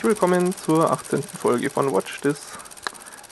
[0.00, 1.22] Herzlich willkommen zur 18.
[1.22, 2.56] Folge von Watch This.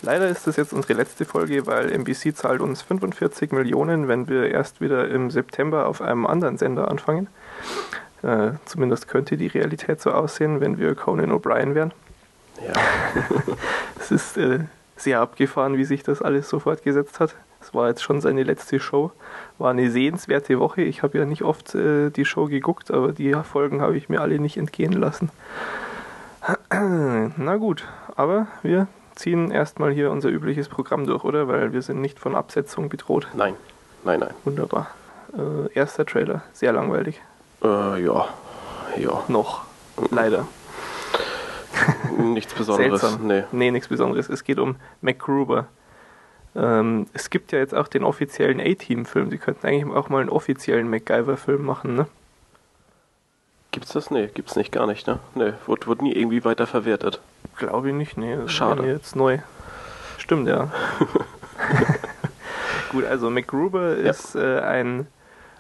[0.03, 4.51] Leider ist das jetzt unsere letzte Folge, weil NBC zahlt uns 45 Millionen, wenn wir
[4.51, 7.29] erst wieder im September auf einem anderen Sender anfangen.
[8.23, 11.95] Äh, zumindest könnte die Realität so aussehen, wenn wir Conan O'Brien wären.
[12.63, 12.75] Ja.
[13.99, 14.59] Es ist äh,
[14.95, 17.35] sehr abgefahren, wie sich das alles so fortgesetzt hat.
[17.63, 19.11] Es war jetzt schon seine letzte Show.
[19.57, 20.83] War eine sehenswerte Woche.
[20.83, 24.21] Ich habe ja nicht oft äh, die Show geguckt, aber die Folgen habe ich mir
[24.21, 25.31] alle nicht entgehen lassen.
[26.71, 27.85] Na gut,
[28.17, 31.49] aber wir ziehen erstmal hier unser übliches Programm durch, oder?
[31.49, 33.29] Weil wir sind nicht von Absetzung bedroht.
[33.35, 33.55] Nein,
[34.05, 34.35] nein, nein.
[34.45, 34.89] Wunderbar.
[35.37, 37.21] Äh, erster Trailer, sehr langweilig.
[37.63, 38.29] Äh, ja,
[38.97, 39.23] ja.
[39.29, 39.65] Noch.
[40.11, 40.47] Leider.
[42.17, 43.01] Nichts Besonderes.
[43.01, 43.27] Seltsam.
[43.27, 43.45] Nee.
[43.53, 44.29] Nee, nichts Besonderes.
[44.29, 45.67] Es geht um MacGruber.
[46.57, 49.31] Ähm, es gibt ja jetzt auch den offiziellen A-Team-Film.
[49.31, 52.07] Sie könnten eigentlich auch mal einen offiziellen MacGyver-Film machen, ne?
[53.71, 54.11] Gibt's das?
[54.11, 55.19] Nee, gibt's nicht, gar nicht, ne?
[55.35, 57.21] Nee, wurde, wurde nie irgendwie weiter verwertet.
[57.57, 58.37] Glaube ich nicht, nee.
[58.37, 58.85] Das Schade.
[58.87, 59.39] Jetzt neu.
[60.19, 60.71] Stimmt, ja.
[62.91, 64.11] Gut, also MacGruber Ja.
[64.11, 65.07] ist äh, ein,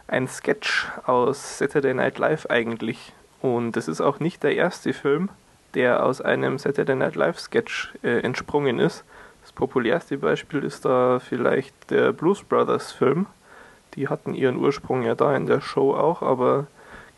[0.07, 3.13] ein Sketch aus Saturday Night Live eigentlich.
[3.43, 5.29] Und es ist auch nicht der erste Film,
[5.75, 9.05] der aus einem Saturday Night Live Sketch äh, entsprungen ist.
[9.43, 13.27] Das populärste Beispiel ist da vielleicht der Blues Brothers Film.
[13.95, 16.67] Die hatten ihren Ursprung ja da in der Show auch, aber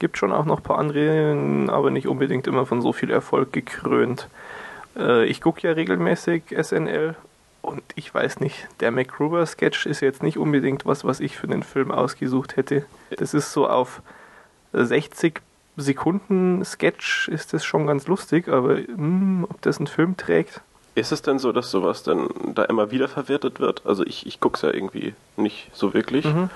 [0.01, 3.53] gibt schon auch noch ein paar andere, aber nicht unbedingt immer von so viel Erfolg
[3.53, 4.29] gekrönt.
[4.97, 7.15] Äh, ich gucke ja regelmäßig SNL
[7.63, 11.63] und ich weiß nicht, der MacGruber-Sketch ist jetzt nicht unbedingt was, was ich für den
[11.63, 12.85] Film ausgesucht hätte.
[13.17, 14.03] Das ist so auf
[14.73, 15.41] 60
[15.77, 20.61] Sekunden Sketch ist das schon ganz lustig, aber hm, ob das einen Film trägt,
[20.95, 23.87] Ist es denn so, dass sowas dann da immer wieder verwertet wird?
[23.87, 26.25] Also ich, ich guck's ja irgendwie nicht so wirklich.
[26.25, 26.51] Mhm.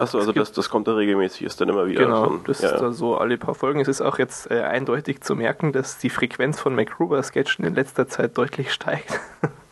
[0.00, 2.40] Achso, also das, das kommt da regelmäßig, ist dann immer wieder Genau, von.
[2.44, 3.80] das ja, ist da so alle paar Folgen.
[3.80, 8.08] Es ist auch jetzt äh, eindeutig zu merken, dass die Frequenz von MacGruber-Sketchen in letzter
[8.08, 9.20] Zeit deutlich steigt.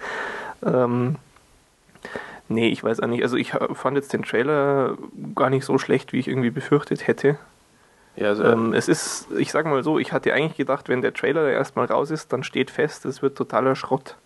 [0.63, 1.17] ähm,
[2.49, 3.23] nee, ich weiß auch nicht.
[3.23, 4.99] Also ich fand jetzt den Trailer
[5.35, 7.39] gar nicht so schlecht, wie ich irgendwie befürchtet hätte.
[8.17, 11.15] ja, also, Ähm, es ist, ich sag mal so, ich hatte eigentlich gedacht, wenn der
[11.15, 14.17] Trailer erstmal raus ist, dann steht fest, es wird totaler Schrott.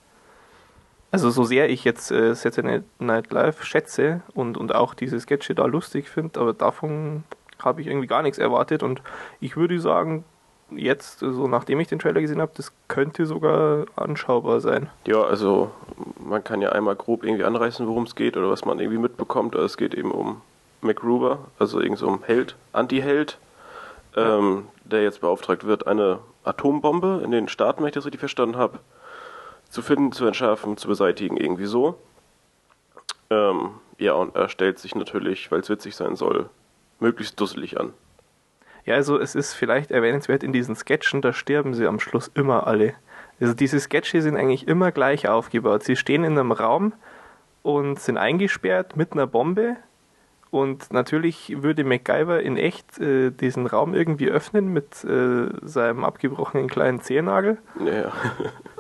[1.12, 5.54] Also so sehr ich jetzt äh, Saturday Night Live schätze und, und auch diese Sketche
[5.54, 7.24] da lustig finde, aber davon
[7.62, 9.02] habe ich irgendwie gar nichts erwartet und
[9.38, 10.24] ich würde sagen,
[10.70, 14.88] jetzt, so nachdem ich den Trailer gesehen habe, das könnte sogar anschaubar sein.
[15.06, 15.70] ja, also
[16.18, 19.54] man kann ja einmal grob irgendwie anreißen, worum es geht oder was man irgendwie mitbekommt.
[19.54, 20.40] Also es geht eben um
[20.80, 23.38] MacGruber, also irgend so um Held, Anti-Held,
[24.16, 28.56] ähm, der jetzt beauftragt wird, eine Atombombe in den Staaten, wenn ich das richtig verstanden
[28.56, 28.78] habe,
[29.72, 31.98] zu finden, zu entschärfen, zu beseitigen, irgendwie so.
[33.30, 36.50] Ähm, ja, und er stellt sich natürlich, weil es witzig sein soll,
[37.00, 37.94] möglichst dusselig an.
[38.84, 42.66] Ja, also es ist vielleicht erwähnenswert in diesen Sketchen, da sterben sie am Schluss immer
[42.66, 42.94] alle.
[43.40, 45.84] Also diese Sketche sind eigentlich immer gleich aufgebaut.
[45.84, 46.92] Sie stehen in einem Raum
[47.62, 49.76] und sind eingesperrt mit einer Bombe.
[50.52, 56.68] Und natürlich würde MacGyver in echt äh, diesen Raum irgendwie öffnen mit äh, seinem abgebrochenen
[56.68, 57.56] kleinen Zehennagel.
[57.84, 58.12] Ja,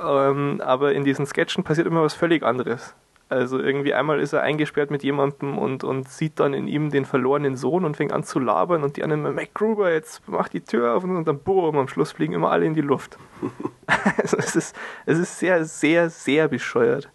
[0.04, 2.94] Ähm, aber in diesen Sketchen passiert immer was völlig anderes.
[3.28, 7.06] Also irgendwie einmal ist er eingesperrt mit jemandem und, und sieht dann in ihm den
[7.06, 10.60] verlorenen Sohn und fängt an zu labern und die anderen immer, MacGruber, jetzt mach die
[10.60, 13.16] Tür auf und dann boom, am Schluss fliegen immer alle in die Luft.
[14.18, 17.08] also es ist, es ist sehr, sehr, sehr bescheuert.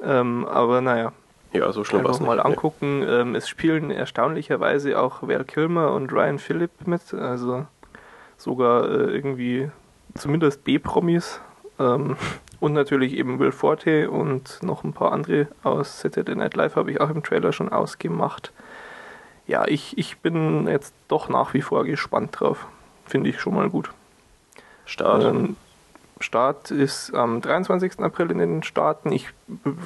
[0.00, 1.12] Ähm, aber naja,
[1.52, 2.26] ja so schlimm war's nicht.
[2.26, 2.42] mal Nee.
[2.42, 3.04] angucken.
[3.08, 7.66] Ähm, es spielen erstaunlicherweise auch Val Kilmer und Ryan Phillip mit, also
[8.36, 9.70] sogar äh, irgendwie
[10.14, 11.40] zumindest B-Promis.
[11.78, 12.16] Ähm,
[12.60, 16.90] und natürlich eben Will Forte und noch ein paar andere aus Saturday Night Live habe
[16.90, 18.52] ich auch im Trailer schon ausgemacht.
[19.46, 22.66] Ja, ich, ich bin jetzt doch nach wie vor gespannt drauf.
[23.04, 23.90] Finde ich schon mal gut.
[24.84, 25.24] Start.
[25.24, 25.56] Ähm,
[26.22, 28.00] Start ist am 23.
[28.00, 29.12] April in den Staaten.
[29.12, 29.28] Ich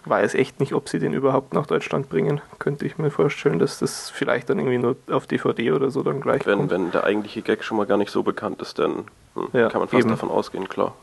[0.04, 2.40] weiß echt nicht, ob sie den überhaupt nach Deutschland bringen.
[2.58, 6.20] Könnte ich mir vorstellen, dass das vielleicht dann irgendwie nur auf DVD oder so dann
[6.20, 6.70] gleich wenn, kommt.
[6.70, 9.80] wenn der eigentliche Gag schon mal gar nicht so bekannt ist, dann hm, Ja, kann
[9.80, 10.10] man fast eben.
[10.10, 10.94] davon ausgehen, klar.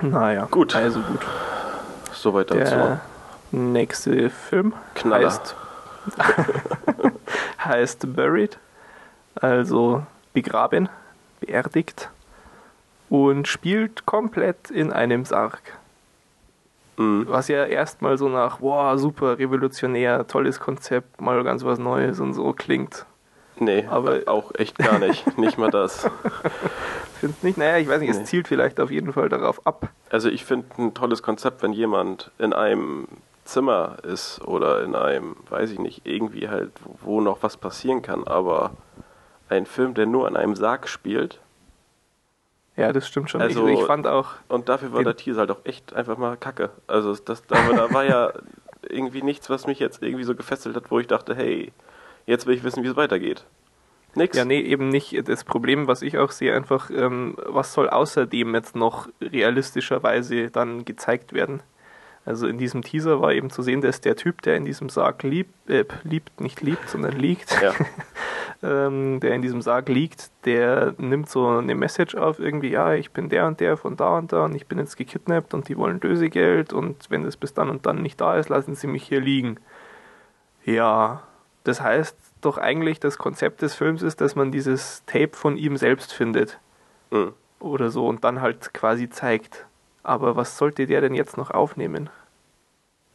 [0.00, 0.74] Naja, Gut.
[0.76, 1.20] Also gut.
[2.12, 2.74] Soweit dazu.
[2.74, 3.00] Der
[3.52, 5.26] nächste Film Knaller.
[5.26, 5.54] heißt,
[7.64, 8.58] heißt Buried,
[9.36, 10.02] also
[10.32, 10.88] begraben,
[11.40, 12.10] beerdigt
[13.08, 15.60] und spielt komplett in einem Sarg.
[16.96, 17.26] Mhm.
[17.28, 22.34] Was ja erstmal so nach, wow, super revolutionär, tolles Konzept, mal ganz was Neues und
[22.34, 23.04] so klingt.
[23.58, 25.38] Nee, Aber- auch echt gar nicht.
[25.38, 26.10] nicht mal das.
[27.20, 28.20] Finde nicht, naja, ich weiß nicht, Nee.
[28.22, 29.88] es zielt vielleicht auf jeden Fall darauf ab.
[30.10, 33.08] Also ich finde ein tolles Konzept, wenn jemand in einem
[33.44, 38.24] Zimmer ist oder in einem, weiß ich nicht, irgendwie halt, wo noch was passieren kann,
[38.24, 38.72] aber
[39.48, 41.40] ein Film, der nur an einem Sarg spielt,
[42.76, 43.40] Ja, das stimmt schon.
[43.40, 44.34] Also, ich, ich fand auch.
[44.48, 46.70] Und dafür war der Teaser halt auch echt einfach mal kacke.
[46.86, 48.32] Also das, da, da war ja
[48.88, 51.72] irgendwie nichts, was mich jetzt irgendwie so gefesselt hat, wo ich dachte, hey,
[52.26, 53.44] jetzt will ich wissen, wie es weitergeht.
[54.14, 54.36] Nix.
[54.36, 55.28] Ja, nee, eben nicht.
[55.28, 60.84] Das Problem, was ich auch sehe, einfach, ähm, was soll außerdem jetzt noch realistischerweise dann
[60.84, 61.62] gezeigt werden?
[62.26, 65.22] Also in diesem Teaser war eben zu sehen, dass der Typ, der in diesem Sarg
[65.22, 67.72] liebt, äh, liebt, nicht liebt, sondern liegt, Ja.
[68.62, 73.12] ähm, der in diesem Sarg liegt, der nimmt so eine Message auf, irgendwie, ja, ich
[73.12, 75.76] bin der und der von da und da und ich bin jetzt gekidnappt und die
[75.76, 79.04] wollen Lösegeld und wenn das bis dann und dann nicht da ist, lassen sie mich
[79.04, 79.58] hier liegen.
[80.64, 81.22] Ja,
[81.64, 85.76] das heißt doch eigentlich, das Konzept des Films ist, dass man dieses Tape von ihm
[85.76, 86.58] selbst findet
[87.12, 87.34] Mhm.
[87.60, 89.64] oder so und dann halt quasi zeigt.
[90.06, 92.10] Aber was sollte der denn jetzt noch aufnehmen?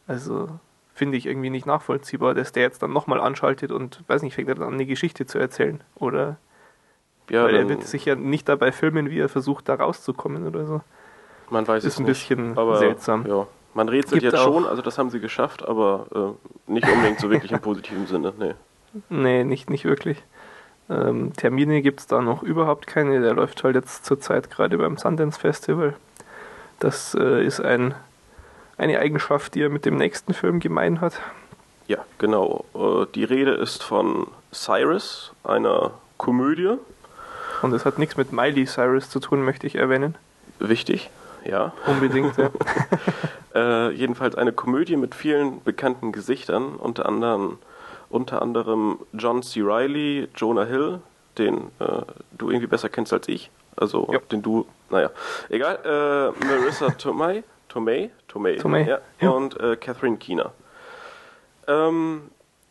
[0.06, 0.48] Also
[0.92, 4.50] finde ich irgendwie nicht nachvollziehbar, dass der jetzt dann nochmal anschaltet und, weiß nicht, fängt
[4.50, 5.80] er dann an, eine Geschichte zu erzählen.
[5.94, 6.36] Oder,
[7.30, 10.66] Ja, weil er wird sich ja nicht dabei filmen, wie er versucht, da rauszukommen oder
[10.66, 10.80] so.
[11.48, 12.28] man weiß ist es ein nicht.
[12.28, 13.26] bisschen aber, seltsam.
[13.26, 16.36] Ja, man rätselt Gibt jetzt schon, also das haben sie geschafft, aber
[16.68, 18.34] äh, nicht unbedingt so wirklich im positiven Sinne.
[18.38, 18.52] Nee.
[19.08, 20.22] Nee, nicht, nicht wirklich.
[20.90, 23.22] Ähm, Termine gibt es da noch überhaupt keine.
[23.22, 25.94] Der läuft halt jetzt zurzeit gerade beim Sundance Festival.
[26.82, 27.94] Das äh, ist ein,
[28.76, 31.14] eine Eigenschaft, die er mit dem nächsten Film gemein hat.
[31.86, 32.64] Ja, genau.
[32.74, 36.72] Äh, die Rede ist von Cyrus, einer Komödie.
[37.62, 40.16] Und es hat nichts mit Miley Cyrus zu tun, möchte ich erwähnen.
[40.58, 41.10] Wichtig,
[41.44, 41.72] ja.
[41.86, 42.50] Unbedingt, ja.
[43.54, 47.58] Äh, jedenfalls eine Komödie mit vielen bekannten Gesichtern, unter anderem,
[48.08, 49.60] unter anderem John C.
[49.62, 51.00] Reilly, Jonah Hill,
[51.36, 52.00] den äh,
[52.38, 53.50] du irgendwie besser kennst als ich.
[53.76, 54.20] Also Ja.
[54.30, 55.10] den du, naja,
[55.48, 55.78] egal.
[55.84, 59.30] Äh, Marissa Tomei, Tomei, Tomei, Tomei, ja, ja.
[59.30, 60.52] und äh, Catherine Keener.
[61.66, 62.30] Ähm,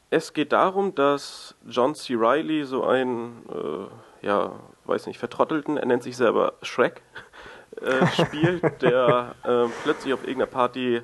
[0.10, 2.14] es geht darum, dass John C.
[2.16, 4.52] Reilly so ein, äh, ja,
[4.86, 7.02] weiß nicht, vertrottelten, er nennt sich selber Shrek,
[7.82, 11.02] äh, spielt, der äh, plötzlich auf irgendeiner Party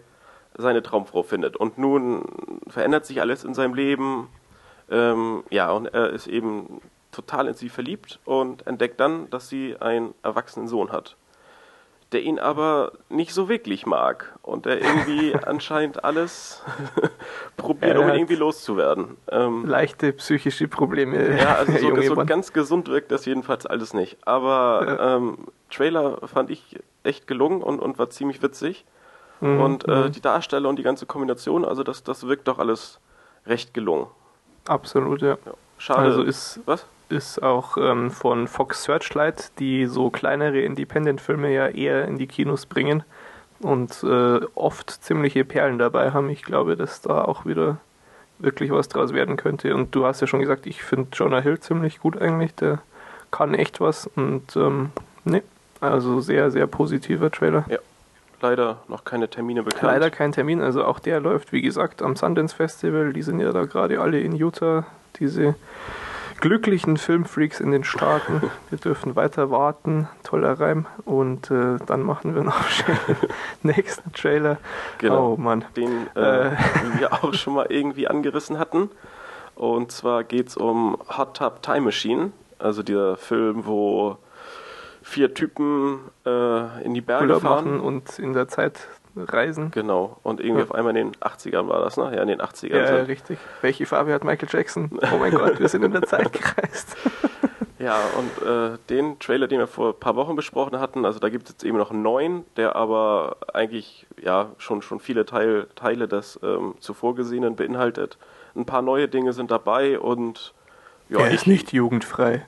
[0.57, 1.55] seine Traumfrau findet.
[1.55, 4.27] Und nun verändert sich alles in seinem Leben.
[4.89, 6.81] Ähm, ja, und er ist eben
[7.17, 11.17] total in sie verliebt und entdeckt dann, dass sie einen erwachsenen Sohn hat,
[12.11, 16.63] der ihn aber nicht so wirklich mag und der irgendwie anscheinend alles
[17.57, 19.17] probiert, Er um ihn irgendwie loszuwerden.
[19.29, 21.37] Ähm, Leichte psychische Probleme.
[21.37, 24.17] ja, also so, so ganz gesund wirkt das jedenfalls alles nicht.
[24.25, 28.85] Aber ähm, Trailer fand ich echt gelungen und, und war ziemlich witzig.
[29.41, 30.11] Mhm, und äh, mhm.
[30.11, 32.99] die Darsteller und die ganze Kombination, also das, das wirkt doch alles
[33.45, 34.07] recht gelungen.
[34.67, 35.37] Absolut, ja.
[35.45, 35.53] Ja.
[35.77, 36.01] Schade.
[36.01, 36.85] Also ist, was?
[37.09, 42.65] Ist auch ähm, von Fox Searchlight, die so kleinere Independent-Filme ja eher in die Kinos
[42.65, 43.04] bringen
[43.59, 46.30] und äh, oft ziemliche Perlen dabei haben.
[46.30, 47.77] Ich glaube, dass da auch wieder
[48.39, 49.74] wirklich was draus werden könnte.
[49.75, 52.54] Und du hast ja schon gesagt, ich finde Jonah Hill ziemlich gut eigentlich.
[52.56, 52.80] Der
[53.31, 54.92] kann echt was und ähm,
[55.25, 55.44] ne,
[55.81, 57.65] also sehr, sehr positiver Trailer.
[58.39, 59.81] Leider noch keine Termine bekannt.
[59.81, 63.12] Leider kein Termin, also auch der läuft, wie gesagt, am Sundance Festival.
[63.12, 64.86] Die sind ja da gerade alle in Utah,
[65.19, 65.56] diese
[66.39, 68.41] glücklichen Filmfreaks in den Staaten.
[68.69, 70.85] Wir dürfen weiter warten, toller Reim.
[71.05, 72.61] Und äh, dann machen wir noch
[73.63, 74.57] nächsten Trailer.
[74.99, 75.33] Genau.
[75.33, 75.65] Oh Mann.
[75.75, 76.51] den äh, Äh.
[76.99, 78.89] wir auch schon mal irgendwie angerissen hatten.
[79.56, 84.17] Und zwar geht es um Hot Tub Time Machine, also dieser Film, wo
[85.01, 87.65] vier Typen äh, in die Berge Urlaub fahren.
[87.65, 88.87] machen und in der Zeit
[89.26, 89.71] reisen.
[89.71, 90.66] Genau, und irgendwie Ja.
[90.66, 92.12] auf einmal in den 80ern war das, ne?
[92.16, 92.76] Ja, in den 80ern.
[92.78, 93.38] Ja, sind- richtig.
[93.62, 94.90] Welche Farbe hat Michael Jackson?
[95.14, 96.95] Oh mein Gott, wir sind in der Zeit gereist.
[97.80, 101.30] Ja, und äh, den Trailer, den wir vor ein paar Wochen besprochen hatten, also da
[101.30, 105.68] gibt es jetzt eben noch einen neuen, der aber eigentlich ja schon, schon viele Teil,
[105.76, 108.18] Teile des ähm, zuvor gesehenen beinhaltet.
[108.56, 110.56] Ein paar neue Dinge sind dabei und
[111.07, 112.47] ja, er ist nicht jugendfrei.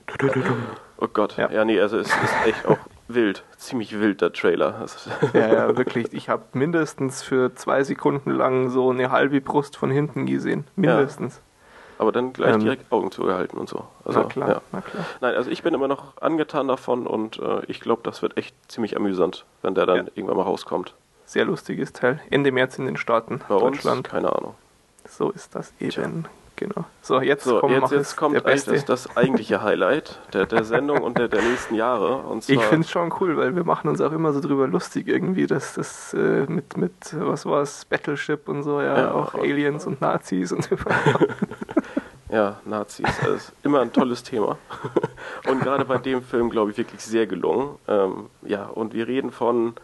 [0.98, 1.64] Oh Gott, ja, Ja.
[1.64, 2.78] nee, also es ist echt auch
[3.14, 4.82] wild, ziemlich wild der Trailer.
[4.84, 6.12] Ist- Ja, ja, wirklich.
[6.12, 10.64] Ich habe mindestens für zwei Sekunden lang so eine halbe Brust von hinten gesehen.
[10.76, 11.40] Mindestens.
[11.98, 12.60] aber dann gleich Ähm.
[12.60, 13.84] direkt Augen zugehalten und so.
[14.06, 14.60] Also, na klar, Ja.
[14.72, 15.04] na klar.
[15.20, 18.54] Nein, also ich bin immer noch angetan davon und äh, ich glaube, das wird echt
[18.68, 20.04] ziemlich amüsant, wenn der dann Ja.
[20.14, 20.94] irgendwann mal rauskommt.
[21.26, 22.18] Sehr lustiges Teil.
[22.30, 24.08] Ende März in den Staaten, Bei uns, Deutschland.
[24.08, 24.54] keine Ahnung.
[25.06, 26.24] So ist das eben.
[26.60, 26.84] Genau.
[27.00, 28.86] So, jetzt, So, komm, jetzt, jetzt kommt der eigentlich Beste.
[28.92, 32.22] das, das eigentliche Highlight der, der Sendung und der, der nächsten Jahre.
[32.46, 35.46] Ich finde es schon cool, weil wir machen uns auch immer so drüber lustig irgendwie,
[35.46, 39.40] dass das äh, mit, mit, was war es, Battleship und so, ja, Ja, auch und-
[39.40, 41.28] Aliens und Nazis und überhaupt.
[42.30, 44.56] Ja, Nazis, das ist immer ein tolles Thema.
[45.48, 47.76] Und gerade bei dem Film, glaube ich, wirklich sehr gelungen.
[47.88, 49.74] Ähm, ja, und wir reden von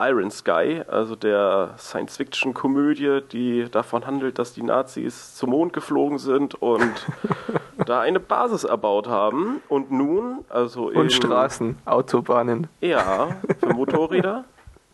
[0.00, 6.54] Iron Sky, also der Science-Fiction-Komödie, die davon handelt, dass die Nazis zum Mond geflogen sind
[6.54, 7.06] und
[7.86, 9.60] da eine Basis erbaut haben.
[9.68, 12.68] Und nun, also Und Straßen, Autobahnen.
[12.80, 14.44] Ja, für Motorräder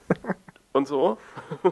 [0.73, 1.19] und so.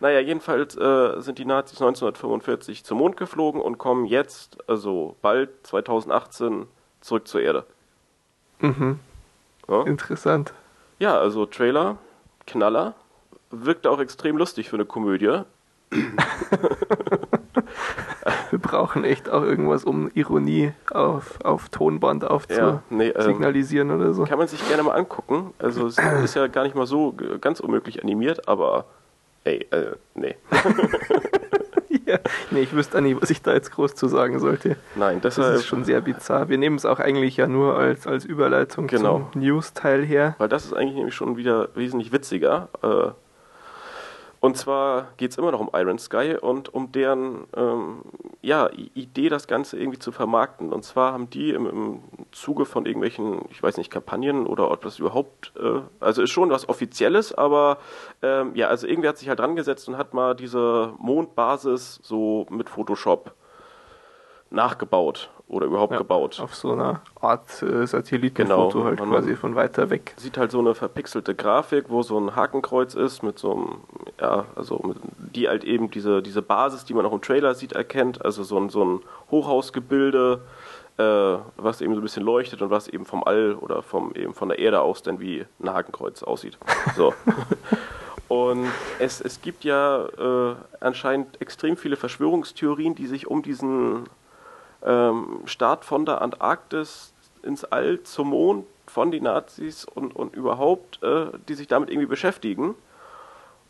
[0.00, 5.50] naja, jedenfalls äh, sind die Nazis 1945 zum Mond geflogen und kommen jetzt, also bald
[5.68, 6.66] 2018,
[7.00, 7.64] zurück zur Erde.
[8.58, 8.98] Mhm.
[9.68, 9.82] Ja?
[9.84, 10.52] Interessant.
[10.98, 11.96] Ja, also Trailer,
[12.50, 12.94] Knaller,
[13.50, 15.42] wirkt auch extrem lustig für eine Komödie.
[18.50, 22.24] Wir brauchen echt auch irgendwas, um Ironie auf, auf Tonband
[22.58, 24.24] Ja, nee, ähm, aufzusignalisieren oder so.
[24.24, 25.54] kann man sich gerne mal angucken.
[25.58, 28.86] Also es ist ja gar nicht mal so ganz unmöglich animiert, aber
[29.44, 30.36] ey, äh, nee.
[32.06, 32.18] ja.
[32.50, 34.76] Nee, ich wüsste nicht, was ich da jetzt groß zu sagen sollte.
[34.96, 36.48] Nein, Das deshalb, ist schon sehr bizarr.
[36.48, 39.28] Wir nehmen es auch eigentlich ja nur als, als Überleitung Genau.
[39.32, 40.34] zum News-Teil her.
[40.38, 42.68] weil das ist eigentlich nämlich schon wieder wesentlich witziger.
[42.82, 43.10] Äh,
[44.40, 48.00] und zwar geht es immer noch um Iron Sky und um deren ähm,
[48.40, 50.72] ja, Idee, das Ganze irgendwie zu vermarkten.
[50.72, 52.00] Und zwar haben die im, im
[52.32, 56.48] Zuge von irgendwelchen, ich weiß nicht, Kampagnen oder ob das überhaupt, äh, also ist schon
[56.48, 57.78] was Offizielles, aber
[58.22, 62.46] ähm, ja, also irgendwie hat sich halt dran gesetzt und hat mal diese Mondbasis so
[62.48, 63.34] mit Photoshop
[64.50, 66.40] nachgebaut oder überhaupt Ja, gebaut.
[66.40, 68.84] Auf so einer Art äh, Satellitenfoto Genau.
[68.84, 70.14] halt quasi von weiter weg.
[70.16, 73.68] sieht halt so eine verpixelte Grafik, wo so ein Hakenkreuz ist mit so einem,
[74.20, 74.96] ja, also mit,
[75.34, 78.24] die halt eben diese, diese Basis, die man auch im Trailer sieht, erkennt.
[78.24, 80.40] Also so ein, so ein Hochhausgebilde,
[80.98, 81.02] äh,
[81.56, 84.48] was eben so ein bisschen leuchtet und was eben vom All oder vom, eben von
[84.48, 86.58] der Erde aus dann wie ein Hakenkreuz aussieht.
[86.96, 87.14] So.
[88.28, 88.68] Und
[89.00, 94.04] es, es gibt ja äh, anscheinend extrem viele Verschwörungstheorien, die sich um diesen
[94.84, 101.02] ähm, Start von der Antarktis ins All zum Mond von den Nazis und, und überhaupt,
[101.02, 102.74] äh, die sich damit irgendwie beschäftigen.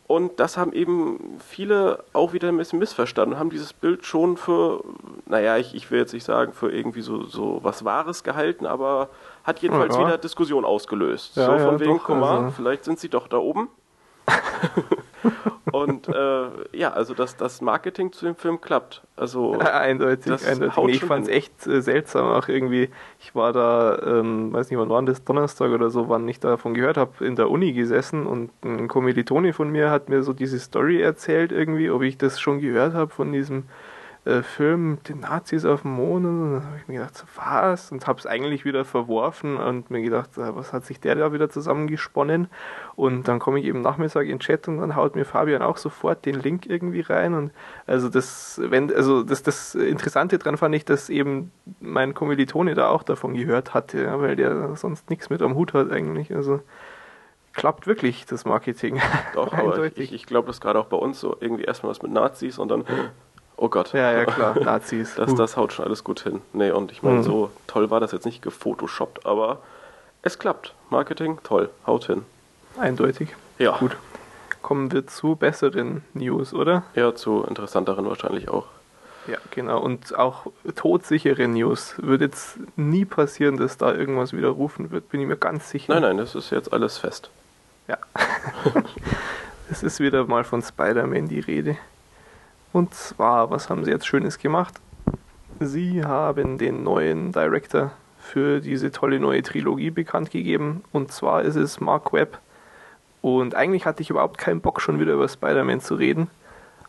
[0.07, 4.83] Und das haben eben viele auch wieder ein bisschen missverstanden, haben dieses Bild schon für,
[5.26, 9.09] naja, ich, ich will jetzt nicht sagen, für irgendwie so, so was Wahres gehalten, aber
[9.45, 10.07] hat jedenfalls Ja.
[10.07, 11.37] wieder Diskussion ausgelöst.
[11.37, 13.69] Ja, so von ja, wegen, guck mal, also- vielleicht sind sie doch da oben.
[15.72, 19.02] und äh, ja, also das, das Marketing zu dem Film klappt.
[19.16, 20.76] Also eindeutig, das eindeutig.
[20.76, 22.90] Nee, ich fand es echt äh, seltsam auch irgendwie.
[23.20, 26.74] Ich war da, ähm, weiß nicht, wann war das, Donnerstag oder so, wann ich davon
[26.74, 30.58] gehört habe, in der Uni gesessen und ein Kommilitone von mir hat mir so diese
[30.58, 33.64] Story erzählt irgendwie, ob ich das schon gehört habe von diesem
[34.24, 37.24] äh, Film mit den Nazis auf dem Mond und dann habe ich mir gedacht, so,
[37.36, 37.90] was?
[37.90, 41.32] Und habe es eigentlich wieder verworfen und mir gedacht, äh, was hat sich der da
[41.32, 42.48] wieder zusammengesponnen?
[42.96, 45.78] Und dann komme ich eben Nachmittag in den Chat und dann haut mir Fabian auch
[45.78, 47.50] sofort den Link irgendwie rein und
[47.86, 51.50] also das, wenn, also das, das Interessante dran fand ich, dass eben
[51.80, 55.72] mein Kommilitone da auch davon gehört hatte, ja, weil der sonst nichts mit am Hut
[55.72, 56.34] hat eigentlich.
[56.34, 56.60] Also
[57.52, 59.00] klappt wirklich das Marketing.
[59.34, 62.12] Doch, aber ich, ich glaube, das gerade auch bei uns so irgendwie erstmal was mit
[62.12, 62.84] Nazis und dann,
[63.61, 63.93] oh Gott.
[63.93, 65.14] ja, ja, klar, Nazis.
[65.14, 66.40] Das, das haut schon alles gut hin.
[66.52, 67.23] Nee, und ich meine, Mhm.
[67.23, 69.59] so toll war das jetzt nicht gefotoshoppt, aber
[70.23, 70.75] es klappt.
[70.90, 72.25] Marketing, toll, haut hin.
[72.79, 73.29] Eindeutig.
[73.59, 73.97] Ja, Gut.
[74.62, 76.83] Kommen wir zu besseren News, oder?
[76.95, 78.67] eher zu interessanteren wahrscheinlich auch.
[79.26, 79.81] Ja, genau.
[79.81, 81.95] Und auch todsichere News.
[81.99, 85.93] Wird jetzt nie passieren, dass da irgendwas widerrufen wird, bin ich mir ganz sicher.
[85.95, 87.31] Nein, nein, das ist jetzt alles fest.
[87.88, 87.97] Ja.
[89.71, 91.76] es ist wieder mal von Spider-Man die Rede.
[92.72, 94.80] Und zwar, was haben sie jetzt Schönes gemacht?
[95.58, 100.84] Sie haben den neuen Director für diese tolle neue Trilogie bekannt gegeben.
[100.92, 102.38] Und zwar ist es Mark Webb.
[103.22, 106.28] Und eigentlich hatte ich überhaupt keinen Bock, schon wieder über Spider-Man zu reden.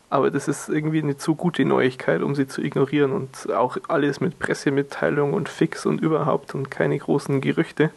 [0.10, 3.12] Aber das ist irgendwie eine zu gute Neuigkeit, um sie zu ignorieren.
[3.12, 7.90] Und auch alles mit Pressemitteilung und Fix und überhaupt und keine großen Gerüchte.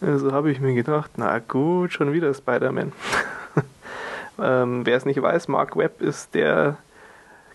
[0.00, 2.92] Also habe ich mir gedacht, na gut, schon wieder Spider-Man.
[4.42, 6.76] ähm, Wer es nicht weiß, Mark Webb ist der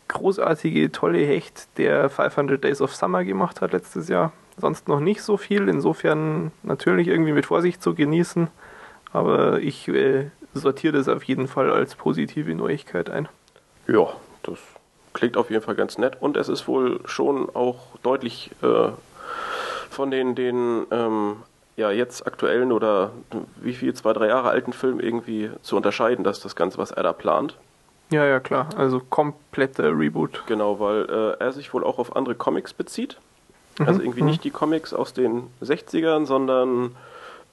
[0.08, 4.32] großartige, tolle Hecht, der 500 Days of Summer gemacht hat letztes Jahr.
[4.58, 8.48] Sonst noch nicht so viel, insofern natürlich irgendwie mit Vorsicht zu genießen.
[9.14, 13.28] Aber ich äh, sortiere das auf jeden Fall als positive Neuigkeit ein.
[13.88, 14.08] Ja,
[14.44, 14.60] das
[15.14, 18.90] klingt auf jeden Fall ganz nett und es ist wohl schon auch deutlich äh,
[19.90, 21.38] von den, den ähm,
[21.76, 23.12] ja, jetzt aktuellen oder
[23.62, 27.04] wie viel, zwei, drei Jahre alten Filmen irgendwie zu unterscheiden, dass das Ganze, was er
[27.04, 27.56] da plant.
[28.10, 28.70] Ja, ja, klar.
[28.78, 30.44] Also kompletter Reboot.
[30.48, 33.18] Genau, weil äh, er sich wohl auch auf andere Comics bezieht.
[33.80, 36.96] Also irgendwie nicht die Comics aus den 60ern, sondern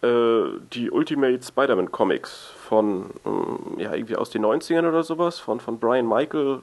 [0.02, 5.60] äh, die Ultimate Spider-Man Comics von, ähm, ja, irgendwie aus den 90ern oder sowas, von,
[5.60, 6.60] von Brian Michael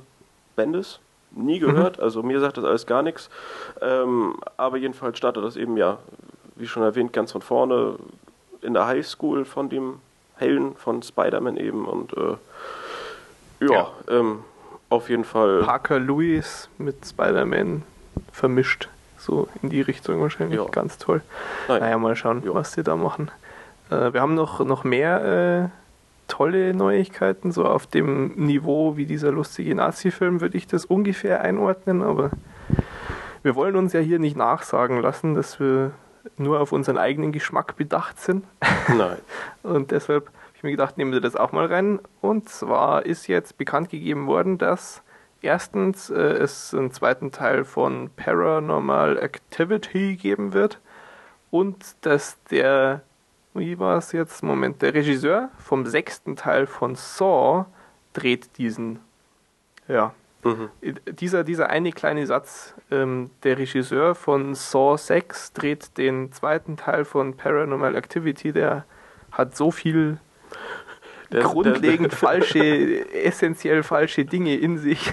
[0.56, 1.00] Bendis.
[1.34, 3.30] Nie gehört, also mir sagt das alles gar nichts.
[3.82, 6.00] Ähm, aber jedenfalls startet das eben ja,
[6.56, 7.96] wie schon erwähnt, ganz von vorne
[8.62, 10.00] in der Highschool von dem
[10.36, 12.36] Hellen von Spider-Man eben und äh,
[13.62, 13.92] ja, ja.
[14.10, 14.40] Ähm,
[14.90, 15.64] auf jeden Fall.
[15.64, 17.84] Parker Lewis mit Spider-Man
[18.32, 18.90] vermischt.
[19.18, 20.60] So in die Richtung wahrscheinlich.
[20.60, 20.66] Ja.
[20.66, 21.22] Ganz toll.
[21.68, 21.80] Nein.
[21.80, 22.54] Naja, mal schauen, ja.
[22.54, 23.32] was die da machen.
[23.90, 25.82] Äh, wir haben noch, noch mehr äh,
[26.28, 27.52] tolle Neuigkeiten.
[27.52, 32.32] So auf dem Niveau wie dieser lustige Nazi-Film würde ich das ungefähr einordnen, aber
[33.44, 35.92] wir wollen uns ja hier nicht nachsagen lassen, dass wir
[36.38, 38.46] nur auf unseren eigenen Geschmack bedacht sind.
[38.88, 39.18] Nein.
[39.64, 40.30] Und deshalb
[40.62, 42.00] ich mir gedacht, nehmen wir das auch mal rein.
[42.22, 45.02] Und zwar ist jetzt bekannt gegeben worden, dass
[45.42, 50.80] erstens äh, es einen zweiten Teil von Paranormal Activity geben wird
[51.50, 53.02] und dass der,
[53.56, 57.66] wie war es jetzt, Moment, der Regisseur vom sechsten Teil von Saw
[58.14, 59.00] dreht diesen.
[59.88, 60.14] Ja.
[60.44, 60.70] Mhm.
[61.08, 67.04] Dieser, dieser eine kleine Satz, ähm, der Regisseur von Saw 6 dreht den zweiten Teil
[67.04, 68.86] von Paranormal Activity, der
[69.32, 70.20] hat so viel
[71.32, 75.12] der, grundlegend der, falsche, essentiell falsche Dinge in sich.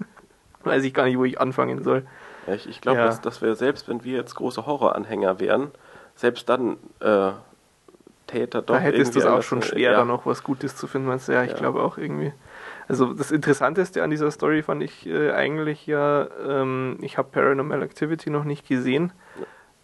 [0.64, 2.06] Weiß ich gar nicht, wo ich anfangen soll.
[2.46, 3.06] Ja, ich, ich glaube, ja.
[3.06, 5.70] dass, dass wir selbst, wenn wir jetzt große Horroranhänger wären,
[6.14, 7.30] selbst dann äh,
[8.28, 8.74] Täter doch.
[8.74, 9.98] Da hättest du es auch schon schwer, ja.
[9.98, 11.08] da noch was Gutes zu finden.
[11.08, 11.32] Meinst du?
[11.32, 11.56] Ja, ich ja.
[11.56, 12.32] glaube auch irgendwie.
[12.86, 17.82] Also das Interessanteste an dieser Story fand ich äh, eigentlich ja, ähm, ich habe Paranormal
[17.82, 19.12] Activity noch nicht gesehen,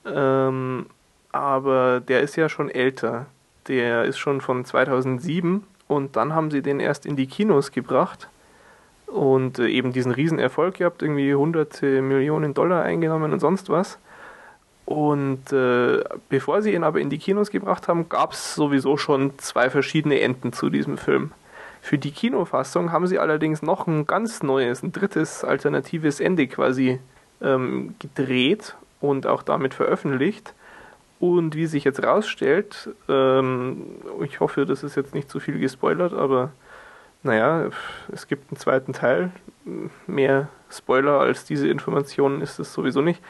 [0.07, 0.87] ähm,
[1.33, 3.27] aber der ist ja schon älter.
[3.69, 8.29] Der ist schon von 2007 und dann haben sie den erst in die Kinos gebracht
[9.07, 13.99] und äh, eben diesen Riesenerfolg gehabt, irgendwie hunderte Millionen Dollar eingenommen und sonst was.
[14.87, 19.39] Und äh, bevor sie ihn aber in die Kinos gebracht haben, gab es sowieso schon
[19.39, 21.33] zwei verschiedene Enden zu diesem Film.
[21.81, 26.99] Für die Kinofassung haben sie allerdings noch ein ganz neues, ein drittes alternatives Ende quasi
[27.43, 30.55] ähm, gedreht und auch damit veröffentlicht.
[31.25, 36.13] Und wie sich jetzt rausstellt, ähm, ich hoffe, das ist jetzt nicht zu viel gespoilert,
[36.13, 36.53] aber
[37.23, 37.71] naja,
[38.13, 39.31] es gibt einen zweiten Teil.
[40.07, 43.23] Mehr Spoiler als diese Informationen ist es sowieso nicht.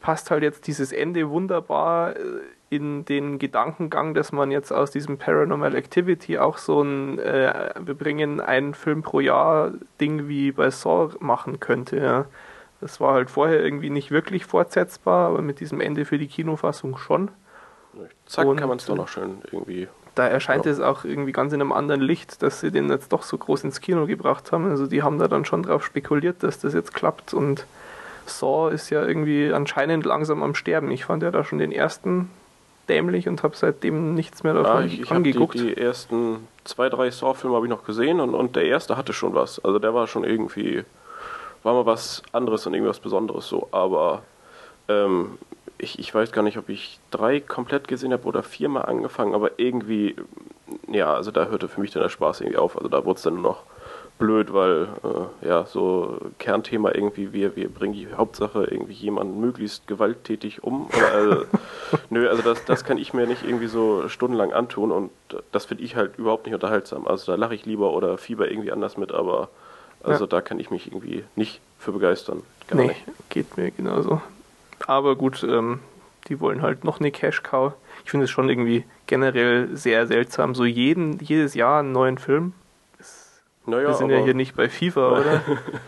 [0.00, 2.20] Passt halt jetzt dieses Ende wunderbar äh,
[2.68, 7.94] in den Gedankengang, dass man jetzt aus diesem Paranormal Activity auch so ein äh, wir
[7.94, 11.96] bringen einen Film pro Jahr Ding wie bei Saw machen könnte.
[11.96, 12.26] Ja.
[12.82, 16.98] Das war halt vorher irgendwie nicht wirklich fortsetzbar, aber mit diesem Ende für die Kinofassung
[16.98, 17.30] schon.
[18.26, 19.86] Zack, Und kann man es doch noch schön irgendwie.
[20.16, 20.72] Da erscheint ja.
[20.72, 23.62] es auch irgendwie ganz in einem anderen Licht, dass sie den jetzt doch so groß
[23.62, 24.68] ins Kino gebracht haben.
[24.68, 27.34] Also die haben da dann schon drauf spekuliert, dass das jetzt klappt.
[27.34, 27.66] Und
[28.26, 30.90] Saw ist ja irgendwie anscheinend langsam am Sterben.
[30.90, 32.30] Ich fand ja da schon den ersten
[32.88, 35.54] dämlich und habe seitdem nichts mehr davon ja, ich, ich angeguckt.
[35.54, 39.12] Die, die ersten zwei, drei Saw-Filme habe ich noch gesehen und, und der erste hatte
[39.12, 39.64] schon was.
[39.64, 40.84] Also der war schon irgendwie
[41.62, 43.68] war mal was anderes und irgendwas Besonderes so.
[43.70, 44.22] Aber
[44.88, 45.38] ähm,
[45.78, 49.58] ich, ich weiß gar nicht, ob ich drei komplett gesehen habe oder viermal angefangen, aber
[49.58, 50.16] irgendwie,
[50.88, 52.76] ja, also da hörte für mich dann der Spaß irgendwie auf.
[52.76, 53.62] Also da wurde es dann nur noch
[54.18, 59.88] blöd, weil äh, ja, so Kernthema irgendwie, wir, wir bringen die Hauptsache irgendwie jemanden möglichst
[59.88, 60.86] gewalttätig um.
[60.86, 61.44] Oder, also,
[62.10, 65.10] nö, also das, das kann ich mir nicht irgendwie so stundenlang antun und
[65.50, 67.06] das finde ich halt überhaupt nicht unterhaltsam.
[67.06, 69.48] Also da lache ich lieber oder fieber irgendwie anders mit, aber
[70.02, 70.28] also ja.
[70.28, 72.42] da kann ich mich irgendwie nicht für begeistern.
[72.68, 73.04] Gar nee, nicht.
[73.28, 74.20] geht mir genauso.
[74.86, 75.80] Aber gut, ähm,
[76.28, 77.72] die wollen halt noch eine Cash-Cow.
[78.04, 80.54] Ich finde es schon irgendwie generell sehr seltsam.
[80.54, 82.52] So jeden, jedes Jahr einen neuen Film.
[83.66, 85.42] naja, wir sind ja hier nicht bei FIFA, oder?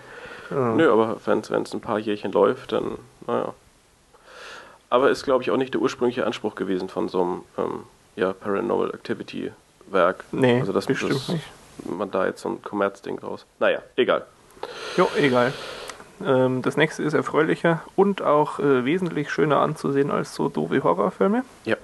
[0.50, 0.74] ja.
[0.74, 3.54] Nö, aber wenn es ein paar Jährchen läuft, dann, naja.
[4.90, 7.82] Aber ist, glaube ich, auch nicht der ursprüngliche Anspruch gewesen von so einem ähm,
[8.14, 9.50] ja, Paranormal Activity
[9.88, 10.24] Werk.
[10.30, 11.44] Nee, also das, bestimmt das, nicht
[11.84, 13.46] man da jetzt so ein Kommerzding raus.
[13.58, 14.24] Naja, egal.
[14.96, 15.52] Jo, egal.
[16.24, 21.44] Ähm, das nächste ist erfreulicher und auch äh, wesentlich schöner anzusehen als so doofe Horrorfilme.
[21.64, 21.76] Ja.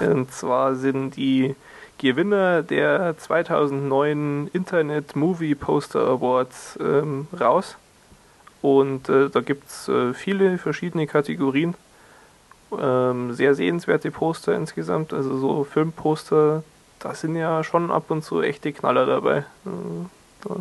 [0.00, 1.54] und zwar sind die
[1.98, 7.76] Gewinner der 2009 Internet Movie Poster Awards ähm, raus.
[8.60, 11.74] Und äh, da gibt es äh, viele verschiedene Kategorien.
[12.78, 16.64] Ähm, sehr sehenswerte Poster insgesamt, also so Filmposter,
[17.06, 19.44] da sind ja schon ab und zu echte Knaller dabei.
[19.64, 20.56] Da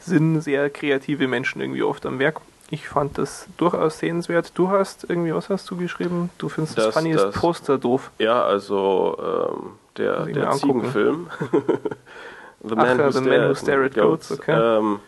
[0.00, 2.40] sind sehr kreative Menschen irgendwie oft am Werk.
[2.70, 4.52] Ich fand das durchaus sehenswert.
[4.54, 6.30] Du hast irgendwie, was hast du geschrieben?
[6.38, 8.10] Du findest das, das funniest das, Poster doof.
[8.18, 11.28] Ja, also ähm, der, der Ziegenfilm.
[12.66, 14.78] The Man, Ach, Who, The Man Who Stared Goats, okay.
[14.78, 15.00] Ähm,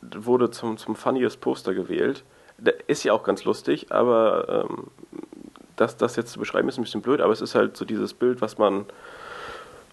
[0.00, 2.24] wurde zum, zum funniest Poster gewählt.
[2.58, 4.88] Der ist ja auch ganz lustig, aber ähm,
[5.76, 8.14] das, das jetzt zu beschreiben ist ein bisschen blöd, aber es ist halt so dieses
[8.14, 8.86] Bild, was man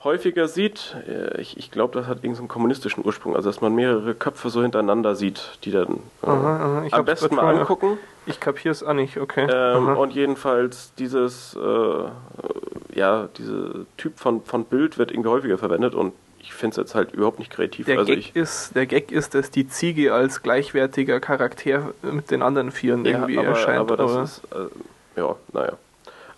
[0.04, 0.96] häufiger sieht.
[1.08, 4.62] Äh, ich, ich glaube, das hat irgendeinen kommunistischen Ursprung, also dass man mehrere Köpfe so
[4.62, 6.88] hintereinander sieht, die dann äh, aha, aha.
[6.92, 7.98] am besten mal angucken.
[8.26, 9.48] Ich kapiere es auch nicht, okay.
[9.52, 15.96] Ähm, und jedenfalls dieses, äh, ja, dieser Typ von, von Bild wird irgendwie häufiger verwendet
[15.96, 17.86] und ich finde es jetzt halt überhaupt nicht kreativ.
[17.86, 22.42] Der, also Gag ist, der Gag ist, dass die Ziege als gleichwertiger Charakter mit den
[22.42, 23.80] anderen Vieren ja, irgendwie aber, erscheint.
[23.80, 25.74] aber das ist, äh, ja, naja.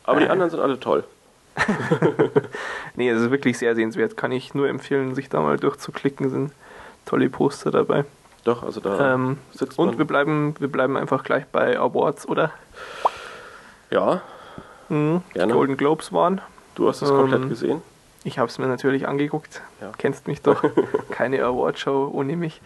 [0.04, 0.30] Aber die Äh.
[0.30, 1.04] anderen sind alle toll.
[2.96, 4.18] nee, es ist wirklich sehr sehenswert.
[4.18, 6.30] Kann ich nur empfehlen, sich da mal durchzuklicken.
[6.30, 6.52] Sind
[7.06, 8.06] tolle Poster dabei.
[8.44, 9.98] Doch, also da Ähm, sitzt und man.
[10.00, 12.52] wir bleiben, wir bleiben einfach gleich bei Awards, oder?
[13.90, 14.22] ja,
[14.90, 15.22] Mhm.
[15.34, 15.54] Gerne.
[15.54, 16.42] Golden Globes waren.
[16.76, 17.82] du hast es komplett Ähm, gesehen.
[18.26, 19.62] Ich habe es mir natürlich angeguckt.
[19.80, 19.92] Ja.
[19.98, 20.64] Kennst mich doch.
[21.12, 22.62] Keine Awardshow ohne mich.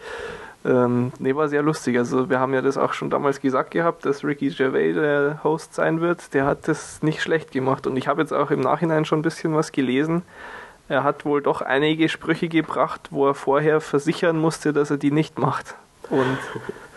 [0.66, 1.96] Ähm, nee, war sehr lustig.
[1.96, 5.74] Also wir haben ja das auch schon damals gesagt gehabt, dass Ricky Gervais der Host
[5.74, 6.34] sein wird.
[6.34, 7.86] Der hat das nicht schlecht gemacht.
[7.86, 10.22] Und ich habe jetzt auch im Nachhinein schon ein bisschen was gelesen.
[10.88, 15.10] Er hat wohl doch einige Sprüche gebracht, wo er vorher versichern musste, dass er die
[15.12, 15.74] nicht macht.
[16.10, 16.38] Und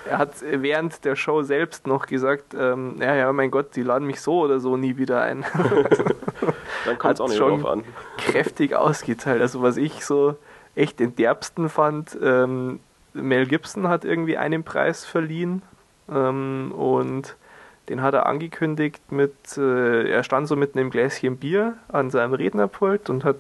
[0.09, 4.07] er hat während der Show selbst noch gesagt, ähm, ja, ja, mein Gott, die laden
[4.07, 5.43] mich so oder so nie wieder ein.
[6.85, 7.83] Dann kommt es auch nicht schon- drauf an.
[8.17, 9.41] kräftig ausgeteilt.
[9.41, 10.35] Also was ich so
[10.75, 12.79] echt den derbsten fand, ähm,
[13.13, 15.61] Mel Gibson hat irgendwie einen Preis verliehen
[16.11, 17.35] ähm, und
[17.89, 22.33] den hat er angekündigt mit, äh, er stand so mit einem Gläschen Bier an seinem
[22.33, 23.37] Rednerpult und hat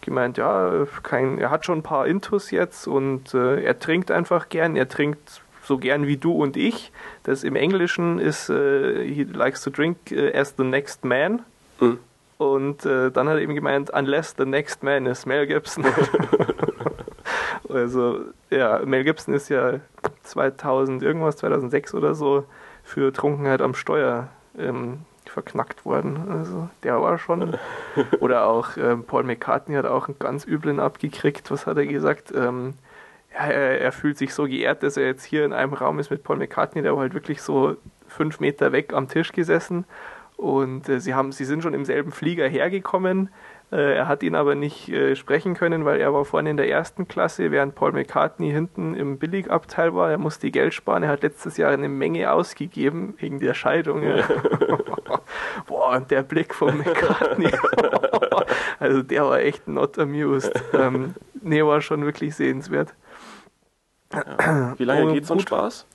[0.00, 4.48] gemeint, ja, kein, er hat schon ein paar Intus jetzt und äh, er trinkt einfach
[4.48, 6.92] gern, er trinkt so gern wie du und ich.
[7.22, 11.42] Das im Englischen ist, äh, he likes to drink äh, as the next man.
[11.80, 11.98] Mhm.
[12.38, 15.84] Und äh, dann hat er eben gemeint, unless the next man is Mel Gibson.
[17.74, 19.80] also, ja, Mel Gibson ist ja
[20.22, 22.44] 2000 irgendwas, 2006 oder so,
[22.84, 26.28] für Trunkenheit am Steuer ähm, verknackt worden.
[26.30, 27.56] Also, der war schon.
[28.20, 31.50] Oder auch ähm, Paul McCartney hat auch einen ganz üblen abgekriegt.
[31.50, 32.32] Was hat er gesagt?
[32.34, 32.74] Ähm,
[33.32, 36.10] ja, er, er fühlt sich so geehrt, dass er jetzt hier in einem Raum ist
[36.10, 37.76] mit Paul McCartney, der war halt wirklich so
[38.08, 39.84] fünf Meter weg am Tisch gesessen.
[40.36, 43.30] Und äh, sie, haben, sie sind schon im selben Flieger hergekommen.
[43.72, 46.68] Äh, er hat ihn aber nicht äh, sprechen können, weil er war vorne in der
[46.68, 50.10] ersten Klasse, während Paul McCartney hinten im Billigabteil war.
[50.10, 51.02] Er musste Geld sparen.
[51.02, 54.02] Er hat letztes Jahr eine Menge ausgegeben wegen der Scheidung.
[55.66, 57.50] Boah, und der Blick von McCartney.
[58.78, 60.52] also der war echt not amused.
[60.74, 62.94] Ähm, nee, war schon wirklich sehenswert.
[64.12, 64.74] Ja.
[64.76, 65.38] Wie lange Oh, geht so.
[65.38, 65.86] Spaß?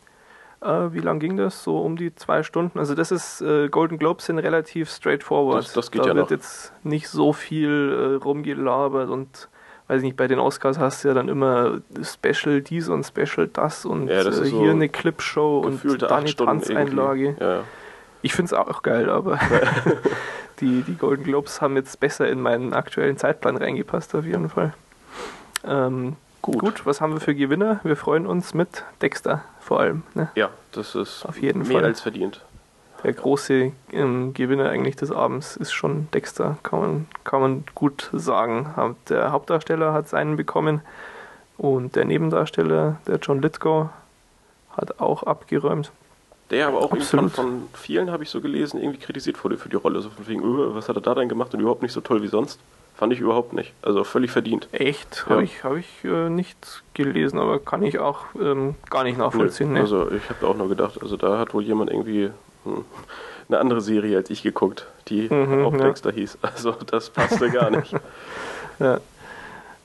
[0.62, 1.64] Äh, wie lang ging das?
[1.64, 2.80] So um die zwei Stunden.
[2.80, 5.64] Also das ist, äh, Golden Globes sind relativ straightforward.
[5.66, 6.32] Das- das geht da ja wird noch.
[6.32, 9.50] jetzt nicht so viel äh, rumgelabert und
[9.88, 13.86] weiß nicht, bei den Oscars hast du ja dann immer Special dies und Special das
[13.86, 17.36] und Ja, das äh, ist so hier eine Clipshow und Gefühlte da acht eine Tanzeinlage.
[17.40, 17.64] Ja, ja.
[18.24, 19.40] Ich finde es auch geil, aber
[20.60, 24.74] die, die Golden Globes haben jetzt besser in meinen aktuellen Zeitplan reingepasst, auf jeden Fall.
[25.64, 26.60] Ähm, Gut.
[26.60, 26.86] gut.
[26.86, 27.80] was haben wir für Gewinner?
[27.84, 30.04] Wir freuen uns mit Dexter vor allem.
[30.14, 30.30] Ne?
[30.36, 31.86] ja, das ist Auf jeden mehr Fall.
[31.86, 32.42] als verdient.
[33.04, 38.10] Der große ähm, Gewinner eigentlich des Abends ist schon Dexter, kann man, kann man gut
[38.14, 38.74] sagen.
[39.10, 40.82] Der Hauptdarsteller hat seinen bekommen
[41.58, 43.90] und der Nebendarsteller, der John Lithgow,
[44.76, 45.92] hat auch abgeräumt.
[46.50, 47.32] Der aber auch Absolut.
[47.32, 50.02] von vielen, habe ich so gelesen, irgendwie kritisiert wurde für die Rolle.
[50.02, 52.22] So von wegen, öh, was hat er da denn gemacht und überhaupt nicht so toll
[52.22, 52.60] wie sonst.
[52.98, 53.74] Fand ich überhaupt nicht.
[53.84, 54.68] Also völlig verdient.
[54.72, 55.26] Echt?
[55.28, 55.36] Ja.
[55.36, 59.68] Habe ich, hab ich äh, nicht gelesen, aber kann ich auch ähm, gar nicht nachvollziehen.
[59.70, 59.76] Nö.
[59.76, 59.80] ne?
[59.82, 62.32] Also ich habe auch nur gedacht, also da hat wohl jemand irgendwie
[62.64, 62.86] hm,
[63.50, 65.80] eine andere Serie als ich geguckt, die Mhm, auch ja.
[65.86, 66.40] Dexter hieß.
[66.42, 67.94] Also das passte gar nicht.
[68.80, 69.00] Ja.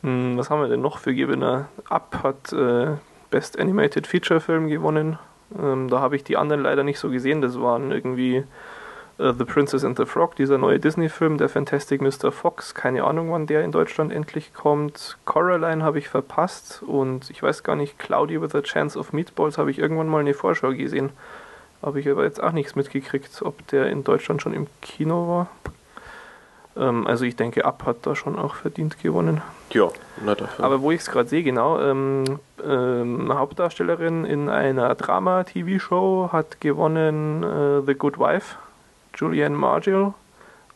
[0.03, 1.69] Hm, was haben wir denn noch für Gewinner?
[1.91, 2.97] Up hat äh,
[3.31, 5.19] Best Animated Feature Film gewonnen.
[5.59, 7.43] Ähm, da habe ich die anderen leider nicht so gesehen.
[7.43, 8.45] Das waren irgendwie
[9.19, 12.33] The Princess and the Frog, dieser neue Disney-Film, der Fantastic Mr.
[12.33, 12.75] Fox.
[12.75, 15.17] Keine Ahnung, wann der in Deutschland endlich kommt.
[15.25, 19.59] Coraline habe ich verpasst und ich weiß gar nicht, Cloudy with a Chance of Meatballs
[19.59, 21.11] habe ich irgendwann mal eine Vorschau gesehen.
[21.83, 25.49] Habe ich aber jetzt auch nichts mitgekriegt, ob der in Deutschland schon im Kino war.
[26.77, 29.43] Ähm, also ich denke, Up hat da schon auch verdient gewonnen.
[29.73, 29.89] ja,
[30.25, 30.65] na dafür.
[30.65, 37.43] Aber wo ich es gerade sehe, genau, ähm, ähm, Hauptdarstellerin in einer Drama-TV-Show hat gewonnen
[37.43, 38.57] äh, The Good Wife,
[39.15, 40.15] Julianne Margill.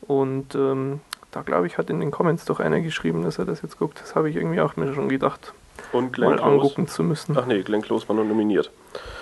[0.03, 3.63] Und ähm, da glaube ich, hat in den Comments doch einer geschrieben, dass er das
[3.63, 4.01] jetzt guckt.
[4.01, 5.53] Das habe ich irgendwie auch mir schon gedacht,
[5.93, 6.53] und Glenn mal Close.
[6.53, 7.37] angucken zu müssen.
[7.39, 8.71] Ach nee, Glenn Close war nur nominiert.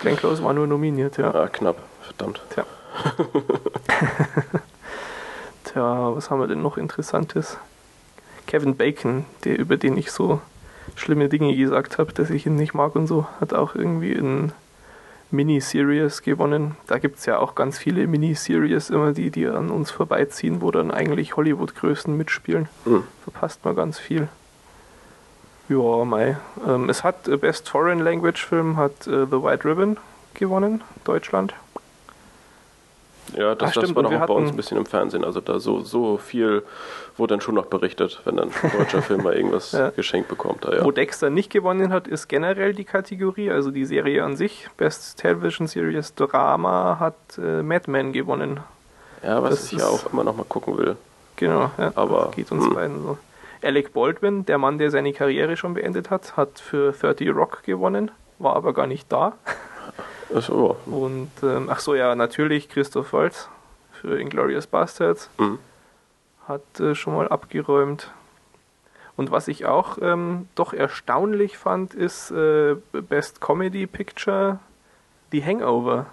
[0.01, 1.33] Glenn Close war nur nominiert, ja.
[1.33, 1.77] Ah, knapp.
[2.01, 2.41] Verdammt.
[2.49, 2.65] Tja.
[5.65, 7.57] Tja, was haben wir denn noch Interessantes?
[8.47, 10.39] Kevin Bacon, der, über den ich so
[10.95, 14.51] schlimme Dinge gesagt habe, dass ich ihn nicht mag und so, hat auch irgendwie in
[15.31, 16.75] Miniseries gewonnen.
[16.87, 20.71] Da gibt es ja auch ganz viele Miniseries immer, die, die an uns vorbeiziehen, wo
[20.71, 22.67] dann eigentlich Hollywood-Größen mitspielen.
[22.85, 23.03] Hm.
[23.23, 24.27] Verpasst man ganz viel.
[25.67, 26.37] Ja, Mai.
[26.67, 29.97] Ähm, es hat äh, Best Foreign Language Film hat äh, The White Ribbon
[30.35, 31.53] gewonnen, Deutschland.
[33.35, 35.23] Ja, das, Ah, das war doch wir auch bei uns ein bisschen im Fernsehen.
[35.23, 36.63] Also da so, so viel
[37.17, 39.89] wurde dann schon noch berichtet, wenn dann ein deutscher Film mal irgendwas Ja.
[39.89, 40.63] geschenkt bekommt.
[40.65, 40.85] Da, ja.
[40.85, 44.67] Wo Dexter nicht gewonnen hat, ist generell die Kategorie, also die Serie an sich.
[44.77, 48.59] Best Television Series Drama hat äh, Mad Men gewonnen.
[49.23, 50.95] ja, was das ich ja auch immer noch mal gucken will.
[51.37, 52.73] Genau, ja, Aber, geht uns hm.
[52.73, 53.17] beiden so.
[53.63, 58.11] Alec Baldwin, der Mann, der seine Karriere schon beendet hat, hat für 30 Rock gewonnen,
[58.37, 59.33] war aber gar nicht da.
[60.33, 63.49] Achso, Und ähm, ach so, ja, natürlich Christoph Waltz
[63.93, 65.59] für Inglourious Bastards mhm.
[66.47, 68.11] hat äh, schon mal abgeräumt.
[69.17, 74.59] Und was ich auch ähm, doch erstaunlich fand, ist äh, Best Comedy Picture
[75.31, 76.07] The Hangover.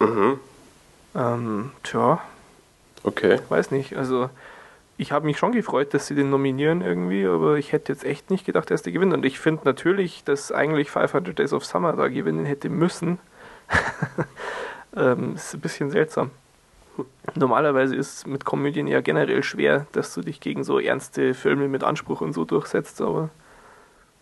[0.00, 0.40] Mhm.
[1.14, 2.20] Ähm, tja,
[3.04, 3.40] okay.
[3.48, 3.96] weiß nicht.
[3.96, 4.30] Also
[5.02, 8.30] ich habe mich schon gefreut, dass sie den nominieren irgendwie, aber ich hätte jetzt echt
[8.30, 9.12] nicht gedacht, dass der gewinnt.
[9.12, 13.18] Und ich finde natürlich, dass eigentlich 500 Days of Summer da gewinnen hätte müssen.
[14.96, 16.30] ähm, ist ein bisschen seltsam.
[17.34, 21.66] Normalerweise ist es mit Komödien ja generell schwer, dass du dich gegen so ernste Filme
[21.66, 23.30] mit Anspruch und so durchsetzt, aber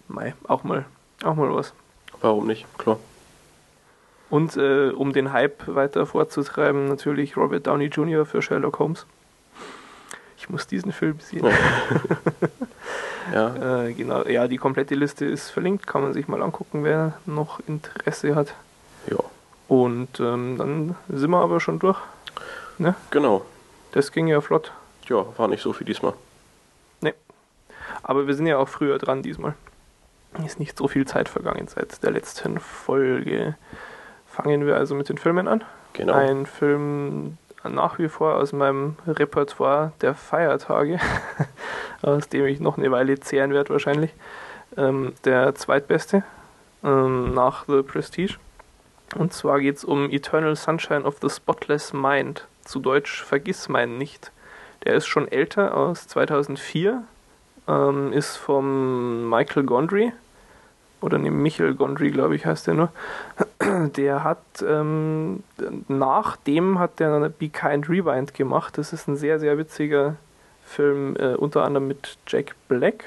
[0.09, 0.87] mei, auch mal,
[1.23, 1.75] auch mal was.
[2.23, 2.66] Warum nicht?
[2.79, 2.99] Klar.
[4.31, 8.25] Und äh, um den Hype weiter vorzutreiben, natürlich Robert Downey Jr.
[8.25, 9.07] für Sherlock Holmes.
[10.40, 11.46] Ich muss diesen Film sehen.
[13.33, 17.12] Ja, Äh, genau, ja, die komplette Liste ist verlinkt, kann man sich mal angucken, wer
[17.26, 18.55] noch Interesse hat.
[19.09, 19.18] ja.
[19.68, 21.98] Und ähm, dann sind wir aber schon durch.
[22.79, 22.96] Ne?
[23.12, 23.44] Genau.
[23.92, 24.72] Das ging ja flott.
[25.09, 26.14] Ja, war nicht so viel diesmal.
[28.03, 29.55] Aber wir sind ja auch früher dran diesmal.
[30.44, 33.57] Ist nicht so viel Zeit vergangen seit der letzten Folge.
[34.26, 35.62] Fangen wir also mit den Filmen an.
[35.92, 36.14] Genau.
[36.14, 40.99] Ein Film nach wie vor aus meinem Repertoire der Feiertage,
[42.03, 44.12] aus dem ich noch eine Weile zehren werde wahrscheinlich.
[44.77, 46.23] Ähm, der zweitbeste
[46.85, 48.37] ähm, nach The Prestige.
[49.16, 52.46] Und zwar geht es um Eternal Sunshine of the Spotless Mind.
[52.64, 54.31] Zu Deutsch Vergiss mein nicht.
[54.85, 57.03] Der ist schon älter, aus 2004.
[57.68, 60.12] Ähm, ist vom Michael Gondry.
[61.01, 62.89] Oder ne, Michael Gondry, glaube ich, heißt der nur.
[63.97, 65.43] Der hat, ähm,
[65.89, 68.77] nach dem hat der Be Kind Rewind gemacht.
[68.79, 70.17] Das ist ein sehr, sehr witziger
[70.65, 73.05] Film, äh, unter anderem mit Jack Black.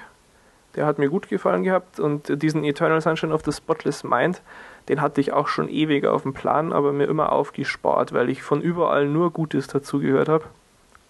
[0.76, 4.42] Der hat mir gut gefallen gehabt und diesen Eternal Sunshine of the Spotless Mind,
[4.90, 8.42] den hatte ich auch schon ewig auf dem Plan, aber mir immer aufgespart, weil ich
[8.42, 10.46] von überall nur Gutes dazu gehört habe.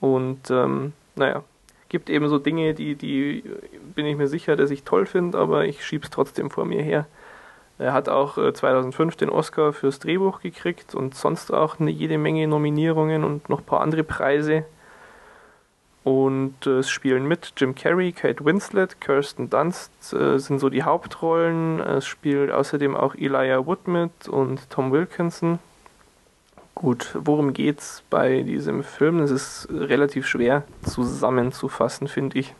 [0.01, 1.43] Und ähm, naja,
[1.93, 3.43] gibt eben so Dinge, die, die
[3.93, 7.05] bin ich mir sicher, dass ich toll finde, aber ich schieb's trotzdem vor mir her.
[7.77, 12.17] Er hat auch äh, 2005 den Oscar fürs Drehbuch gekriegt und sonst auch eine jede
[12.17, 14.65] Menge Nominierungen und noch ein paar andere Preise.
[16.03, 20.81] Und äh, es spielen mit Jim Carrey, Kate Winslet, Kirsten Dunst äh, sind so die
[20.81, 21.79] Hauptrollen.
[21.79, 25.59] Es spielt außerdem auch Elijah Wood mit und Tom Wilkinson.
[26.75, 29.19] Gut, worum geht's bei diesem Film?
[29.19, 32.55] Es ist relativ schwer zusammenzufassen, finde ich.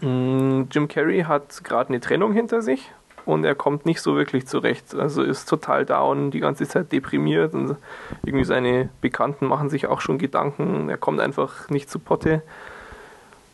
[0.00, 2.92] Mm, Jim Carrey hat gerade eine Trennung hinter sich
[3.26, 4.94] und er kommt nicht so wirklich zurecht.
[4.94, 7.76] Also ist total down, die ganze Zeit deprimiert und
[8.24, 10.88] irgendwie seine Bekannten machen sich auch schon Gedanken.
[10.88, 12.42] Er kommt einfach nicht zu Potte.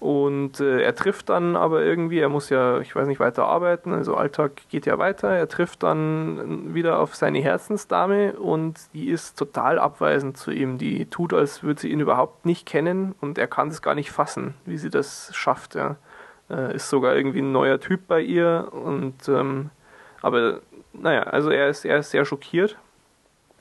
[0.01, 3.93] Und äh, er trifft dann aber irgendwie, er muss ja, ich weiß nicht, weiter arbeiten,
[3.93, 5.29] also Alltag geht ja weiter.
[5.29, 10.79] Er trifft dann wieder auf seine Herzensdame und die ist total abweisend zu ihm.
[10.79, 14.11] Die tut, als würde sie ihn überhaupt nicht kennen und er kann es gar nicht
[14.11, 15.75] fassen, wie sie das schafft.
[15.75, 15.97] Ja.
[16.49, 19.69] Äh, ist sogar irgendwie ein neuer Typ bei ihr und ähm,
[20.23, 20.61] aber
[20.95, 22.79] naja, also er ist, er ist sehr schockiert.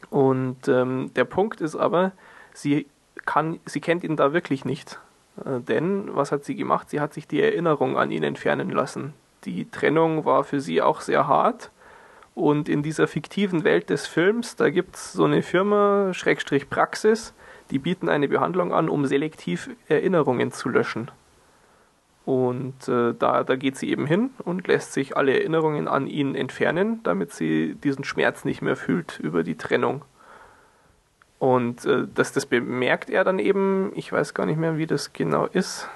[0.10, 2.14] Und ähm, der Punkt ist aber,
[2.54, 2.88] sie
[3.26, 5.00] kann, sie kennt ihn da wirklich nicht.
[5.46, 6.90] Äh, denn was hat sie gemacht?
[6.90, 9.14] Sie hat sich die Erinnerung an ihn entfernen lassen.
[9.46, 11.72] Die Trennung war für sie auch sehr hart.
[12.36, 17.34] Und in dieser fiktiven Welt des Films, da gibt es so eine Firma, Schrägstrich Praxis,
[17.72, 21.12] die bieten eine Behandlung an, um selektiv Erinnerungen zu löschen.
[22.26, 26.36] Und äh, da, da geht sie eben hin und lässt sich alle Erinnerungen an ihn
[26.36, 30.04] entfernen, damit sie diesen Schmerz nicht mehr fühlt über die Trennung.
[31.40, 35.14] Und äh, das, das bemerkt er dann eben, ich weiß gar nicht mehr, wie das
[35.14, 35.88] genau ist.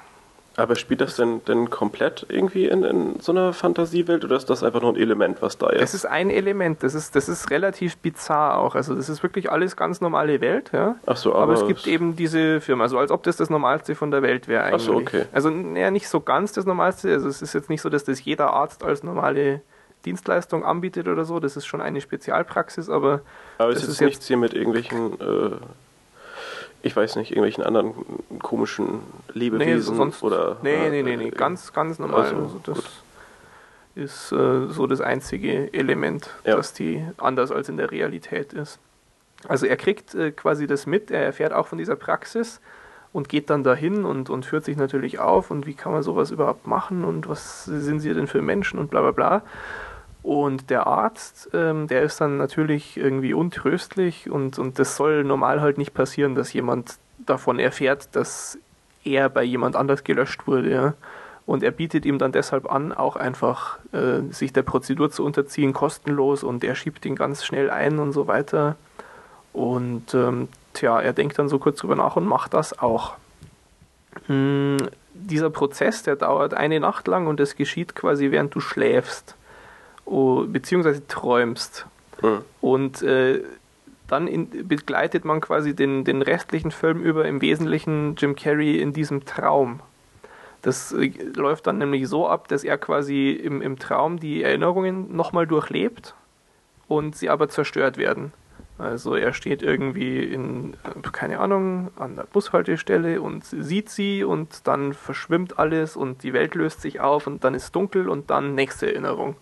[0.56, 4.64] Aber spielt das denn, denn komplett irgendwie in, in so einer Fantasiewelt oder ist das
[4.64, 6.04] einfach nur ein Element, was da Das ist?
[6.04, 8.76] ist ein Element, das ist, das ist relativ bizarr auch.
[8.76, 10.96] Also das ist wirklich alles ganz normale Welt, ja.
[11.08, 13.96] Ach so, Aber, aber, es gibt eben diese Firma, also als ob das das Normalste
[13.96, 14.82] von der Welt wäre eigentlich.
[14.84, 15.26] Ach so, okay.
[15.32, 17.12] Also ja, nicht so ganz das Normalste.
[17.12, 19.62] Also es ist jetzt nicht so, dass das jeder Arzt als normale
[20.06, 21.40] Dienstleistung anbietet oder so.
[21.40, 23.22] Das ist schon eine Spezialpraxis, aber
[23.58, 25.52] Aber das ist jetzt nichts hier mit irgendwelchen, äh,
[26.82, 27.94] ich weiß nicht, irgendwelchen anderen
[28.40, 29.00] komischen
[29.34, 30.58] Lebewesen sonst, oder.
[30.62, 32.22] nee, äh, nee, nee, nee, äh, ganz, ganz normal.
[32.26, 32.86] also, Also, das gut.
[33.96, 36.56] ist äh, so das einzige Element, Ja.
[36.58, 38.80] das die anders als in der Realität ist.
[39.48, 42.60] Also er kriegt äh, quasi das mit, er erfährt auch von dieser Praxis
[43.12, 46.32] und geht dann dahin und, und führt sich natürlich auf und wie kann man sowas
[46.32, 49.42] überhaupt machen und was sind sie denn für Menschen und bla bla bla.
[50.24, 55.60] Und der Arzt, ähm, der ist dann natürlich irgendwie untröstlich und, und das soll normal
[55.60, 58.58] halt nicht passieren, dass jemand davon erfährt, dass
[59.04, 60.72] er bei jemand anders gelöscht wurde.
[60.72, 60.94] Ja.
[61.46, 65.74] Und er bietet ihm dann deshalb an, auch einfach äh, sich der Prozedur zu unterziehen,
[65.74, 68.78] kostenlos und er schiebt ihn ganz schnell ein und so weiter.
[69.52, 73.16] Und ähm, tja, er denkt dann so kurz drüber nach und macht das auch.
[74.28, 74.78] Hm,
[75.14, 79.36] dieser Prozess, der dauert eine Nacht lang und es geschieht quasi während du schläfst
[80.06, 81.86] oh, beziehungsweise träumst.
[82.22, 82.42] Mhm.
[82.62, 83.44] Und äh,
[84.08, 88.94] dann in, begleitet man quasi den, den restlichen Film über im Wesentlichen Jim Carrey in
[88.94, 89.80] diesem Traum.
[90.62, 95.16] Das äh, läuft dann nämlich so ab, dass er quasi im, im Traum die Erinnerungen
[95.16, 96.16] nochmal durchlebt
[96.88, 98.34] und sie aber zerstört werden.
[98.78, 104.68] Also er steht irgendwie in, äh, keine Ahnung, an der Bushaltestelle und sieht sie und
[104.68, 108.56] dann verschwimmt alles und die Welt löst sich auf und dann ist dunkel und dann
[108.56, 109.36] nächste Erinnerung.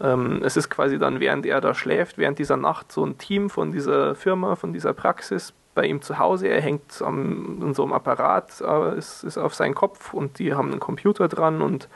[0.00, 3.50] Ähm, es ist quasi dann, während er da schläft, während dieser Nacht so ein Team
[3.50, 6.48] von dieser Firma, von dieser Praxis bei ihm zu Hause.
[6.48, 10.54] Er hängt am, in so einem Apparat, äh, ist, ist auf seinen Kopf und die
[10.54, 11.88] haben einen Computer dran und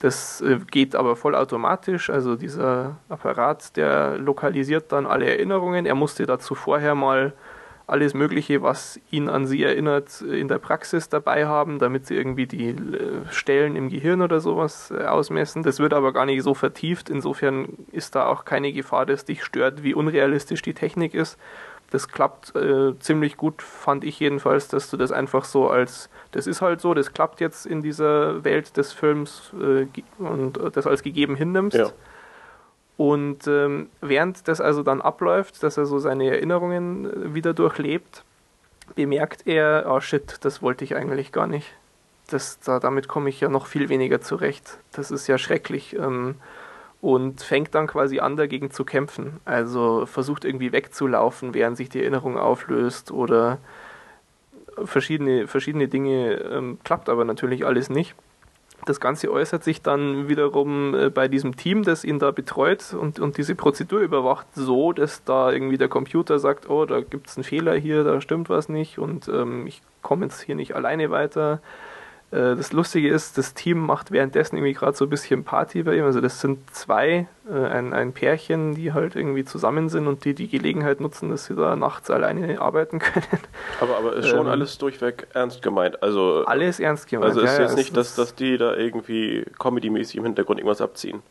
[0.00, 2.10] das äh, geht aber vollautomatisch.
[2.10, 5.86] Also dieser Apparat, der lokalisiert dann alle Erinnerungen.
[5.86, 7.32] Er musste dazu vorher mal
[7.86, 12.46] alles Mögliche, was ihn an sie erinnert, in der Praxis dabei haben, damit sie irgendwie
[12.46, 12.76] die äh,
[13.30, 15.62] Stellen im Gehirn oder sowas äh, ausmessen.
[15.62, 17.10] Das wird aber gar nicht so vertieft.
[17.10, 21.38] Insofern ist da auch keine Gefahr, dass dich stört, wie unrealistisch die Technik ist.
[21.90, 26.46] Das klappt äh, ziemlich gut, fand ich jedenfalls, dass du das einfach so als, das
[26.46, 29.86] ist halt so, das klappt jetzt in dieser Welt des Films äh,
[30.18, 31.76] und das als gegeben hinnimmst.
[31.76, 31.90] Ja.
[32.96, 38.24] Und ähm, während das also dann abläuft, dass er so seine Erinnerungen äh, wieder durchlebt,
[38.94, 41.74] bemerkt er, oh shit, das wollte ich eigentlich gar nicht.
[42.28, 44.78] Das, da, damit komme ich ja noch viel weniger zurecht.
[44.92, 45.96] Das ist ja schrecklich.
[45.96, 46.36] Ähm,
[47.04, 49.38] und fängt dann quasi an, dagegen zu kämpfen.
[49.44, 53.58] Also versucht irgendwie wegzulaufen, während sich die Erinnerung auflöst oder
[54.82, 58.14] verschiedene, verschiedene Dinge, ähm, klappt aber natürlich alles nicht.
[58.86, 63.18] Das Ganze äußert sich dann wiederum äh, bei diesem Team, das ihn da betreut und,
[63.18, 67.36] und diese Prozedur überwacht, so, dass da irgendwie der Computer sagt, oh, da gibt es
[67.36, 71.10] einen Fehler hier, da stimmt was nicht und ähm, ich komme jetzt hier nicht alleine
[71.10, 71.60] weiter.
[72.30, 75.96] Äh, das Lustige ist, das Team macht währenddessen irgendwie gerade so ein bisschen Party bei
[75.96, 76.04] ihm.
[76.04, 80.34] Also das sind zwei, äh, ein, ein Pärchen, die halt irgendwie zusammen sind und die
[80.34, 83.40] die Gelegenheit nutzen, dass sie da nachts alleine arbeiten können.
[83.80, 86.02] Aber, aber ist schon ähm, alles durchweg ernst gemeint.
[86.02, 87.30] Also, alles ernst gemeint.
[87.30, 91.22] Also ist ja, jetzt nicht, dass, dass die da irgendwie comedy-mäßig im Hintergrund irgendwas abziehen.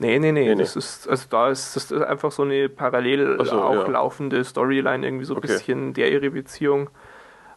[0.00, 0.78] Nee, nee, nee, nee, das nee.
[0.78, 3.86] ist, also da ist das ist einfach so eine parallel so, auch ja.
[3.88, 5.48] laufende Storyline, irgendwie so ein okay.
[5.48, 6.88] bisschen der ihre Beziehung.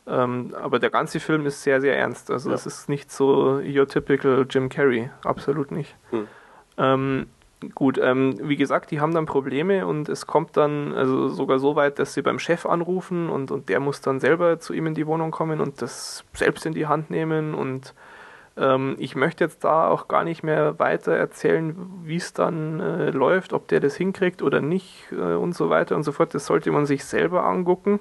[0.07, 2.31] Ähm, aber der ganze Film ist sehr, sehr ernst.
[2.31, 5.95] Also es ist nicht so your typical Jim Carrey, absolut nicht.
[6.09, 6.27] Hm.
[6.77, 7.27] Ähm,
[7.75, 11.75] gut, ähm, wie gesagt, die haben dann Probleme und es kommt dann also sogar so
[11.75, 14.95] weit, dass sie beim Chef anrufen und, und der muss dann selber zu ihm in
[14.95, 17.93] die Wohnung kommen und das selbst in die Hand nehmen und
[18.57, 23.11] ähm, ich möchte jetzt da auch gar nicht mehr weiter erzählen, wie es dann äh,
[23.11, 26.33] läuft, ob der das hinkriegt oder nicht äh, und so weiter und so fort.
[26.33, 27.99] Das sollte man sich selber angucken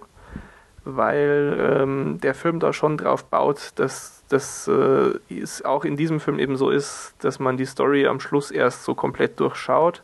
[0.85, 5.13] weil ähm, der Film da schon drauf baut, dass das äh,
[5.65, 8.95] auch in diesem Film eben so ist, dass man die Story am Schluss erst so
[8.95, 10.03] komplett durchschaut.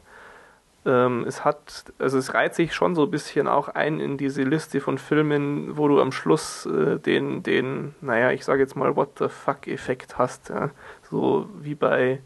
[0.85, 4.43] Ähm, es hat, also es reiht sich schon so ein bisschen auch ein in diese
[4.43, 8.95] Liste von Filmen, wo du am Schluss äh, den, den, naja, ich sage jetzt mal
[8.95, 10.49] What the fuck-Effekt hast.
[10.51, 10.71] Ja?
[11.11, 12.21] So wie bei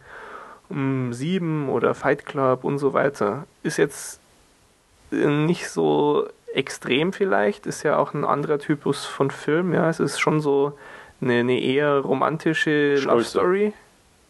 [0.68, 3.46] um, Sieben oder Fight Club und so weiter.
[3.62, 4.20] Ist jetzt
[5.10, 10.00] äh, nicht so extrem vielleicht, ist ja auch ein anderer Typus von Film, ja, es
[10.00, 10.72] ist schon so
[11.20, 13.08] eine, eine eher romantische Schnulze.
[13.08, 13.72] Love Story.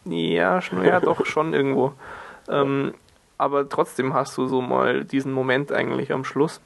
[0.05, 1.93] Ja, ja, doch schon irgendwo.
[2.49, 2.93] Ähm,
[3.37, 6.59] aber trotzdem hast du so mal diesen Moment eigentlich am Schluss.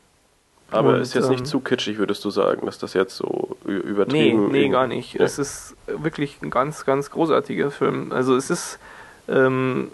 [0.72, 3.56] Aber Und, ist jetzt nicht ähm, zu kitschig, würdest du sagen, dass das jetzt so
[3.66, 4.52] übertrieben ist?
[4.52, 5.14] Nee, nee, gar nicht.
[5.14, 5.24] Ja.
[5.24, 8.12] Es ist wirklich ein ganz, ganz großartiger Film.
[8.12, 8.80] Also es ist
[9.28, 9.90] ähm,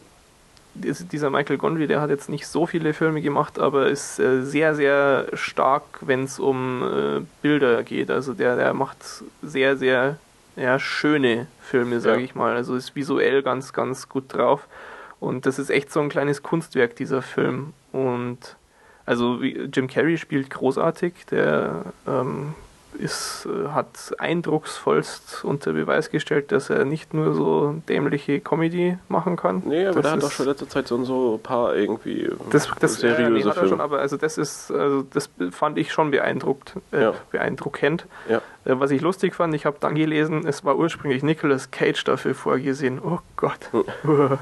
[0.73, 4.73] dieser Michael Gondry, der hat jetzt nicht so viele Filme gemacht, aber ist äh, sehr,
[4.75, 8.09] sehr stark, wenn es um äh, Bilder geht.
[8.09, 8.97] Also der, der macht
[9.41, 10.17] sehr, sehr
[10.55, 12.25] ja, schöne Filme, sage ja.
[12.25, 12.55] ich mal.
[12.55, 14.67] Also ist visuell ganz, ganz gut drauf.
[15.19, 17.73] Und das ist echt so ein kleines Kunstwerk, dieser Film.
[17.91, 18.55] Und
[19.05, 22.53] also Jim Carrey spielt großartig, der ähm,
[22.99, 29.35] ist, äh, hat eindrucksvollst unter Beweis gestellt, dass er nicht nur so dämliche Comedy machen
[29.35, 29.63] kann.
[29.65, 32.69] Nee, aber das der hat doch schon letzte Zeit so ein so paar irgendwie das,
[32.79, 33.69] das seriöse äh, nee, hat er Filme.
[33.69, 37.13] schon, aber also das ist, also das fand ich schon beeindruckt, äh, Ja.
[37.31, 38.05] beeindruckend.
[38.29, 38.37] Ja.
[38.65, 42.35] Äh, was ich lustig fand, ich habe dann gelesen, es war ursprünglich Nicolas Cage dafür
[42.35, 42.99] vorgesehen.
[43.03, 43.69] Oh Gott.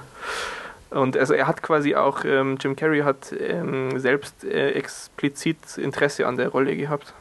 [0.91, 6.25] Und also er hat quasi auch, ähm, Jim Carrey hat ähm, selbst äh, explizit Interesse
[6.25, 7.13] an der Rolle gehabt.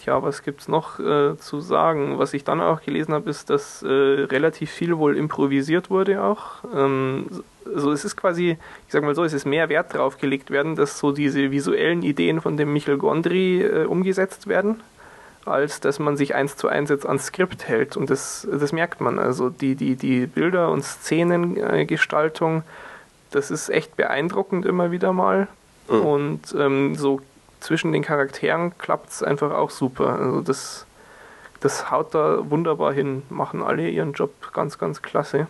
[0.00, 2.18] Tja, was gibt's noch äh, zu sagen?
[2.18, 6.64] Was ich dann auch gelesen habe, ist, dass äh, relativ viel wohl improvisiert wurde auch.
[6.74, 7.26] Ähm,
[7.74, 10.74] so es ist quasi, ich sag mal so, es ist mehr Wert drauf gelegt werden,
[10.74, 14.80] dass so diese visuellen Ideen von dem Michel Gondry äh, umgesetzt werden,
[15.44, 17.98] als dass man sich eins zu eins jetzt ans Skript hält.
[17.98, 19.18] Und das, das merkt man.
[19.18, 22.62] Also die, die, die Bilder- und Szenengestaltung,
[23.32, 25.46] das ist echt beeindruckend immer wieder mal.
[25.90, 26.00] Mhm.
[26.00, 27.20] Und ähm, so
[27.60, 30.18] zwischen den Charakteren klappt es einfach auch super.
[30.18, 30.86] Also das,
[31.60, 35.46] das haut da wunderbar hin, machen alle ihren Job ganz, ganz klasse.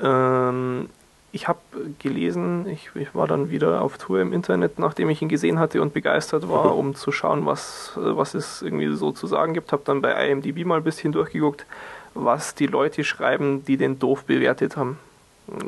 [0.00, 0.88] Ähm,
[1.32, 1.58] ich habe
[1.98, 5.82] gelesen, ich, ich war dann wieder auf Tour im Internet, nachdem ich ihn gesehen hatte
[5.82, 6.78] und begeistert war, Mhm.
[6.78, 9.72] um zu schauen, was, was es irgendwie so zu sagen gibt.
[9.72, 11.66] Habe dann bei IMDb mal ein bisschen durchgeguckt,
[12.14, 14.98] was die Leute schreiben, die den doof bewertet haben.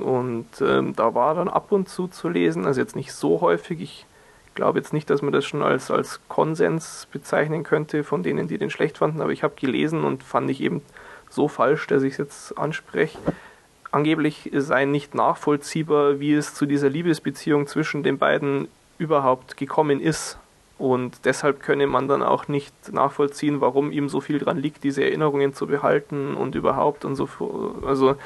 [0.01, 3.81] Und ähm, da war dann ab und zu zu lesen, also jetzt nicht so häufig.
[3.81, 4.07] Ich
[4.57, 8.59] glaube jetzt nicht, dass man das schon als, als Konsens bezeichnen könnte von denen, die
[8.59, 10.83] den schlecht fanden, aber ich habe gelesen und fand ich eben
[11.31, 13.19] so falsch, dass ich es jetzt anspreche.
[13.93, 18.67] Angeblich sei nicht nachvollziehbar, wie es zu dieser Liebesbeziehung zwischen den beiden
[18.99, 20.39] überhaupt gekommen ist.
[20.79, 25.03] Und deshalb könne man dann auch nicht nachvollziehen, warum ihm so viel dran liegt, diese
[25.03, 27.29] Erinnerungen zu behalten und überhaupt und so.
[27.87, 28.17] Also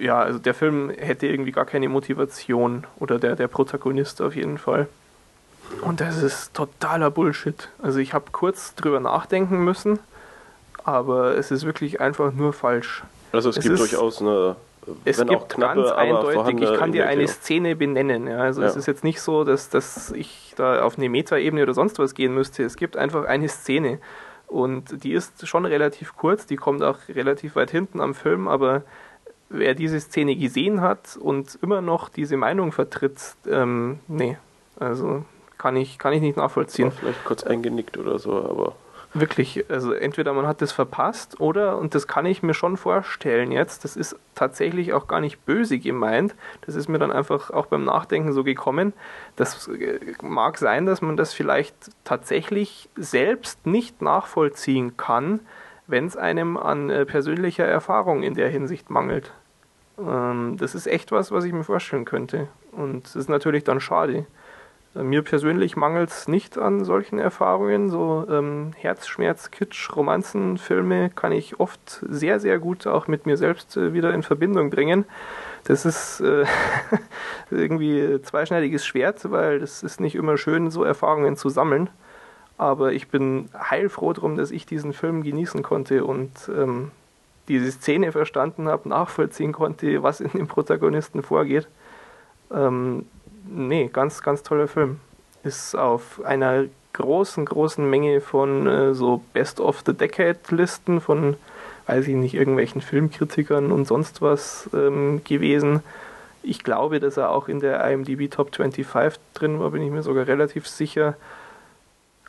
[0.00, 4.58] ja, also der Film hätte irgendwie gar keine Motivation oder der, der Protagonist auf jeden
[4.58, 4.88] Fall.
[5.82, 7.68] Und das ist totaler Bullshit.
[7.82, 9.98] Also ich habe kurz drüber nachdenken müssen,
[10.84, 13.02] aber es ist wirklich einfach nur falsch.
[13.32, 14.56] Also es, Es gibt durchaus eine,
[15.04, 17.28] Es wenn gibt auch knappe, ganz eindeutig, ich kann dir eine.
[17.28, 18.26] Szene benennen.
[18.26, 18.38] Ja.
[18.38, 18.78] Also es Ja.
[18.80, 22.34] ist jetzt nicht so, dass, dass ich da auf eine Metaebene oder sonst was gehen
[22.34, 22.62] müsste.
[22.64, 23.98] Es gibt einfach eine Szene.
[24.46, 28.82] Und die ist schon relativ kurz, die kommt auch relativ weit hinten am Film, aber
[29.48, 34.36] wer diese Szene gesehen hat und immer noch diese Meinung vertritt, ähm, nee,
[34.78, 35.24] also
[35.56, 36.92] kann ich, kann ich nicht nachvollziehen.
[36.92, 38.74] Vielleicht kurz eingenickt oder so, aber
[39.14, 43.52] Wirklich, also entweder man hat das verpasst oder, und das kann ich mir schon vorstellen
[43.52, 46.34] jetzt, das ist tatsächlich auch gar nicht böse gemeint,
[46.66, 48.92] das ist mir dann einfach auch beim Nachdenken so gekommen,
[49.36, 51.74] das äh, mag sein, dass man das vielleicht
[52.04, 55.40] tatsächlich selbst nicht nachvollziehen kann,
[55.88, 59.32] wenn es einem an äh, persönlicher Erfahrung in der Hinsicht mangelt.
[59.98, 62.48] Ähm, das ist echt was, was ich mir vorstellen könnte.
[62.72, 64.26] Und das ist natürlich dann schade.
[64.94, 67.88] Äh, Mir persönlich mangelt es nicht an solchen Erfahrungen.
[67.88, 73.76] So ähm, Herzschmerz, Kitsch, Romanzenfilme kann ich oft sehr, sehr gut auch mit mir selbst
[73.76, 75.06] äh, wieder in Verbindung bringen.
[75.64, 76.44] Das ist äh,
[77.50, 81.90] irgendwie zweischneidiges Schwert, weil das ist nicht immer schön, so Erfahrungen zu sammeln.
[82.58, 86.90] Aber ich bin heilfroh drum, dass ich diesen Film genießen konnte und ähm,
[87.46, 91.68] diese Szene verstanden habe, nachvollziehen konnte, was in dem Protagonisten vorgeht.
[92.52, 93.06] Ähm,
[93.46, 95.00] nee, ganz, ganz toller Film.
[95.44, 101.36] Ist auf einer großen, großen Menge von äh, so Best of the Decade-Listen von,
[101.86, 105.80] weiß ich nicht, irgendwelchen Filmkritikern und sonst was ähm, gewesen.
[106.42, 110.02] Ich glaube, dass er auch in der IMDb Top 25 drin war, bin ich mir
[110.02, 111.14] sogar relativ sicher.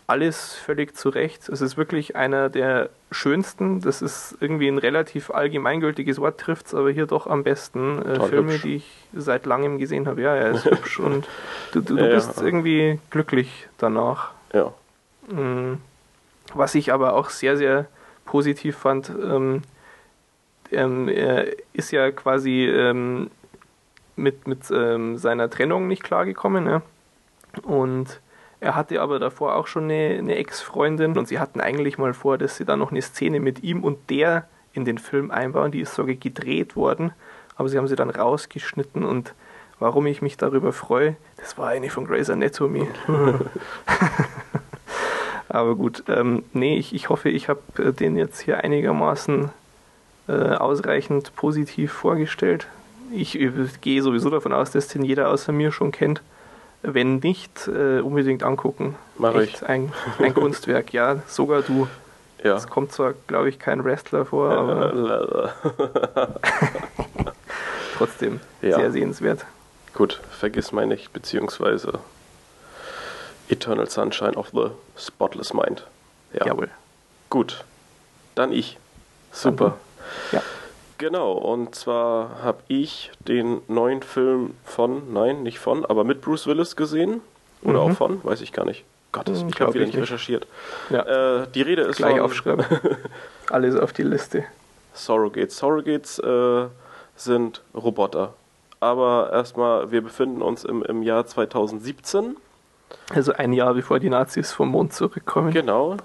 [0.10, 1.47] Alles völlig zu Recht.
[1.49, 3.80] Es ist wirklich einer der schönsten.
[3.82, 8.01] Das ist irgendwie ein relativ allgemeingültiges Wort, trifft es aber hier doch am besten.
[8.01, 8.62] Äh, Filme, hübsch.
[8.64, 10.22] die ich seit langem gesehen habe.
[10.22, 11.28] Ja, er ist hübsch und
[11.74, 12.16] du, du, du Ja, ja.
[12.16, 14.32] bist irgendwie glücklich danach.
[14.53, 14.74] ja.
[15.28, 15.78] Mm,
[16.55, 17.86] Was ich aber auch sehr, sehr
[18.26, 19.62] positiv fand, ähm,
[20.72, 23.30] ähm, er ist ja quasi ähm,
[24.16, 26.64] mit, mit ähm, seiner Trennung nicht klargekommen.
[26.64, 26.82] Ne?
[27.62, 28.20] Und
[28.62, 32.38] er hatte aber davor auch schon eine, eine Ex-Freundin und sie hatten eigentlich mal vor,
[32.38, 35.72] dass sie da noch eine Szene mit ihm und der in den Film einbauen.
[35.72, 37.12] Die ist sogar gedreht worden,
[37.55, 39.34] aber sie haben sie dann rausgeschnitten und
[39.80, 42.88] warum ich mich darüber freue, das war eine von Grey's Anatomy.
[45.49, 49.49] Aber gut, ähm, nee, ich, ich hoffe, ich habe äh, den jetzt hier einigermaßen
[50.28, 52.68] äh, ausreichend positiv vorgestellt.
[53.12, 53.51] Ich äh,
[53.82, 56.22] gehe sowieso davon aus, dass den jeder außer mir schon kennt.
[56.82, 58.95] Wenn nicht, äh, unbedingt angucken.
[59.17, 59.67] Mach Echt ich.
[59.67, 61.88] Ein, ein Kunstwerk, ja, sogar du.
[62.41, 62.55] Ja.
[62.55, 65.53] Es kommt zwar, glaube ich, kein Wrestler vor, aber
[67.97, 68.77] trotzdem Ja.
[68.77, 69.45] sehr sehenswert.
[69.93, 71.99] Gut, vergiss mal nicht, beziehungsweise
[73.49, 74.67] Eternal Sunshine of the
[74.97, 75.86] Spotless Mind.
[76.32, 76.45] Ja.
[76.45, 76.69] Jawohl.
[77.30, 77.65] Gut,
[78.36, 78.77] dann ich.
[79.34, 79.77] Super.
[80.32, 80.41] Ja.
[80.99, 86.45] Genau, und zwar habe ich den neuen Film von, nein, nicht von, aber mit Bruce
[86.45, 87.21] Willis gesehen.
[87.63, 87.91] Oder Mhm.
[87.91, 88.83] auch von, weiß ich gar nicht.
[89.11, 90.03] Gottes, Hm, ich habe wieder ich nicht nicht.
[90.11, 90.45] recherchiert.
[90.89, 91.41] Ja.
[91.41, 92.65] Äh, die Rede ist Gleich von aufschreiben.
[93.49, 94.43] Alles auf die Liste.
[94.93, 95.57] Surrogates.
[95.57, 96.65] Surrogates äh,
[97.15, 98.33] sind Roboter.
[98.81, 102.35] Aber erstmal, wir befinden uns im, im Jahr 2017.
[103.13, 105.51] Also ein Jahr bevor die Nazis vom Mond zurückkommen.
[105.51, 105.97] Genau.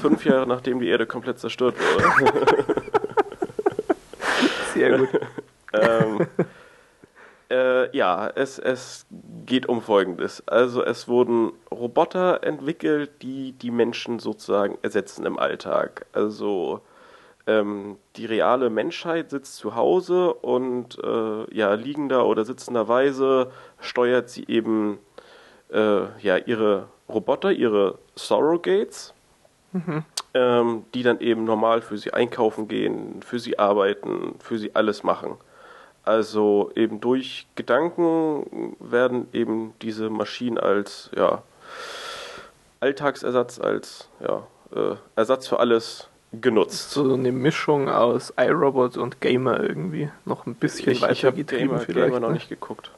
[0.00, 2.64] Fünf Jahre nachdem die Erde komplett zerstört wurde.
[4.74, 5.08] Sehr gut.
[5.72, 6.26] ähm,
[7.50, 9.06] äh, ja, es, es
[9.46, 10.46] geht um Folgendes.
[10.46, 16.06] Also es wurden Roboter entwickelt, die die Menschen sozusagen ersetzen im Alltag.
[16.12, 16.80] Also
[17.46, 23.50] ähm, die reale Menschheit sitzt zu Hause und äh, ja, liegender oder sitzenderweise
[23.80, 24.98] steuert sie eben
[25.70, 29.12] äh, ja, ihre Roboter, ihre Surrogates,
[30.34, 35.02] ähm, die dann eben normal für sie einkaufen gehen, für sie arbeiten, für sie alles
[35.02, 35.36] machen.
[36.04, 41.42] Also eben durch Gedanken werden eben diese Maschinen als ja,
[42.80, 46.08] Alltagsersatz, als ja, äh, Ersatz für alles
[46.40, 46.90] genutzt.
[46.90, 50.10] So eine Mischung aus iRobot und Gamer irgendwie.
[50.24, 52.08] Noch ein bisschen ich ich habe weitergetrieben Gamer, vielleicht.
[52.08, 52.34] Gamer noch ne?
[52.34, 52.90] nicht geguckt.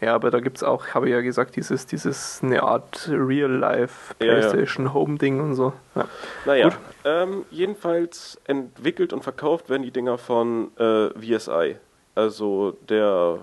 [0.00, 4.26] Ja, aber da gibt's auch, habe ich ja gesagt, dieses, dieses eine Art Real-Life Ja,
[4.26, 4.32] ja.
[4.32, 5.74] PlayStation Home-Ding und so.
[5.94, 6.08] Ja.
[6.46, 6.70] Naja,
[7.04, 11.76] ähm, jedenfalls entwickelt und verkauft werden die Dinger von äh, VSI,
[12.14, 13.40] also der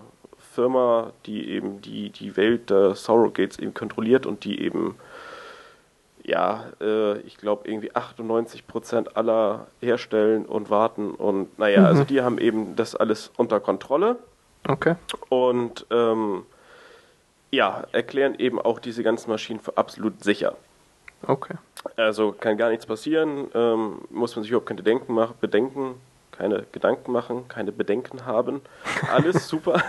[0.58, 4.95] Firma, die eben die, die Welt der Surrogates eben kontrolliert und die eben,
[6.24, 12.39] ja, äh, ich glaube irgendwie 98% aller herstellen und warten und naja, also die haben
[12.39, 14.18] eben das alles unter Kontrolle
[14.68, 14.95] Okay.
[15.30, 16.43] und ähm,
[17.51, 20.55] ja, erklären eben auch diese ganzen Maschinen für absolut sicher.
[21.26, 21.55] Okay.
[21.95, 25.95] Also kann gar nichts passieren, ähm, muss man sich überhaupt keine Denken machen, Bedenken,
[26.32, 28.61] keine Gedanken machen, keine Bedenken haben.
[29.11, 29.82] Alles super.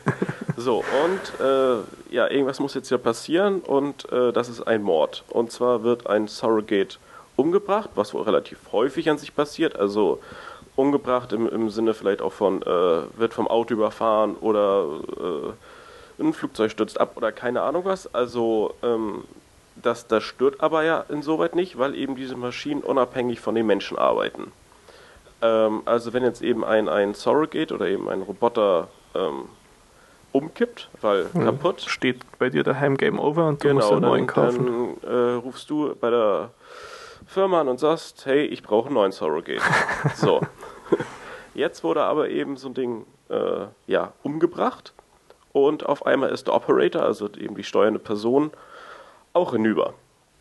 [0.56, 5.24] so, und äh, ja, irgendwas muss jetzt ja passieren und äh, das ist ein Mord.
[5.28, 6.98] Und zwar wird ein Surrogate
[7.36, 9.76] umgebracht, was wohl relativ häufig an sich passiert.
[9.76, 10.20] Also
[10.76, 12.66] umgebracht im, im Sinne vielleicht auch von, äh,
[13.18, 14.84] wird vom Auto überfahren oder
[16.18, 18.14] äh, ein Flugzeug stürzt ab oder keine Ahnung was.
[18.14, 19.24] Also ähm,
[19.82, 23.98] das, das stört aber ja insoweit nicht, weil eben diese Maschinen unabhängig von den Menschen
[23.98, 24.52] arbeiten.
[25.42, 29.44] Ähm, also wenn jetzt eben ein, ein Surrogate oder eben ein Roboter ähm,
[30.32, 31.44] umkippt, weil Mhm.
[31.44, 34.96] kaputt, Steht bei dir daheim Game Over und du musst genau, einen neuen dann, kaufen.
[35.02, 36.50] dann äh, rufst du bei der
[37.26, 39.62] Firma an und sagst, hey, ich brauche einen neuen Surrogate.
[40.14, 40.40] so.
[41.54, 44.92] Jetzt wurde aber eben so ein Ding äh, ja, umgebracht
[45.52, 48.50] und auf einmal ist der Operator, also eben die steuernde Person,
[49.32, 49.94] auch hinüber.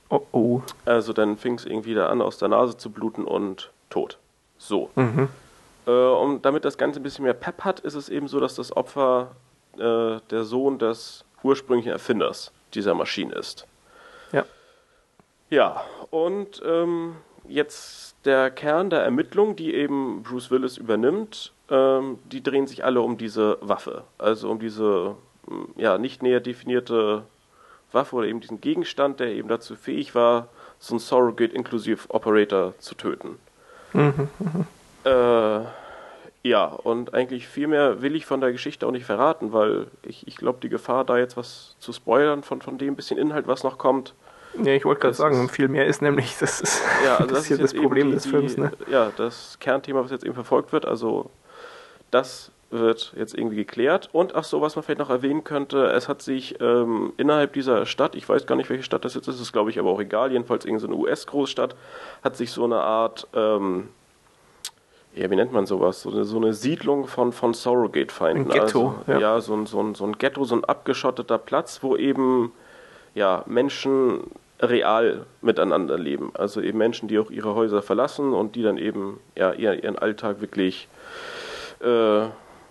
[0.10, 0.62] Oh oh.
[0.84, 4.18] Also dann fing es irgendwie da an, aus der Nase zu bluten und tot.
[4.58, 4.90] So.
[4.96, 5.30] Mhm.
[5.88, 8.56] Äh, und damit das Ganze ein bisschen mehr Pep hat, ist es eben so, dass
[8.56, 9.32] das Opfer
[9.78, 13.68] äh, der Sohn des ursprünglichen Erfinders dieser Maschine ist.
[14.32, 14.46] Ja.
[15.50, 17.16] Ja, und ähm,
[17.48, 23.02] jetzt der Kern der Ermittlung, die eben Bruce Willis übernimmt, ähm, die drehen sich alle
[23.02, 24.04] um diese Waffe.
[24.18, 25.16] Also um diese
[25.48, 27.24] m, ja, nicht näher definierte
[27.92, 30.48] Waffe oder eben diesen Gegenstand, der eben dazu fähig war,
[30.80, 33.38] so einen Surrogate Inclusive Operator zu töten.
[33.94, 34.30] Mhm.
[35.06, 35.62] Äh,
[36.44, 40.28] ja, und eigentlich viel mehr will ich von der Geschichte auch nicht verraten, weil ich,
[40.28, 43.64] ich glaube, die Gefahr, da jetzt was zu spoilern von, von dem bisschen Inhalt, was
[43.64, 44.14] noch kommt,
[44.64, 47.52] Ja, ich wollte gerade sagen, viel mehr ist nämlich, das ist, ja, also das das
[47.52, 48.58] ist das Problem die, des Films.
[48.58, 48.72] Ne?
[48.90, 51.30] Ja, das Kernthema, was jetzt eben verfolgt wird, also
[52.12, 54.10] das wird jetzt irgendwie geklärt.
[54.12, 57.86] Und ach so, was man vielleicht noch erwähnen könnte, es hat sich ähm, innerhalb dieser
[57.86, 60.00] Stadt, ich weiß gar nicht, welche Stadt das jetzt ist, ist glaube ich aber auch
[60.00, 61.76] egal, jedenfalls irgendeine so US-Großstadt,
[62.24, 63.90] hat sich so eine Art, ähm,
[65.16, 66.02] ja, wie nennt man sowas?
[66.02, 68.52] So eine, so eine Siedlung von, von Surrogate-Feinden.
[68.52, 69.20] Ein Ghetto, also, ja.
[69.20, 69.42] ja.
[69.42, 72.52] so ein, so, ein, so ein Ghetto, so ein abgeschotteter Platz, wo eben
[73.14, 74.24] ja, Menschen
[74.60, 76.32] real miteinander leben.
[76.34, 79.98] Also eben Menschen, die auch ihre Häuser verlassen und die dann eben ja, ihr- ihren
[79.98, 80.88] Alltag wirklich
[81.84, 82.22] äh,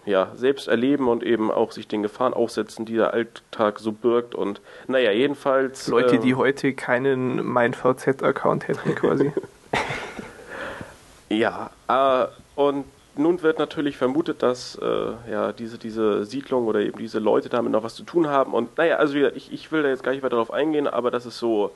[0.07, 4.35] ja, selbst erleben und eben auch sich den Gefahren aussetzen, die der Alltag so birgt.
[4.35, 5.89] Und naja, jedenfalls.
[5.89, 9.33] Leute, äh, die heute keinen MeinVZ-Account hätten quasi.
[11.31, 12.85] Ja, äh, und
[13.17, 17.73] nun wird natürlich vermutet, dass äh, ja, diese, diese Siedlung oder eben diese Leute damit
[17.73, 18.53] noch was zu tun haben.
[18.53, 20.87] Und naja, also wie gesagt, ich, ich will da jetzt gar nicht weiter darauf eingehen,
[20.87, 21.73] aber das ist so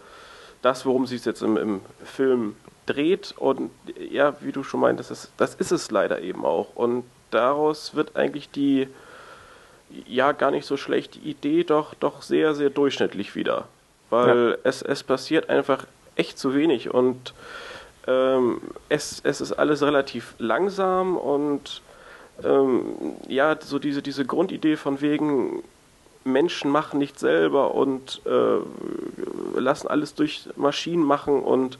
[0.63, 3.35] das, worum es sich jetzt im, im Film dreht.
[3.37, 3.71] Und
[4.11, 6.75] ja, wie du schon meintest, das, das ist es leider eben auch.
[6.75, 8.89] Und daraus wird eigentlich die
[10.07, 13.67] ja gar nicht so schlechte Idee doch, doch sehr, sehr durchschnittlich wieder.
[14.11, 15.87] Weil es, es passiert einfach
[16.17, 17.35] echt zu wenig und
[18.09, 21.83] ähm, es, es ist alles relativ langsam und
[22.43, 25.63] ähm, ja, so diese, diese Grundidee von wegen
[26.25, 31.79] Menschen machen nicht selber und äh, lassen alles durch Maschinen machen und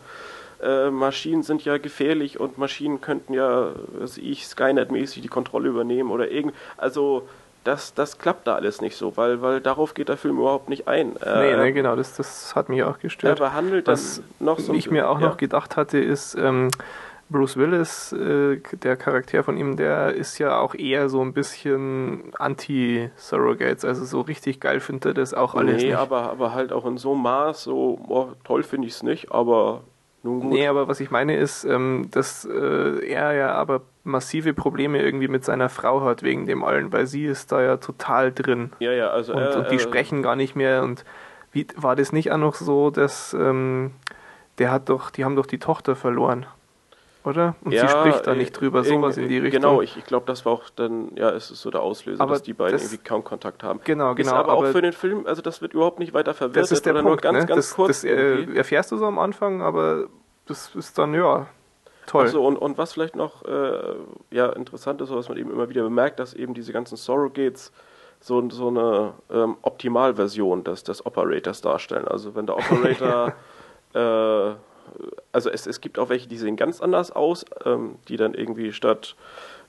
[0.63, 6.11] äh, Maschinen sind ja gefährlich und Maschinen könnten ja, was ich, Skynet-mäßig die Kontrolle übernehmen
[6.11, 6.55] oder irgend.
[6.77, 7.29] Also
[7.65, 10.89] das, das klappt da alles nicht so, weil, weil darauf geht der Film überhaupt nicht
[10.89, 11.17] ein.
[11.17, 13.39] Äh, nee, nee, genau, das, das hat mich auch gestört.
[13.39, 14.73] Er behandelt Was noch so.
[14.73, 15.29] ich mir auch ja.
[15.29, 16.71] noch gedacht hatte, ist, ähm,
[17.31, 22.33] Bruce Willis, äh, der Charakter von ihm, der ist ja auch eher so ein bisschen
[22.39, 25.97] anti-Surrogates, also so richtig geil findet er das auch alles nee, nicht.
[25.97, 29.31] aber, aber halt auch in so einem Maß, so oh, toll finde ich es nicht,
[29.31, 29.83] aber
[30.23, 30.53] nun gut.
[30.53, 35.29] Nee, aber was ich meine ist, ähm, dass äh, er ja aber massive Probleme irgendwie
[35.29, 38.73] mit seiner Frau hat wegen dem allen, weil sie ist da ja total drin.
[38.81, 39.35] Ja, ja, also.
[39.35, 41.05] Und, äh, und die äh, sprechen gar nicht mehr und
[41.53, 43.93] wie, war das nicht auch noch so, dass ähm,
[44.59, 46.47] der hat doch, die haben doch die Tochter verloren
[47.29, 47.55] oder?
[47.63, 49.63] Und ja, sie spricht da nicht drüber, sowas in die Richtung.
[49.63, 52.33] Genau, ich, ich glaube, das war auch dann, ja, es ist so der Auslöser, aber
[52.33, 53.81] dass die beiden irgendwie kaum Kontakt haben.
[53.85, 54.29] Genau, genau.
[54.29, 56.73] Ist aber, aber, auch für den Film, also das wird überhaupt nicht weiter verwertet das
[56.73, 57.47] ist der oder Punkt, nur ganz, ne?
[57.47, 58.03] ganz das, kurz.
[58.03, 60.07] Das äh, erfährst du so am Anfang, aber
[60.47, 61.47] das ist dann, ja,
[62.07, 62.23] toll.
[62.23, 63.95] Also und, und was vielleicht noch äh,
[64.31, 67.73] ja, interessant ist, was man eben immer wieder bemerkt, dass eben diese ganzen Surrogates
[68.21, 72.09] so, so eine ähm, Optimalversion des, des Operators darstellen.
[72.09, 73.35] Also wenn der Operator
[73.95, 74.55] äh,
[75.33, 78.73] also es, es gibt auch welche, die sehen ganz anders aus, ähm, die dann irgendwie
[78.73, 79.17] statt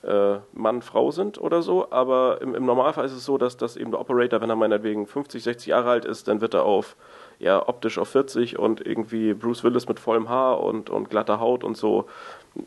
[0.02, 3.76] äh, Mann, Frau sind oder so, aber im, im, Normalfall ist es so, dass, dass
[3.76, 6.96] eben der Operator, wenn er meinetwegen 50, 60 Jahre alt ist, dann wird er auf,
[7.38, 11.64] ja, optisch auf 40 und irgendwie Bruce Willis mit vollem Haar und, und glatter Haut
[11.64, 12.06] und so.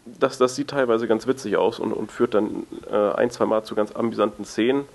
[0.05, 3.63] Das, das sieht teilweise ganz witzig aus und, und führt dann äh, ein, zwei Mal
[3.63, 4.85] zu ganz amüsanten Szenen.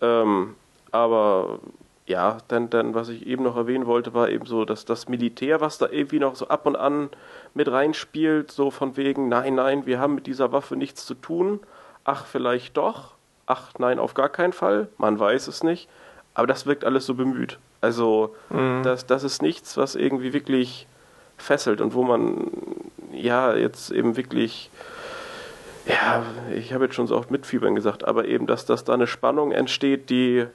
[0.00, 0.54] Ähm,
[0.90, 1.60] aber
[2.08, 5.60] ja, dann, dann, was ich eben noch erwähnen wollte, war eben so, dass das Militär,
[5.60, 7.10] was da irgendwie noch so ab und an
[7.52, 11.60] mit reinspielt, so von wegen, nein, nein, wir haben mit dieser Waffe nichts zu tun,
[12.04, 13.12] ach, vielleicht doch,
[13.46, 15.88] ach, nein, auf gar keinen Fall, man weiß es nicht,
[16.32, 17.58] aber das wirkt alles so bemüht.
[17.82, 18.82] Also, mhm.
[18.84, 20.86] das, das ist nichts, was irgendwie wirklich
[21.36, 22.50] fesselt und wo man,
[23.12, 24.70] ja, jetzt eben wirklich,
[25.84, 26.22] ja,
[26.54, 29.52] ich habe jetzt schon so oft mitfiebern gesagt, aber eben, dass, dass da eine Spannung
[29.52, 30.46] entsteht, die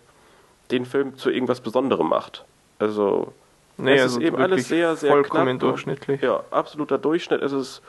[0.73, 2.45] den Film zu irgendwas Besonderem macht.
[2.79, 3.31] Also
[3.77, 5.59] nee, es also ist eben alles sehr, sehr vollkommen knapp.
[5.59, 6.21] durchschnittlich.
[6.21, 7.41] Ja, absoluter Durchschnitt.
[7.41, 7.81] Es ist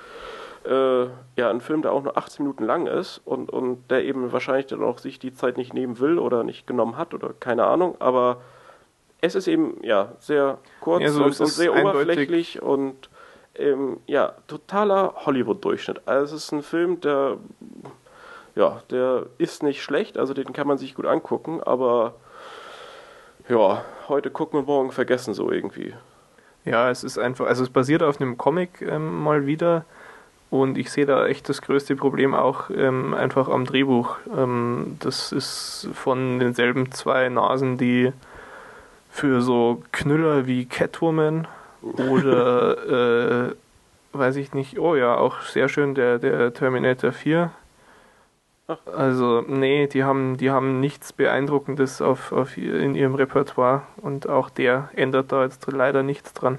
[0.67, 4.33] äh, ja ein Film, der auch nur 18 Minuten lang ist und, und der eben
[4.33, 7.65] wahrscheinlich dann auch sich die Zeit nicht nehmen will oder nicht genommen hat oder keine
[7.65, 8.43] Ahnung, aber
[9.21, 13.09] es ist eben ja sehr kurz ja, so und, und, sehr oberflächlich und
[13.55, 16.03] ähm, ja, totaler Hollywood-Durchschnitt.
[16.07, 17.39] Also es ist ein Film, der
[18.55, 22.15] ja, der ist nicht schlecht, also den kann man sich gut angucken, aber
[23.49, 25.95] ja, heute gucken und morgen vergessen so irgendwie.
[26.65, 29.85] Ja, es ist einfach, also es basiert auf einem Comic ähm, mal wieder
[30.51, 34.17] und ich sehe da echt das größte Problem auch ähm, einfach am Drehbuch.
[34.35, 38.13] Ähm, das ist von denselben zwei Nasen, die
[39.11, 41.47] für so Knüller wie Catwoman
[41.83, 43.55] oder äh,
[44.13, 47.51] weiß ich nicht, oh ja, auch sehr schön der, der Terminator 4
[48.87, 54.49] also, nee, die haben, die haben nichts Beeindruckendes auf, auf, in ihrem Repertoire und auch
[54.49, 56.59] der ändert da jetzt leider nichts dran.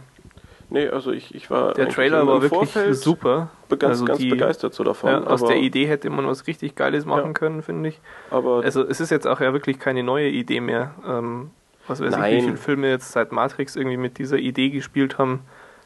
[0.69, 1.73] Nee, also ich, ich war.
[1.73, 3.49] Der Trailer war wirklich Vorfeld super.
[3.69, 5.09] Ganz, also ganz die, begeistert so davon.
[5.09, 7.33] Ja, aus der Idee hätte man was richtig Geiles machen ja.
[7.33, 7.99] können, finde ich.
[8.31, 10.93] Aber also es ist jetzt auch ja wirklich keine neue Idee mehr.
[11.07, 11.51] Ähm,
[11.87, 12.33] was weiß Nein.
[12.33, 15.41] ich, wie viele Filme jetzt seit Matrix irgendwie mit dieser Idee gespielt haben.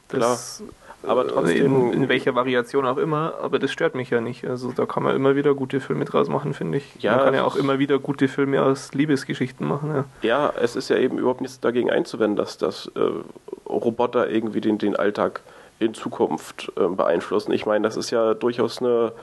[0.07, 0.69] Das Klar.
[1.03, 1.91] Aber trotzdem.
[1.93, 4.45] In, welcher Variation auch immer, aber das stört mich ja nicht.
[4.45, 6.95] Also da kann man immer wieder gute Filme draus machen, finde ich.
[6.99, 9.93] Ja, man kann ja auch immer wieder gute Filme aus Liebesgeschichten machen.
[9.93, 14.61] Ja, ja es ist ja eben überhaupt nichts dagegen einzuwenden, dass, dass äh, Roboter irgendwie
[14.61, 15.41] den, den Alltag
[15.79, 17.53] in Zukunft äh, beeinflussen.
[17.53, 19.13] Ich meine, das ist ja durchaus eine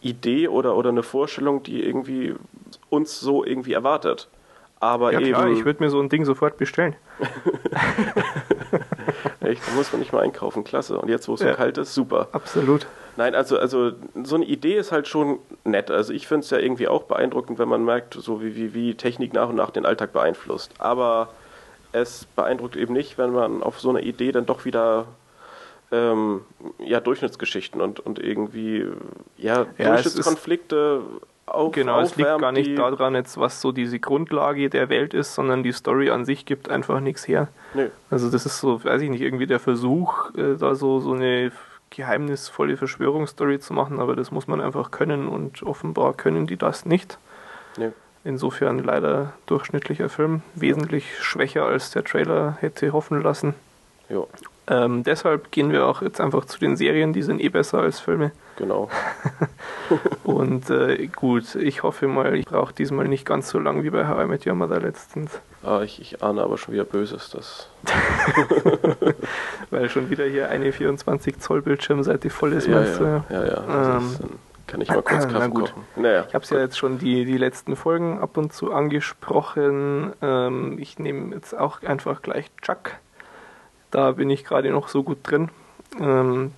[0.00, 2.34] Idee oder, oder eine Vorstellung, die irgendwie
[2.90, 4.28] uns so irgendwie erwartet.
[4.80, 5.32] Aber ja, eben.
[5.32, 6.94] Klar, ich würde mir so ein Ding sofort bestellen.
[9.40, 10.98] Echt, da muss man nicht mal einkaufen, klasse.
[10.98, 12.28] Und jetzt, wo es ja, so kalt ist, super.
[12.32, 12.86] Absolut.
[13.16, 15.90] Nein, also, also so eine Idee ist halt schon nett.
[15.90, 18.94] Also ich finde es ja irgendwie auch beeindruckend, wenn man merkt, so wie, wie, wie
[18.94, 20.72] Technik nach und nach den Alltag beeinflusst.
[20.78, 21.30] Aber
[21.92, 25.06] es beeindruckt eben nicht, wenn man auf so eine Idee dann doch wieder
[25.90, 26.42] ähm,
[26.78, 28.86] ja, Durchschnittsgeschichten und, und irgendwie
[29.36, 31.00] ja, ja Durchschnittskonflikte
[31.54, 35.34] auf, Genau, es liegt gar nicht daran, jetzt, was so diese Grundlage der Welt ist,
[35.34, 37.48] sondern die Story an sich gibt einfach nichts her.
[37.74, 37.90] Nee.
[38.10, 41.52] Also das ist so, weiß ich nicht, irgendwie der Versuch, äh, da so, so eine
[41.90, 46.84] geheimnisvolle Verschwörungsstory zu machen, aber das muss man einfach können und offenbar können die das
[46.84, 47.18] nicht.
[47.76, 47.90] Nee.
[48.24, 53.54] Insofern leider durchschnittlicher Film, wesentlich schwächer als der Trailer hätte hoffen lassen.
[54.08, 54.24] Ja.
[54.66, 58.00] Ähm, deshalb gehen wir auch jetzt einfach zu den Serien, die sind eh besser als
[58.00, 58.32] Filme.
[58.58, 58.90] Genau.
[60.24, 64.08] Und äh, gut, ich hoffe mal, ich brauche diesmal nicht ganz so lang wie bei
[64.08, 65.40] How I Met Your Mother letztens.
[65.62, 67.70] Ah, ich, ich ahne aber schon wieder Böses, das.
[69.70, 73.04] Weil schon wieder hier eine 24 Zoll Bildschirmseite voll ist, ja, meinst du?
[73.04, 73.96] ja, ja, ja.
[73.96, 74.16] Ähm,
[74.66, 75.70] kann ich mal kurz na Kaffee gut.
[75.70, 75.84] kochen.
[75.96, 76.24] Naja.
[76.28, 80.12] Ich habe es ja jetzt schon die, die letzten Folgen ab und zu angesprochen.
[80.20, 82.96] Ähm, ich nehme jetzt auch einfach gleich Chuck.
[83.92, 85.48] Da bin ich gerade noch so gut drin.
[85.98, 86.52] Ähm,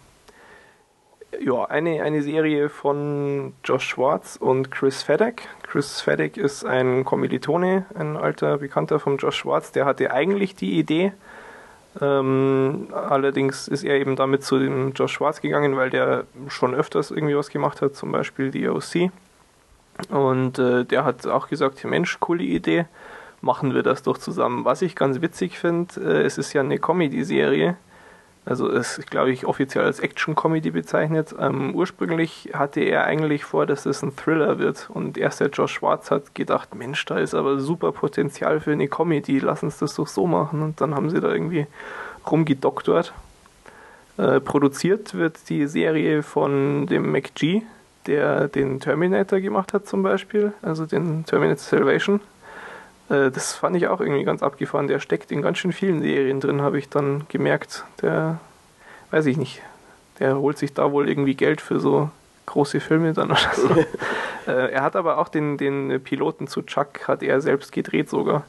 [1.39, 5.49] ja, eine, eine Serie von Josh Schwartz und Chris Fedek.
[5.63, 9.73] Chris Fedek ist ein Kommilitone, ein alter Bekannter von Josh Schwartz.
[9.73, 11.13] Der hatte eigentlich die Idee,
[12.01, 17.11] ähm, allerdings ist er eben damit zu dem Josh Schwartz gegangen, weil der schon öfters
[17.11, 19.11] irgendwie was gemacht hat, zum Beispiel die OC.
[20.09, 22.87] Und äh, der hat auch gesagt, Mensch, coole Idee,
[23.41, 24.65] machen wir das doch zusammen.
[24.65, 27.77] Was ich ganz witzig finde, äh, es ist ja eine Comedy-Serie,
[28.45, 31.35] also ist, glaube ich, offiziell als Action-Comedy bezeichnet.
[31.39, 34.89] Ähm, ursprünglich hatte er eigentlich vor, dass es ein Thriller wird.
[34.93, 38.89] Und erst der Josh Schwartz hat gedacht, Mensch, da ist aber super Potenzial für eine
[38.89, 40.63] Comedy, lass uns das doch so machen.
[40.63, 41.67] Und dann haben sie da irgendwie
[42.31, 43.13] rumgedoktort.
[44.17, 47.63] Äh, produziert wird die Serie von dem McG,
[48.07, 52.21] der den Terminator gemacht hat zum Beispiel, also den Terminator Salvation.
[53.11, 54.89] Äh, das fand ich auch irgendwie ganz abgefahren.
[54.89, 57.85] Der steckt in ganz schön vielen Serien drin, habe ich dann gemerkt.
[58.01, 58.41] Der,
[59.11, 59.61] weiß ich nicht,
[60.19, 62.11] der holt sich da wohl irgendwie Geld für so
[62.47, 63.69] große Filme dann oder so.
[64.51, 68.45] äh, er hat aber auch den, den Piloten zu Chuck, hat er selbst gedreht sogar.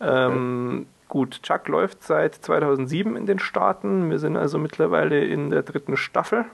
[0.00, 4.10] Ähm, Gut, Chuck läuft seit 2007 in den Staaten.
[4.10, 6.44] Wir sind also mittlerweile in der dritten Staffel.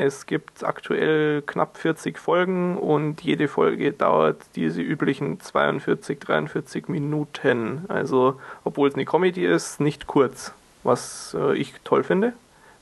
[0.00, 7.84] Es gibt aktuell knapp 40 Folgen und jede Folge dauert diese üblichen 42, 43 Minuten.
[7.88, 10.54] Also, obwohl es eine Comedy ist, nicht kurz.
[10.84, 12.32] Was äh, ich toll finde,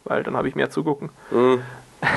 [0.05, 1.11] weil dann habe ich mehr zu gucken.
[1.33, 1.61] Mhm.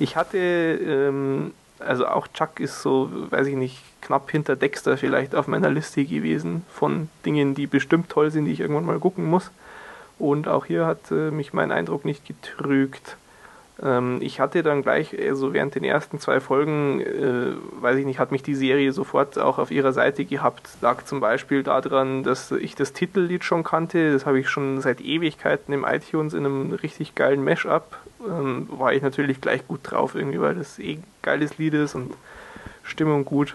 [0.00, 5.36] Ich hatte, ähm, also auch Chuck ist so, weiß ich nicht, knapp hinter Dexter vielleicht
[5.36, 9.26] auf meiner Liste gewesen von Dingen, die bestimmt toll sind, die ich irgendwann mal gucken
[9.26, 9.52] muss.
[10.18, 13.16] Und auch hier hat äh, mich mein Eindruck nicht getrügt.
[13.82, 18.18] Ähm, ich hatte dann gleich, also während den ersten zwei Folgen, äh, weiß ich nicht,
[18.18, 20.68] hat mich die Serie sofort auch auf ihrer Seite gehabt.
[20.80, 24.12] Lag zum Beispiel daran, dass ich das Titellied schon kannte.
[24.12, 27.96] Das habe ich schon seit Ewigkeiten im iTunes in einem richtig geilen Mashup.
[28.26, 32.12] Ähm, war ich natürlich gleich gut drauf irgendwie, weil das eh geiles Lied ist und
[32.82, 33.54] Stimmung gut.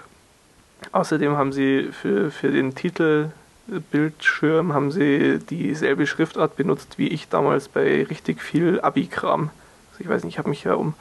[0.92, 7.68] Außerdem haben sie für, für den Titelbildschirm haben sie dieselbe Schriftart benutzt wie ich damals
[7.68, 9.52] bei richtig viel Abi-Kram.
[9.96, 10.94] Also ich weiß nicht, ich habe mich ja um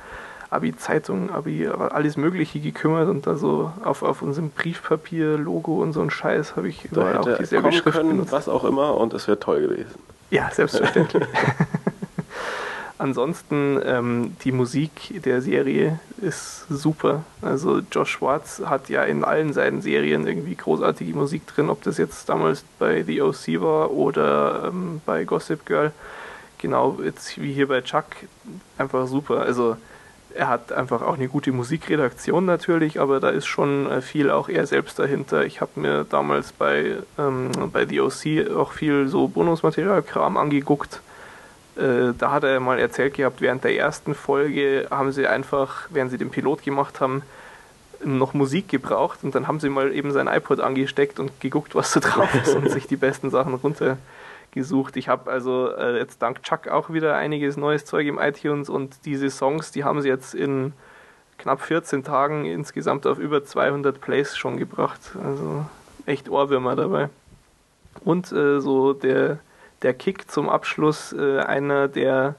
[0.50, 6.00] Abi-Zeitung, Abi, alles Mögliche gekümmert und da so auf, auf unserem Briefpapier, Logo und so
[6.00, 8.30] ein Scheiß habe ich Da überall auch dieselbe Schrift können, benutzt.
[8.30, 9.98] was auch immer, und es wäre toll gewesen.
[10.30, 11.24] Ja, selbstverständlich.
[12.98, 17.24] Ansonsten, ähm, die Musik der Serie ist super.
[17.42, 21.98] Also Josh Schwartz hat ja in allen seinen Serien irgendwie großartige Musik drin, ob das
[21.98, 25.90] jetzt damals bei The OC war oder ähm, bei Gossip Girl.
[26.64, 28.06] Genau, jetzt wie hier bei Chuck,
[28.78, 29.42] einfach super.
[29.42, 29.76] Also
[30.34, 34.48] er hat einfach auch eine gute Musikredaktion natürlich, aber da ist schon äh, viel auch
[34.48, 35.44] er selbst dahinter.
[35.44, 41.02] Ich habe mir damals bei, ähm, bei The OC auch viel so Bonusmaterial-Kram angeguckt.
[41.76, 46.12] Äh, da hat er mal erzählt gehabt, während der ersten Folge haben sie einfach, während
[46.12, 47.20] sie den Pilot gemacht haben,
[48.02, 51.92] noch Musik gebraucht und dann haben sie mal eben sein iPod angesteckt und geguckt, was
[51.92, 53.52] da drauf ist und sich die besten Sachen
[54.54, 54.96] runtergesucht.
[54.96, 59.04] Ich habe also äh, jetzt dank Chuck auch wieder einiges neues Zeug im iTunes und
[59.04, 60.72] diese Songs, die haben sie jetzt in
[61.38, 65.00] knapp 14 Tagen insgesamt auf über 200 Plays schon gebracht.
[65.22, 65.64] Also
[66.06, 67.08] echt Ohrwürmer dabei.
[68.04, 69.38] Und äh, so der,
[69.82, 72.34] der Kick zum Abschluss, äh, einer der,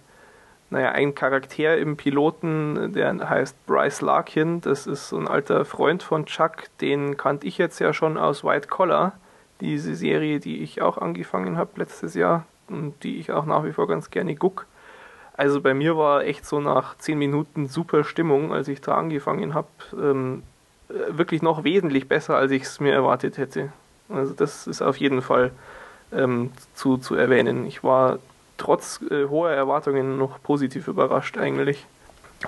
[0.69, 6.03] naja, ein Charakter im Piloten, der heißt Bryce Larkin, das ist so ein alter Freund
[6.03, 9.13] von Chuck, den kannte ich jetzt ja schon aus White Collar,
[9.61, 13.71] diese Serie, die ich auch angefangen habe letztes Jahr und die ich auch nach wie
[13.71, 14.65] vor ganz gerne guck.
[15.37, 19.53] Also bei mir war echt so nach 10 Minuten super Stimmung, als ich da angefangen
[19.53, 19.67] habe.
[19.93, 20.43] Ähm,
[20.89, 23.71] äh, wirklich noch wesentlich besser, als ich es mir erwartet hätte.
[24.09, 25.51] Also das ist auf jeden Fall
[26.13, 27.65] ähm, zu, zu erwähnen.
[27.65, 28.19] Ich war
[28.57, 31.85] trotz äh, hoher Erwartungen noch positiv überrascht eigentlich.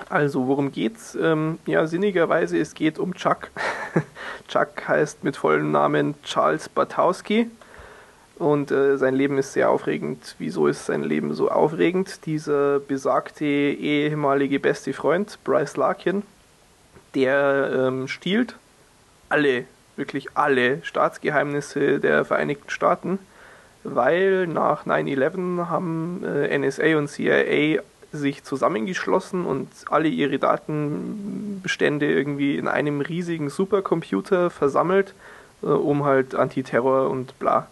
[0.08, 1.16] Also, worum geht's?
[1.20, 3.50] Ähm, ja, sinnigerweise, es geht um Chuck.
[4.48, 7.50] Chuck heißt mit vollem Namen Charles Bartowski
[8.38, 10.36] und äh, sein Leben ist sehr aufregend.
[10.38, 12.26] Wieso ist sein Leben so aufregend?
[12.26, 16.22] Dieser besagte ehemalige beste Freund, Bryce Larkin,
[17.14, 18.54] der ähm, stiehlt
[19.28, 19.64] alle,
[19.96, 23.18] wirklich alle Staatsgeheimnisse der Vereinigten Staaten
[23.84, 27.80] weil nach 9-11 haben äh, NSA und CIA
[28.12, 35.14] sich zusammengeschlossen und alle ihre Datenbestände irgendwie in einem riesigen Supercomputer versammelt,
[35.62, 37.68] äh, um halt Antiterror und bla.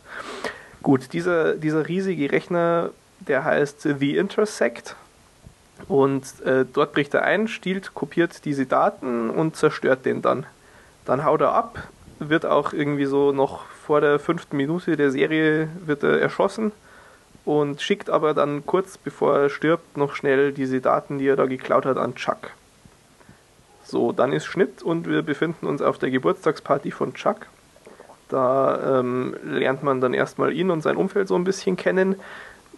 [0.82, 4.94] Gut, dieser, dieser riesige Rechner, der heißt The Intersect
[5.88, 10.46] und äh, dort bricht er ein, stiehlt, kopiert diese Daten und zerstört den dann.
[11.04, 15.68] Dann haut er ab, wird auch irgendwie so noch vor der fünften Minute der Serie
[15.84, 16.72] wird er erschossen
[17.46, 21.46] und schickt aber dann kurz bevor er stirbt noch schnell diese Daten, die er da
[21.46, 22.50] geklaut hat, an Chuck.
[23.84, 27.46] So, dann ist Schnitt und wir befinden uns auf der Geburtstagsparty von Chuck.
[28.28, 32.16] Da ähm, lernt man dann erstmal ihn und sein Umfeld so ein bisschen kennen.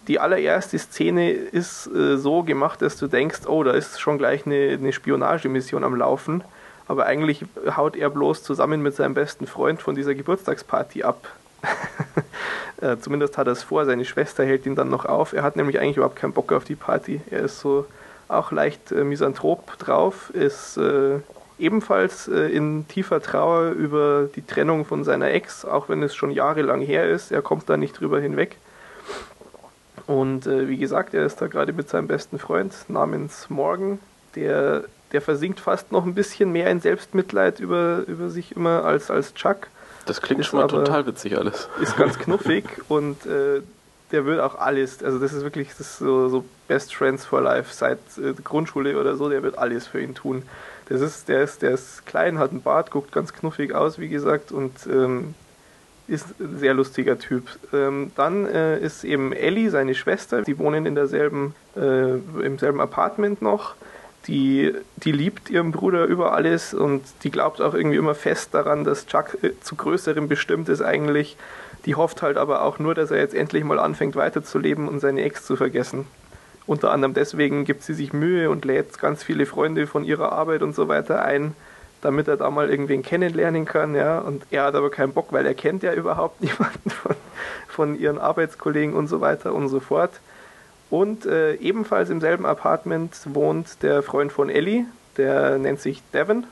[0.07, 4.45] Die allererste Szene ist äh, so gemacht, dass du denkst, oh, da ist schon gleich
[4.45, 6.45] eine, eine Spionagemission am Laufen.
[6.87, 11.27] Aber eigentlich haut er bloß zusammen mit seinem besten Freund von dieser Geburtstagsparty ab.
[12.81, 15.33] Äh, zumindest hat er es vor, seine Schwester hält ihn dann noch auf.
[15.33, 17.21] Er hat nämlich eigentlich überhaupt keinen Bock auf die Party.
[17.31, 17.87] Er ist so
[18.29, 21.19] auch leicht äh, misanthrop drauf, ist äh,
[21.59, 26.31] ebenfalls äh, in tiefer Trauer über die Trennung von seiner Ex, auch wenn es schon
[26.31, 27.33] jahrelang her ist.
[27.33, 28.57] Er kommt da nicht drüber hinweg.
[30.07, 33.99] Und äh, wie gesagt, er ist da gerade mit seinem besten Freund namens Morgan,
[34.37, 39.11] der, der versinkt fast noch ein bisschen mehr in Selbstmitleid über, über sich immer als,
[39.11, 39.69] als Chuck
[40.09, 41.69] das klingt schon mal total witzig alles.
[41.81, 43.61] Ist ganz knuffig und äh,
[44.11, 45.03] der will auch alles.
[45.03, 48.99] Also das ist wirklich das ist so, so, Best Friends for Life seit äh, Grundschule
[48.99, 49.29] oder so.
[49.29, 50.43] Der wird alles für ihn tun.
[50.89, 54.09] Das ist, der ist, der ist klein, hat einen Bart, guckt ganz knuffig aus, wie
[54.09, 55.35] gesagt, und ähm,
[56.07, 57.45] ist ein sehr lustiger Typ.
[57.73, 60.43] Ähm, dann äh, ist eben Ellie, seine Schwester.
[60.43, 63.75] Die wohnen in derselben, äh, im selben Apartment noch
[64.27, 68.85] die, die liebt ihren Bruder über alles und die glaubt auch irgendwie immer fest daran,
[68.85, 71.37] dass Chuck äh, zu Größerem bestimmt ist eigentlich.
[71.87, 75.23] Die hofft halt aber auch nur, dass er jetzt endlich mal anfängt weiterzuleben und seine
[75.23, 76.07] Ex zu vergessen.
[76.67, 80.61] Unter anderem deswegen gibt sie sich Mühe und lädt ganz viele Freunde von ihrer Arbeit
[80.61, 81.55] und so weiter ein,
[82.03, 84.19] damit er da mal irgendwen kennenlernen kann, ja.
[84.19, 87.17] Und er hat aber keinen Bock, weil er kennt ja überhaupt niemanden von,
[87.69, 90.11] von ihren Arbeitskollegen und so weiter und so fort.
[90.91, 94.87] Und äh, ebenfalls im selben Apartment wohnt der Freund von Ellie,
[95.17, 96.45] der nennt sich Devon.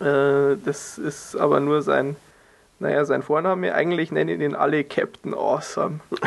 [0.00, 2.16] Äh, das ist aber nur sein,
[2.80, 3.74] naja, sein Vorname.
[3.74, 6.00] Eigentlich nennen ihn alle Captain Awesome.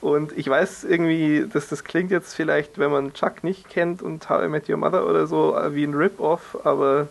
[0.00, 4.30] und ich weiß irgendwie, dass das klingt jetzt vielleicht, wenn man Chuck nicht kennt und
[4.30, 7.08] How I Met Your Mother oder so, wie ein Rip-Off, aber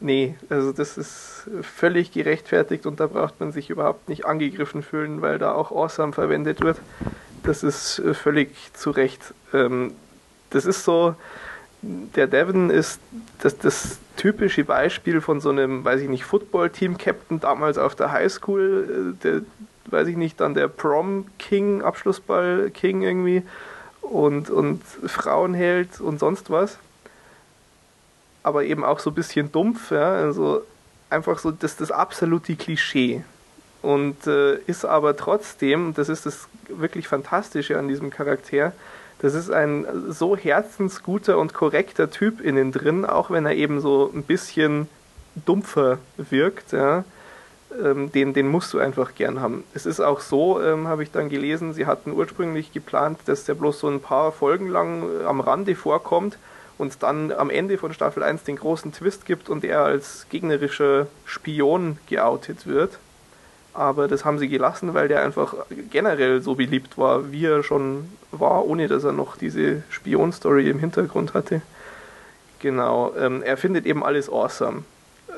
[0.00, 5.22] Nee, also das ist völlig gerechtfertigt und da braucht man sich überhaupt nicht angegriffen fühlen,
[5.22, 6.78] weil da auch Awesome verwendet wird.
[7.42, 9.32] Das ist äh, völlig zu Recht.
[9.54, 9.92] Ähm,
[10.50, 11.14] das ist so,
[11.82, 13.00] der Devon ist
[13.40, 19.14] das, das typische Beispiel von so einem, weiß ich nicht, Football-Team-Captain damals auf der Highschool,
[19.16, 19.42] äh, der,
[19.86, 23.42] weiß ich nicht, dann der Prom-King, Abschlussball-King irgendwie
[24.02, 26.78] und, und Frauenheld und sonst was
[28.46, 30.62] aber eben auch so ein bisschen dumpf, ja, also
[31.10, 33.24] einfach so das, das absolute Klischee.
[33.82, 38.72] Und äh, ist aber trotzdem, das ist das wirklich Fantastische an diesem Charakter,
[39.18, 44.12] das ist ein so herzensguter und korrekter Typ innen drin, auch wenn er eben so
[44.14, 44.88] ein bisschen
[45.44, 47.04] dumpfer wirkt, ja.
[47.82, 49.64] Ähm, den, den musst du einfach gern haben.
[49.74, 53.54] Es ist auch so, ähm, habe ich dann gelesen, sie hatten ursprünglich geplant, dass der
[53.54, 56.38] bloß so ein paar Folgen lang äh, am Rande vorkommt
[56.78, 61.06] und dann am Ende von Staffel 1 den großen Twist gibt und er als gegnerischer
[61.24, 62.98] Spion geoutet wird.
[63.72, 65.54] Aber das haben sie gelassen, weil der einfach
[65.90, 70.78] generell so beliebt war, wie er schon war, ohne dass er noch diese Spion-Story im
[70.78, 71.60] Hintergrund hatte.
[72.60, 74.84] Genau, ähm, er findet eben alles awesome.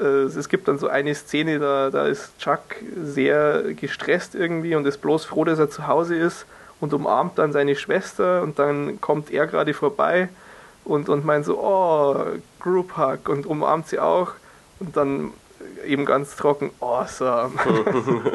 [0.01, 2.61] Äh, es gibt dann so eine Szene, da, da ist Chuck
[2.97, 6.47] sehr gestresst irgendwie und ist bloß froh, dass er zu Hause ist
[6.81, 10.29] und umarmt dann seine Schwester und dann kommt er gerade vorbei
[10.89, 12.17] und, und meint so, oh,
[12.59, 14.33] Group Hug und umarmt sie auch
[14.81, 15.33] und dann
[15.87, 17.53] eben ganz trocken, awesome.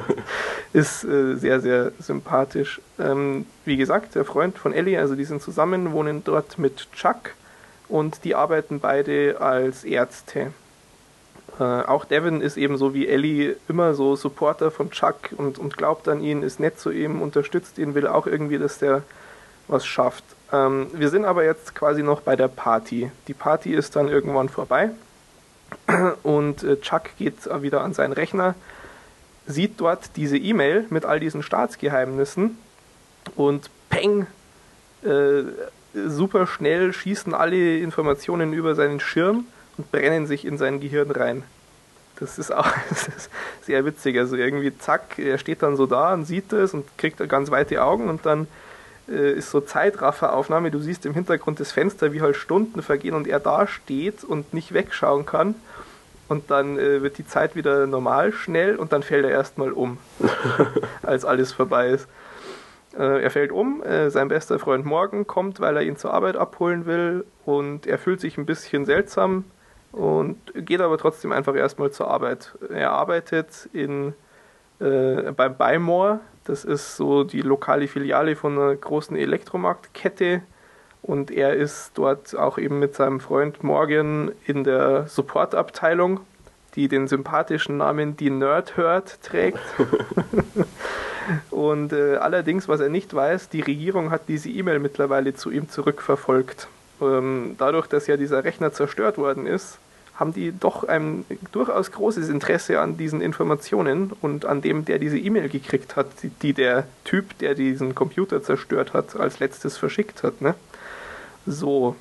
[0.74, 2.82] ist äh, sehr, sehr sympathisch.
[3.00, 7.32] Ähm, wie gesagt, der Freund von Ellie, also die sind zusammen, wohnen dort mit Chuck
[7.90, 10.54] und die arbeiten beide als Ärzte.
[11.60, 16.08] Äh, auch Devin ist ebenso wie Ellie immer so Supporter von Chuck und, und glaubt
[16.08, 19.04] an ihn, ist nett zu ihm, unterstützt ihn, will auch irgendwie, dass der
[19.68, 20.24] was schafft.
[20.54, 23.12] Ähm, wir sind aber jetzt quasi noch bei der Party.
[23.28, 24.92] Die Party ist dann irgendwann vorbei
[26.24, 28.54] und äh, Chuck geht wieder an seinen Rechner,
[29.48, 32.58] sieht dort diese E-Mail mit all diesen Staatsgeheimnissen
[33.36, 34.28] und peng,
[35.04, 35.44] äh,
[36.08, 39.46] super schnell schießen alle Informationen über seinen Schirm
[39.78, 41.44] und brennen sich in sein Gehirn rein.
[42.20, 43.30] Das ist auch das ist
[43.64, 44.18] sehr witzig.
[44.20, 47.84] Also irgendwie zack, er steht dann so da und sieht das und kriegt ganz weite
[47.84, 48.48] Augen und dann
[49.08, 50.72] ist so Zeitrafferaufnahme.
[50.72, 54.54] Du siehst im Hintergrund das Fenster, wie halt Stunden vergehen und er da steht und
[54.54, 55.56] nicht wegschauen kann.
[56.30, 59.98] Und dann äh, wird die Zeit wieder normal schnell und dann fällt er erstmal um,
[61.04, 62.08] als alles vorbei ist.
[62.98, 66.36] Äh, er fällt um, äh, sein bester Freund Morgan kommt, weil er ihn zur Arbeit
[66.38, 69.46] abholen will und er fühlt sich ein bisschen seltsam
[69.92, 72.54] und geht aber trotzdem einfach erstmal zur Arbeit.
[72.70, 74.14] Er arbeitet in,
[74.80, 80.42] äh, beim Bymore, das ist so die lokale Filiale von einer großen Elektromarktkette.
[81.02, 86.22] Und er ist dort auch eben mit seinem Freund Morgan in der Supportabteilung,
[86.76, 89.60] die den sympathischen Namen Die Nerd Herd trägt.
[91.52, 95.70] und äh, allerdings, was er nicht weiß, die Regierung hat diese E-Mail mittlerweile zu ihm
[95.70, 96.68] zurückverfolgt.
[97.02, 99.78] Ähm, dadurch, dass ja dieser Rechner zerstört worden ist,
[100.16, 105.18] haben die doch ein durchaus großes Interesse an diesen Informationen und an dem, der diese
[105.18, 106.08] E-Mail gekriegt hat,
[106.42, 110.42] die, der Typ, der diesen Computer zerstört hat, als letztes verschickt hat.
[110.42, 110.54] Ne?
[111.48, 111.96] So,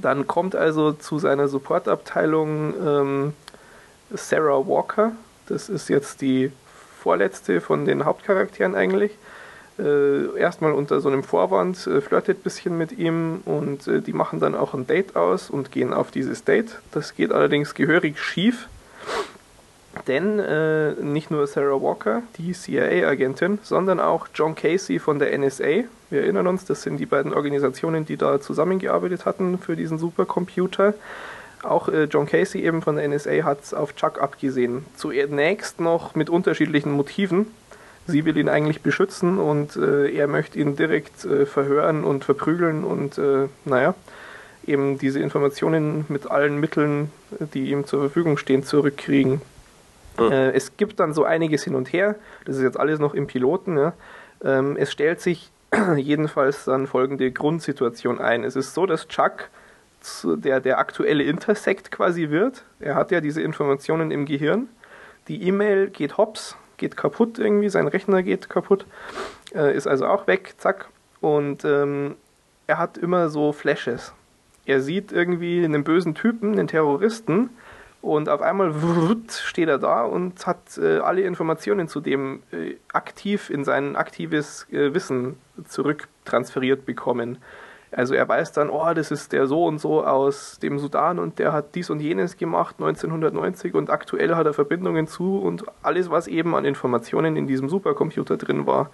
[0.00, 3.32] dann kommt also zu seiner Supportabteilung ähm,
[4.10, 5.12] Sarah Walker.
[5.46, 6.52] Das ist jetzt die
[6.98, 9.12] vorletzte von den Hauptcharakteren eigentlich
[9.78, 14.12] äh, erstmal unter so einem Vorwand, äh, flirtet ein bisschen mit ihm und äh, die
[14.12, 16.78] machen dann auch ein Date aus und gehen auf dieses Date.
[16.92, 18.68] Das geht allerdings gehörig schief,
[20.06, 25.84] denn äh, nicht nur Sarah Walker, die CIA-Agentin, sondern auch John Casey von der NSA.
[26.10, 30.94] Wir erinnern uns, das sind die beiden Organisationen, die da zusammengearbeitet hatten für diesen Supercomputer.
[31.62, 34.84] Auch äh, John Casey eben von der NSA hat auf Chuck abgesehen.
[34.96, 37.46] Zunächst noch mit unterschiedlichen Motiven
[38.06, 42.84] sie will ihn eigentlich beschützen und äh, er möchte ihn direkt äh, verhören und verprügeln
[42.84, 43.94] und äh, naja,
[44.66, 47.10] eben diese Informationen mit allen Mitteln,
[47.54, 49.40] die ihm zur Verfügung stehen, zurückkriegen.
[50.18, 50.30] Mhm.
[50.30, 53.78] es gibt dann so einiges hin und her, das ist jetzt alles noch im Piloten.
[53.78, 53.94] Ja.
[54.44, 55.50] Ähm, es stellt sich
[55.96, 58.44] jedenfalls dann folgende Grundsituation ein.
[58.44, 59.48] Es ist so, dass Chuck
[60.24, 62.64] der, der aktuelle Intersekt quasi wird.
[62.80, 64.68] Er hat ja diese Informationen im Gehirn.
[65.28, 68.84] Die E-Mail geht hops, geht kaputt irgendwie, sein Rechner geht kaputt,
[69.54, 70.88] äh, ist also auch weg, zack.
[71.20, 72.16] Und ähm,
[72.66, 74.12] er hat immer so Flashes.
[74.66, 77.50] Er sieht irgendwie einen bösen Typen, einen Terroristen,
[78.02, 78.74] und auf einmal
[79.30, 84.66] steht er da und hat äh, alle Informationen zu dem äh, aktiv in sein aktives
[84.72, 85.36] äh, Wissen
[85.68, 87.38] zurücktransferiert bekommen.
[87.94, 91.38] Also er weiß dann, oh, das ist der so und so aus dem Sudan und
[91.38, 96.10] der hat dies und jenes gemacht 1990 und aktuell hat er Verbindungen zu und alles,
[96.10, 98.90] was eben an Informationen in diesem Supercomputer drin war.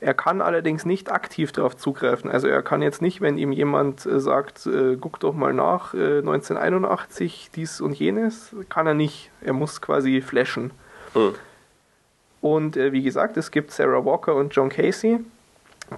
[0.00, 2.30] Er kann allerdings nicht aktiv darauf zugreifen.
[2.30, 5.92] Also er kann jetzt nicht, wenn ihm jemand äh, sagt, äh, guck doch mal nach,
[5.94, 9.30] äh, 1981 dies und jenes, kann er nicht.
[9.42, 10.70] Er muss quasi flashen.
[11.12, 11.34] Hm.
[12.40, 15.20] Und äh, wie gesagt, es gibt Sarah Walker und John Casey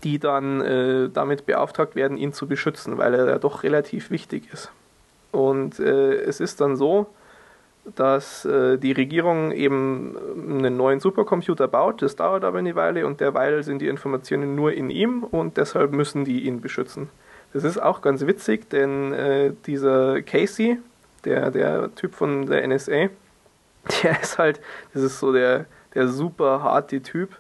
[0.03, 4.49] die dann äh, damit beauftragt werden, ihn zu beschützen, weil er ja doch relativ wichtig
[4.53, 4.71] ist.
[5.33, 7.07] Und äh, es ist dann so,
[7.97, 12.03] dass äh, die Regierung eben einen neuen Supercomputer baut.
[12.03, 15.93] Das dauert aber eine Weile und derweil sind die Informationen nur in ihm und deshalb
[15.93, 17.09] müssen die ihn beschützen.
[17.53, 20.79] Das ist auch ganz witzig, denn äh, dieser Casey,
[21.25, 23.09] der, der Typ von der NSA,
[24.03, 24.61] der ist halt,
[24.95, 27.37] das ist so der, der super harte Typ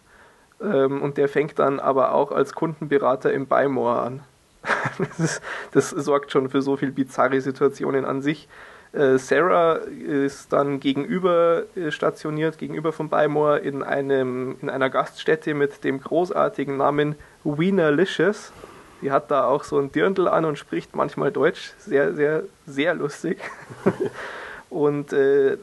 [0.62, 4.20] ähm, und der fängt dann aber auch als Kundenberater im Bymore an.
[5.18, 5.40] das,
[5.72, 8.48] das, sorgt schon für so viel bizarre Situationen an sich.
[8.92, 15.54] Äh, Sarah ist dann gegenüber äh, stationiert, gegenüber von Bymore in, einem, in einer Gaststätte
[15.54, 18.52] mit dem großartigen Namen Wienerlicious.
[19.00, 21.72] Die hat da auch so ein Dirndl an und spricht manchmal Deutsch.
[21.78, 23.38] Sehr, sehr, sehr lustig.
[24.70, 25.56] und äh,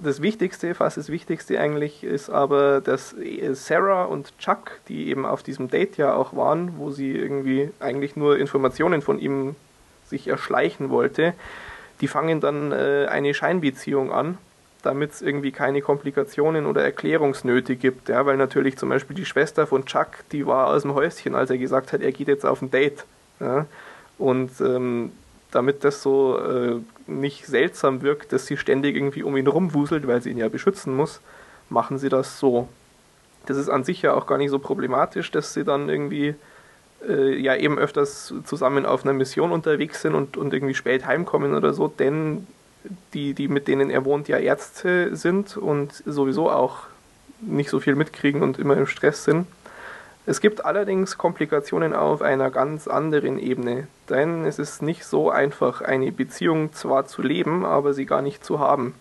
[0.00, 3.14] das Wichtigste, fast das Wichtigste eigentlich, ist aber, dass
[3.52, 8.16] Sarah und Chuck, die eben auf diesem Date ja auch waren, wo sie irgendwie eigentlich
[8.16, 9.54] nur Informationen von ihm
[10.06, 11.34] sich erschleichen wollte,
[12.00, 14.38] die fangen dann äh, eine Scheinbeziehung an,
[14.82, 18.08] damit es irgendwie keine Komplikationen oder Erklärungsnöte gibt.
[18.08, 21.50] Ja, weil natürlich zum Beispiel die Schwester von Chuck, die war aus dem Häuschen, als
[21.50, 23.04] er gesagt hat, er geht jetzt auf ein Date.
[23.40, 23.66] Ja,
[24.18, 25.12] und ähm,
[25.52, 26.80] damit das so äh,
[27.20, 30.94] nicht seltsam wirkt, dass sie ständig irgendwie um ihn rumwuselt, weil sie ihn ja beschützen
[30.96, 31.20] muss,
[31.68, 32.68] machen sie das so.
[33.46, 36.34] Das ist an sich ja auch gar nicht so problematisch, dass sie dann irgendwie
[37.08, 41.54] äh, ja eben öfters zusammen auf einer Mission unterwegs sind und, und irgendwie spät heimkommen
[41.54, 42.46] oder so, denn
[43.14, 46.86] die, die mit denen er wohnt, ja Ärzte sind und sowieso auch
[47.40, 49.46] nicht so viel mitkriegen und immer im Stress sind.
[50.24, 55.80] Es gibt allerdings Komplikationen auf einer ganz anderen Ebene, denn es ist nicht so einfach,
[55.80, 58.94] eine Beziehung zwar zu leben, aber sie gar nicht zu haben.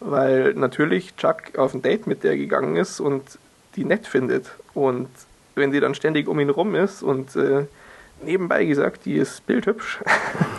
[0.00, 3.38] weil natürlich Chuck auf ein Date mit der gegangen ist und
[3.76, 4.50] die nett findet.
[4.74, 5.08] Und
[5.54, 7.66] wenn sie dann ständig um ihn rum ist und äh,
[8.24, 10.00] nebenbei gesagt, die ist bildhübsch.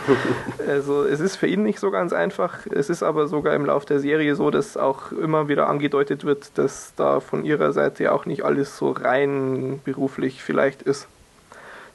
[0.68, 2.66] also es ist für ihn nicht so ganz einfach.
[2.66, 6.56] Es ist aber sogar im Lauf der Serie so, dass auch immer wieder angedeutet wird,
[6.56, 11.08] dass da von ihrer Seite auch nicht alles so rein beruflich vielleicht ist.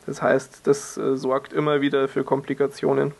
[0.06, 3.14] Das heißt, das äh, sorgt immer wieder für Komplikationen.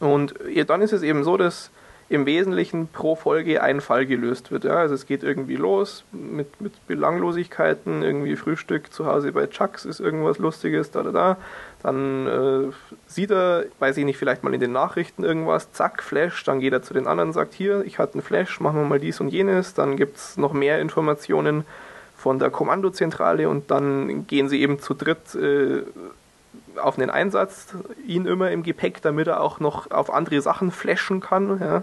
[0.00, 0.34] Und
[0.66, 1.70] dann ist es eben so, dass
[2.08, 4.64] im Wesentlichen pro Folge ein Fall gelöst wird.
[4.64, 4.76] Ja?
[4.76, 10.00] Also es geht irgendwie los mit, mit Belanglosigkeiten, irgendwie Frühstück zu Hause bei Chucks ist
[10.00, 11.36] irgendwas Lustiges, da, da, da.
[11.82, 12.72] Dann äh,
[13.06, 16.72] sieht er, weiß ich nicht, vielleicht mal in den Nachrichten irgendwas, zack, Flash, dann geht
[16.72, 19.28] er zu den anderen, sagt, hier, ich hatte einen Flash, machen wir mal dies und
[19.28, 21.64] jenes, dann gibt es noch mehr Informationen
[22.16, 25.82] von der Kommandozentrale und dann gehen sie eben zu dritt äh,
[26.78, 27.68] auf einen Einsatz,
[28.06, 31.60] ihn immer im Gepäck, damit er auch noch auf andere Sachen flashen kann.
[31.60, 31.82] Ja.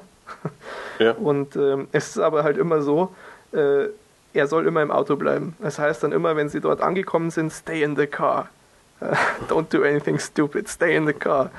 [0.99, 1.11] ja.
[1.13, 3.13] Und ähm, es ist aber halt immer so,
[3.53, 3.87] äh,
[4.33, 5.55] er soll immer im Auto bleiben.
[5.59, 8.49] Das heißt dann immer, wenn sie dort angekommen sind, stay in the car.
[9.49, 11.51] Don't do anything stupid, stay in the car.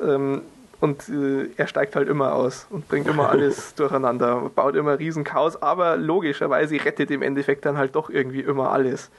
[0.00, 0.42] Ähm,
[0.80, 5.24] und äh, er steigt halt immer aus und bringt immer alles durcheinander, baut immer riesen
[5.24, 9.10] Chaos, aber logischerweise rettet im Endeffekt dann halt doch irgendwie immer alles.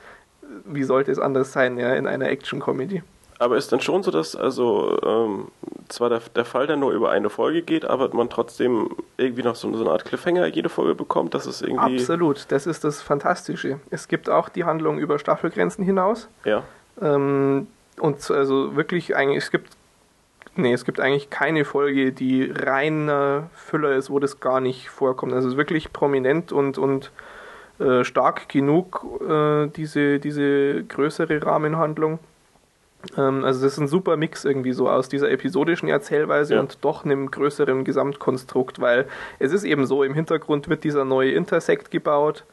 [0.66, 3.02] Wie sollte es anders sein, ja, in einer Action-Comedy?
[3.40, 5.48] Aber ist dann schon so, dass also ähm,
[5.90, 9.56] zwar der, der Fall dann nur über eine Folge geht, aber man trotzdem irgendwie noch
[9.56, 12.00] so, so eine Art Cliffhanger jede Folge bekommt, dass es irgendwie.
[12.00, 13.80] Absolut, das ist das Fantastische.
[13.92, 16.30] Es gibt auch die Handlung über Staffelgrenzen hinaus.
[16.46, 16.64] Ja.
[17.02, 17.68] Ähm,
[18.00, 19.78] und also wirklich eigentlich, es gibt
[20.60, 25.34] Nee, es gibt eigentlich keine Folge, die reiner Füller ist, wo das gar nicht vorkommt.
[25.34, 27.12] Also es ist wirklich prominent und, und
[27.80, 32.18] äh, stark genug, äh, diese, diese größere Rahmenhandlung.
[33.18, 36.60] Ähm, also das ist ein super Mix irgendwie so aus dieser episodischen Erzählweise ja.
[36.60, 39.08] und doch einem größeren Gesamtkonstrukt, weil
[39.40, 42.44] es ist eben so, im Hintergrund wird dieser neue Intersekt gebaut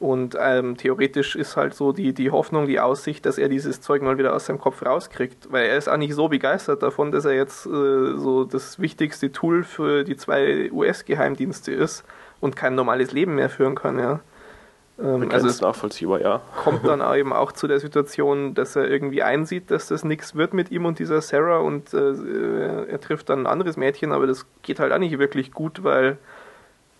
[0.00, 4.02] und ähm, theoretisch ist halt so die, die Hoffnung, die Aussicht, dass er dieses Zeug
[4.02, 5.50] mal wieder aus seinem Kopf rauskriegt.
[5.50, 9.32] Weil er ist auch nicht so begeistert davon, dass er jetzt äh, so das wichtigste
[9.32, 12.04] Tool für die zwei US-Geheimdienste ist
[12.40, 14.20] und kein normales Leben mehr führen kann, ja.
[14.98, 16.40] Ähm, also es nachvollziehbar, ja.
[16.62, 20.54] kommt dann eben auch zu der Situation, dass er irgendwie einsieht, dass das nichts wird
[20.54, 24.46] mit ihm und dieser Sarah und äh, er trifft dann ein anderes Mädchen, aber das
[24.62, 26.18] geht halt auch nicht wirklich gut, weil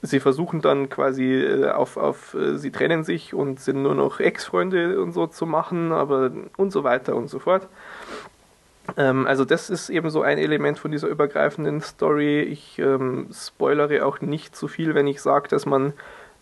[0.03, 4.21] sie versuchen dann quasi äh, auf, auf äh, sie trennen sich und sind nur noch
[4.21, 7.69] Ex-Freunde und so zu machen, aber und so weiter und so fort.
[8.97, 12.41] Ähm, also das ist eben so ein Element von dieser übergreifenden Story.
[12.41, 15.95] Ich ähm, spoilere auch nicht zu viel, wenn ich sage, dass man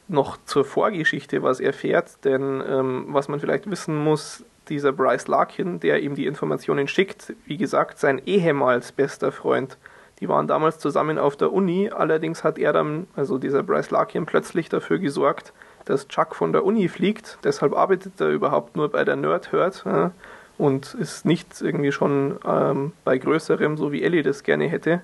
[0.08, 5.80] noch zur Vorgeschichte was erfährt, denn ähm, was man vielleicht wissen muss, dieser Bryce Larkin,
[5.80, 9.76] der ihm die Informationen schickt, wie gesagt, sein ehemals bester Freund,
[10.20, 14.24] die waren damals zusammen auf der Uni, allerdings hat er dann, also dieser Bryce Larkin,
[14.24, 15.52] plötzlich dafür gesorgt,
[15.84, 17.38] dass Chuck von der Uni fliegt.
[17.42, 20.12] Deshalb arbeitet er überhaupt nur bei der Nerd Herd ja,
[20.58, 25.02] und ist nicht irgendwie schon ähm, bei größerem, so wie Ellie das gerne hätte.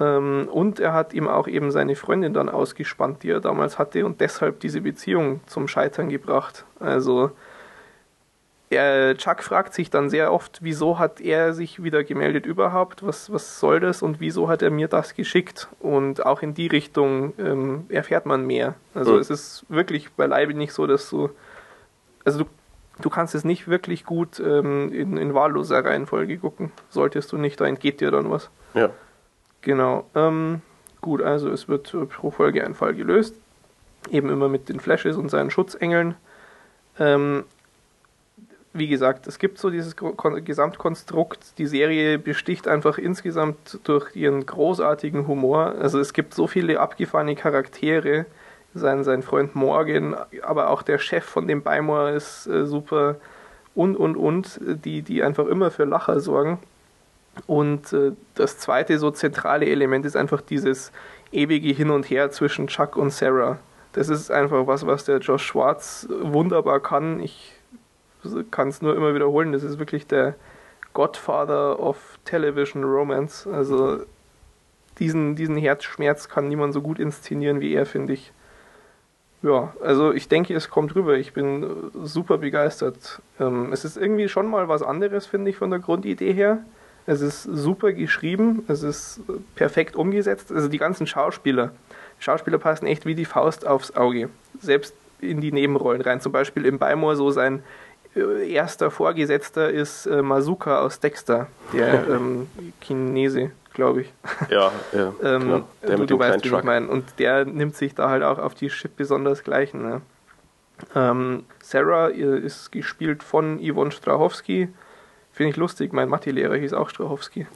[0.00, 4.04] Ähm, und er hat ihm auch eben seine Freundin dann ausgespannt, die er damals hatte,
[4.04, 6.64] und deshalb diese Beziehung zum Scheitern gebracht.
[6.80, 7.30] Also
[8.70, 13.32] er, Chuck fragt sich dann sehr oft, wieso hat er sich wieder gemeldet überhaupt, was,
[13.32, 15.68] was soll das und wieso hat er mir das geschickt?
[15.80, 18.74] Und auch in die Richtung ähm, erfährt man mehr.
[18.94, 19.18] Also mhm.
[19.20, 21.30] es ist wirklich beileibe nicht so, dass du,
[22.24, 22.44] also du,
[23.00, 26.72] du kannst es nicht wirklich gut ähm, in, in wahlloser Reihenfolge gucken.
[26.90, 28.50] Solltest du nicht, da entgeht dir dann was.
[28.74, 28.90] Ja.
[29.64, 30.04] Genau.
[30.14, 30.60] Ähm,
[31.00, 33.34] gut, also es wird pro Folge ein Fall gelöst.
[34.10, 36.14] Eben immer mit den Flashes und seinen Schutzengeln.
[36.98, 37.44] Ähm,
[38.74, 41.58] wie gesagt, es gibt so dieses Gesamtkonstrukt.
[41.58, 45.76] Die Serie besticht einfach insgesamt durch ihren großartigen Humor.
[45.80, 48.26] Also es gibt so viele abgefahrene Charaktere.
[48.74, 53.16] Sein, sein Freund Morgan, aber auch der Chef von dem Beimor ist äh, super.
[53.74, 56.58] Und, und, und, die, die einfach immer für Lacher sorgen.
[57.46, 60.92] Und äh, das zweite so zentrale Element ist einfach dieses
[61.32, 63.58] ewige Hin und Her zwischen Chuck und Sarah.
[63.92, 67.20] Das ist einfach was, was der Josh Schwartz wunderbar kann.
[67.20, 67.52] Ich
[68.50, 69.52] kann es nur immer wiederholen.
[69.52, 70.34] Das ist wirklich der
[70.94, 73.46] Godfather of Television Romance.
[73.46, 74.00] Also
[74.98, 78.32] diesen, diesen Herzschmerz kann niemand so gut inszenieren wie er, finde ich.
[79.42, 81.16] Ja, also ich denke, es kommt rüber.
[81.16, 83.20] Ich bin super begeistert.
[83.38, 86.64] Ähm, es ist irgendwie schon mal was anderes, finde ich, von der Grundidee her.
[87.06, 89.20] Es ist super geschrieben, es ist
[89.54, 90.50] perfekt umgesetzt.
[90.50, 91.72] Also die ganzen Schauspieler.
[92.18, 94.30] Schauspieler passen echt wie die Faust aufs Auge.
[94.60, 96.20] Selbst in die Nebenrollen rein.
[96.20, 97.62] Zum Beispiel im Beimor so sein
[98.14, 102.48] äh, erster Vorgesetzter ist äh, Masuka aus Dexter, der ähm,
[102.80, 104.12] Chinese, glaube ich.
[104.50, 105.12] Ja, ja.
[105.22, 105.64] ähm.
[105.82, 106.88] Der du, du weißt, wie ich meine.
[106.88, 109.82] Und der nimmt sich da halt auch auf die Chip besonders gleichen.
[109.82, 110.00] Ne?
[110.94, 114.68] Ähm, Sarah ihr ist gespielt von Yvonne Strachowski.
[115.34, 117.48] Finde ich lustig, mein Mathelehrer hieß auch Strachowski.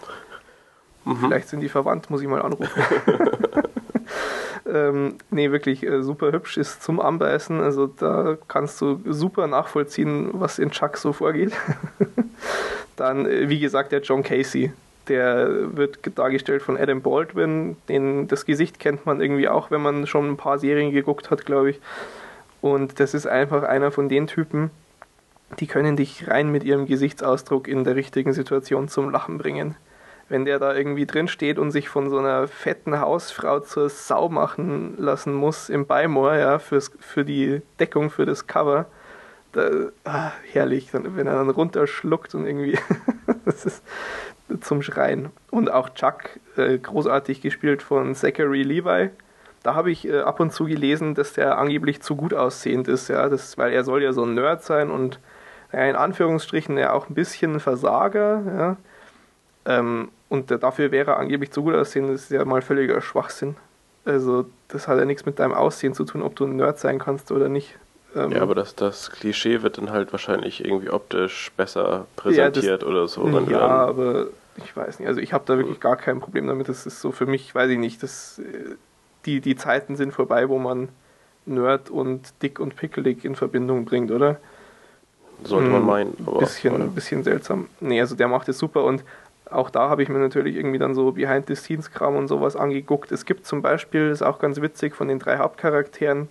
[1.04, 1.16] Mhm.
[1.20, 2.82] Vielleicht sind die verwandt, muss ich mal anrufen.
[4.68, 7.60] ähm, nee, wirklich äh, super hübsch, ist zum Anbeißen.
[7.60, 11.52] Also da kannst du super nachvollziehen, was in Chuck so vorgeht.
[12.96, 14.72] Dann, äh, wie gesagt, der John Casey.
[15.06, 17.76] Der wird dargestellt von Adam Baldwin.
[17.88, 21.46] Den, das Gesicht kennt man irgendwie auch, wenn man schon ein paar Serien geguckt hat,
[21.46, 21.80] glaube ich.
[22.60, 24.72] Und das ist einfach einer von den Typen,
[25.60, 29.76] die können dich rein mit ihrem Gesichtsausdruck in der richtigen Situation zum Lachen bringen.
[30.28, 34.28] Wenn der da irgendwie drin steht und sich von so einer fetten Hausfrau zur Sau
[34.28, 38.86] machen lassen muss im Beimoor, ja, fürs, für die Deckung für das Cover,
[39.52, 39.70] da,
[40.04, 42.78] ah, herrlich, wenn er dann runterschluckt und irgendwie,
[43.46, 43.82] das ist
[44.60, 45.30] zum Schreien.
[45.50, 49.10] Und auch Chuck, äh, großartig gespielt von Zachary Levi.
[49.62, 53.08] Da habe ich äh, ab und zu gelesen, dass der angeblich zu gut aussehend ist,
[53.08, 55.18] ja, das, weil er soll ja so ein Nerd sein und
[55.72, 58.76] in Anführungsstrichen ja auch ein bisschen Versager, ja.
[59.66, 63.56] Ähm, und dafür wäre er angeblich zu gut aussehen, das ist ja mal völliger Schwachsinn.
[64.04, 66.98] Also, das hat ja nichts mit deinem Aussehen zu tun, ob du ein Nerd sein
[66.98, 67.76] kannst oder nicht.
[68.16, 73.06] Ähm, Ja, aber das, das Klischee wird dann halt wahrscheinlich irgendwie optisch besser präsentiert oder
[73.08, 73.24] so.
[73.32, 74.26] wenn ja, dann- aber
[74.56, 75.08] ich weiß nicht.
[75.08, 76.68] Also ich habe da wirklich gar kein Problem damit.
[76.68, 78.76] Das ist so für mich, weiß ich nicht, das, äh,
[79.26, 80.88] die, die Zeiten sind vorbei, wo man
[81.44, 84.36] Nerd und dick und pickelig in Verbindung bringt, oder?
[85.44, 86.16] Sollte man Hm, meinen.
[86.26, 86.86] Aber, bisschen, ja.
[86.86, 87.68] bisschen seltsam.
[87.80, 89.04] Nee, also der macht es super und
[89.50, 93.12] auch da habe ich mir natürlich irgendwie dann so Behind-the-Scenes-Kram und sowas angeguckt.
[93.12, 96.28] Es gibt zum Beispiel, ist auch ganz witzig, von den drei Hauptcharakteren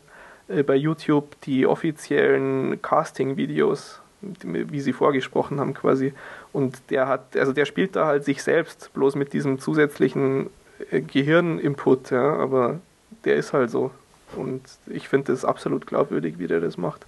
[0.47, 6.13] äh, bei YouTube die offiziellen Casting-Videos, wie sie vorgesprochen haben quasi.
[6.53, 10.49] Und der hat, also der spielt da halt sich selbst, bloß mit diesem zusätzlichen
[10.91, 12.79] äh, Gehirninput, ja, aber
[13.25, 13.91] der ist halt so.
[14.35, 17.05] Und ich finde es absolut glaubwürdig, wie der das macht.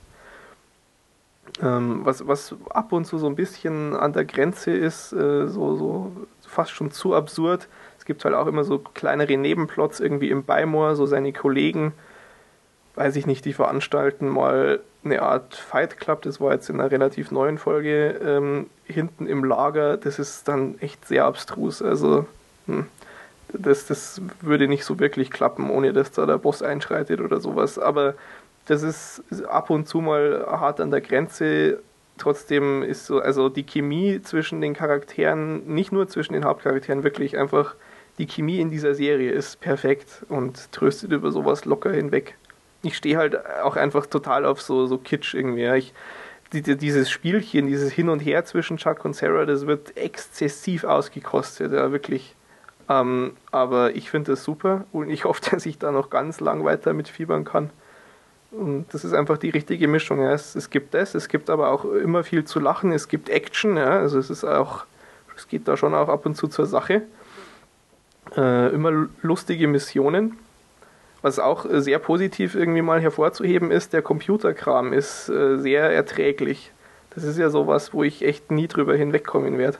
[1.61, 5.76] Ähm, was, was ab und zu so ein bisschen an der Grenze ist, äh, so,
[5.76, 6.11] so
[6.48, 7.68] fast schon zu absurd.
[7.98, 11.94] Es gibt halt auch immer so kleinere Nebenplots irgendwie im Beimoor, so seine Kollegen,
[12.95, 16.91] weiß ich nicht, die veranstalten mal eine Art Fight Club, das war jetzt in einer
[16.91, 21.81] relativ neuen Folge, ähm, hinten im Lager, das ist dann echt sehr abstrus.
[21.81, 22.26] Also,
[22.68, 22.86] hm,
[23.53, 27.80] das, das würde nicht so wirklich klappen, ohne dass da der Boss einschreitet oder sowas.
[27.80, 28.15] Aber
[28.70, 31.80] das ist ab und zu mal hart an der Grenze.
[32.18, 37.38] Trotzdem ist so, also die Chemie zwischen den Charakteren, nicht nur zwischen den Hauptcharakteren, wirklich
[37.38, 37.76] einfach
[38.20, 42.36] die Chemie in dieser Serie ist perfekt und tröstet über sowas locker hinweg.
[42.84, 45.66] Ich stehe halt auch einfach total auf so, so Kitsch irgendwie.
[45.78, 45.94] Ich,
[46.54, 50.84] die, die, dieses Spielchen, dieses Hin und Her zwischen Chuck und Sarah, das wird exzessiv
[50.84, 52.36] ausgekostet, ja, wirklich.
[52.90, 56.64] Ähm, aber ich finde das super und ich hoffe, dass ich da noch ganz lang
[56.66, 57.72] weiter mitfiebern kann.
[58.51, 60.21] Und das ist einfach die richtige Mischung.
[60.21, 60.34] Ja.
[60.34, 63.77] Es, es gibt das, es gibt aber auch immer viel zu lachen, es gibt Action,
[63.77, 63.99] ja.
[63.99, 64.85] also es ist auch,
[65.35, 67.03] es geht da schon auch ab und zu zur Sache.
[68.35, 70.38] Äh, immer lustige Missionen.
[71.21, 76.71] Was auch sehr positiv irgendwie mal hervorzuheben ist, der Computerkram ist äh, sehr erträglich.
[77.09, 79.77] Das ist ja sowas, wo ich echt nie drüber hinwegkommen werde.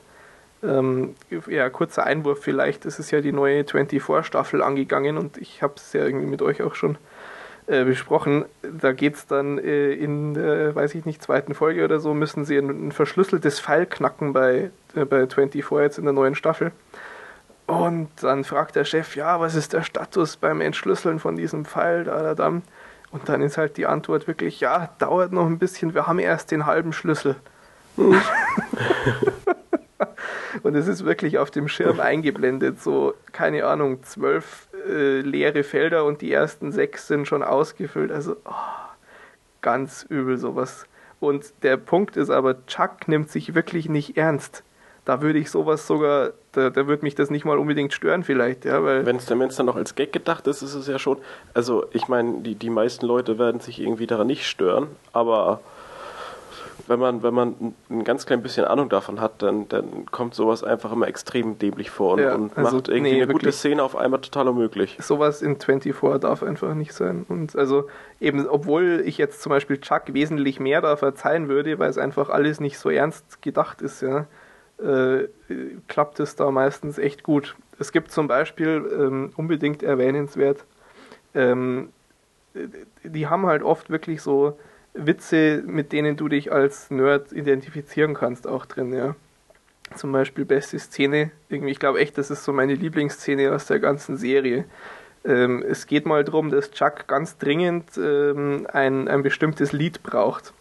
[0.62, 1.14] Ähm,
[1.48, 5.94] ja, kurzer Einwurf vielleicht, es ist ja die neue 24-Staffel angegangen und ich habe es
[5.94, 6.98] ja irgendwie mit euch auch schon
[7.70, 8.44] äh, besprochen.
[8.62, 12.44] Da geht es dann äh, in, äh, weiß ich nicht, zweiten Folge oder so, müssen
[12.44, 16.72] sie ein, ein verschlüsseltes File knacken bei, äh, bei 24 jetzt in der neuen Staffel.
[17.66, 22.02] Und dann fragt der Chef, ja, was ist der Status beim Entschlüsseln von diesem Pfeil,
[22.02, 22.48] da, da, da.
[22.48, 26.50] Und dann ist halt die Antwort wirklich, ja, dauert noch ein bisschen, wir haben erst
[26.50, 27.36] den halben Schlüssel.
[30.62, 36.04] Und es ist wirklich auf dem Schirm eingeblendet, so, keine Ahnung, zwölf äh, leere Felder
[36.04, 38.12] und die ersten sechs sind schon ausgefüllt.
[38.12, 38.90] Also, oh,
[39.62, 40.86] ganz übel sowas.
[41.18, 44.62] Und der Punkt ist aber, Chuck nimmt sich wirklich nicht ernst.
[45.04, 48.64] Da würde ich sowas sogar, da, da würde mich das nicht mal unbedingt stören vielleicht,
[48.64, 51.18] ja, weil Wenn es dann noch als Gag gedacht ist, ist es ja schon.
[51.54, 55.60] Also, ich meine, die, die meisten Leute werden sich irgendwie daran nicht stören, aber
[56.90, 60.64] wenn man, wenn man ein ganz klein bisschen Ahnung davon hat, dann, dann kommt sowas
[60.64, 63.54] einfach immer extrem dämlich vor und, Ja, und also, macht irgendwie nee, eine gute wirklich.
[63.54, 64.98] Szene auf einmal total unmöglich.
[65.00, 67.24] sowas in 24 darf einfach nicht sein.
[67.28, 67.88] Und also
[68.20, 72.28] eben, obwohl ich jetzt zum Beispiel Chuck wesentlich mehr da verzeihen würde, weil es einfach
[72.28, 74.26] alles nicht so ernst gedacht ist, ja,
[74.82, 75.28] äh,
[75.86, 77.54] klappt es da meistens echt gut.
[77.78, 80.64] Es gibt zum Beispiel ähm, unbedingt erwähnenswert,
[81.34, 81.90] ähm,
[83.04, 84.58] die haben halt oft wirklich so
[84.94, 89.14] Witze, mit denen du dich als Nerd identifizieren kannst, auch drin, ja.
[89.96, 93.80] Zum Beispiel beste Szene, irgendwie, ich glaube echt, das ist so meine Lieblingsszene aus der
[93.80, 94.64] ganzen Serie.
[95.24, 100.54] Ähm, es geht mal darum, dass Chuck ganz dringend ähm, ein, ein bestimmtes Lied braucht.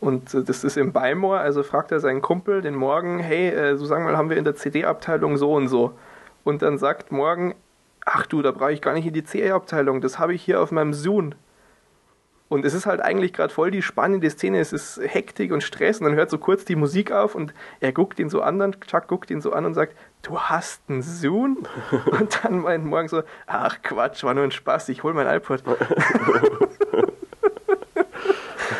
[0.00, 3.76] Und äh, das ist im Beimor, also fragt er seinen Kumpel den Morgen, hey, äh,
[3.76, 5.92] so sagen mal, haben wir in der CD-Abteilung so und so.
[6.44, 7.54] Und dann sagt Morgen,
[8.04, 10.70] ach du, da brauche ich gar nicht in die CD-Abteilung, das habe ich hier auf
[10.70, 11.32] meinem Zoom.
[12.48, 14.60] Und es ist halt eigentlich gerade voll die spannende Szene.
[14.60, 15.98] Es ist Hektik und Stress.
[15.98, 18.80] Und dann hört so kurz die Musik auf und er guckt ihn so an, und
[18.86, 21.66] Chuck guckt ihn so an und sagt, du hast einen Zoom?
[22.06, 25.62] Und dann meint morgen so, ach Quatsch, war nur ein Spaß, ich hol mein iPod.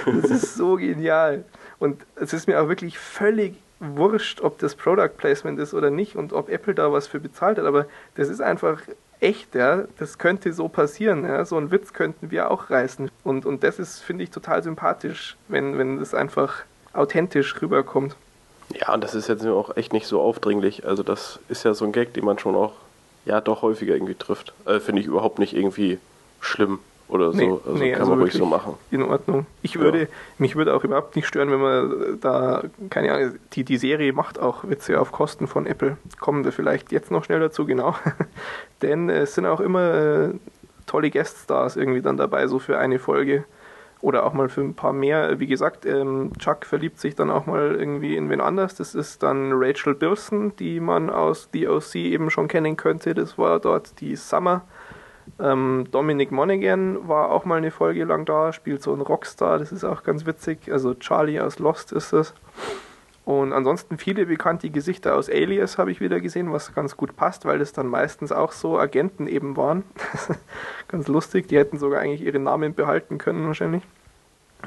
[0.06, 1.44] das ist so genial.
[1.78, 6.16] Und es ist mir auch wirklich völlig wurscht, ob das Product Placement ist oder nicht
[6.16, 7.66] und ob Apple da was für bezahlt hat.
[7.66, 8.80] Aber das ist einfach
[9.20, 9.84] echt, ja.
[9.98, 11.44] Das könnte so passieren, ja.
[11.44, 13.10] So einen Witz könnten wir auch reißen.
[13.24, 16.62] Und, und das ist, finde ich, total sympathisch, wenn, wenn das einfach
[16.93, 18.16] authentisch rüberkommt.
[18.74, 20.86] Ja, und das ist jetzt auch echt nicht so aufdringlich.
[20.86, 22.72] Also das ist ja so ein Gag, den man schon auch,
[23.24, 24.52] ja, doch häufiger irgendwie trifft.
[24.64, 25.98] Also finde ich überhaupt nicht irgendwie
[26.40, 27.39] schlimm oder so.
[27.39, 28.74] Nee, also nee, kann also man ruhig so machen.
[28.91, 29.47] In Ordnung.
[29.62, 30.07] Ich würde, Ja.
[30.39, 34.39] mich würde auch überhaupt nicht stören, wenn man da, keine Ahnung, die, die Serie macht
[34.39, 35.97] auch Witze auf Kosten von Apple.
[36.19, 37.95] Kommen wir vielleicht jetzt noch schnell dazu, genau.
[38.83, 40.31] Denn es sind auch immer äh,
[40.87, 43.45] tolle Gueststars irgendwie dann dabei, so für eine Folge.
[44.03, 45.41] Oder auch mal für ein paar mehr.
[45.41, 48.74] Wie gesagt, ähm, Chuck verliebt sich dann auch mal irgendwie in wen anders.
[48.74, 53.15] Das ist dann Rachel Bilson, die man aus The OC eben schon kennen könnte.
[53.15, 54.65] Das war dort die Summer.
[55.38, 59.72] Ähm, Dominic Monaghan war auch mal eine Folge lang da, spielt so einen Rockstar, das
[59.72, 60.72] ist auch ganz witzig.
[60.72, 62.34] Also Charlie aus Lost ist das.
[63.26, 67.44] Und ansonsten viele bekannte Gesichter aus Alias habe ich wieder gesehen, was ganz gut passt,
[67.44, 69.82] weil das dann meistens auch so Agenten eben waren.
[70.88, 73.82] ganz lustig, die hätten sogar eigentlich ihre Namen behalten können wahrscheinlich.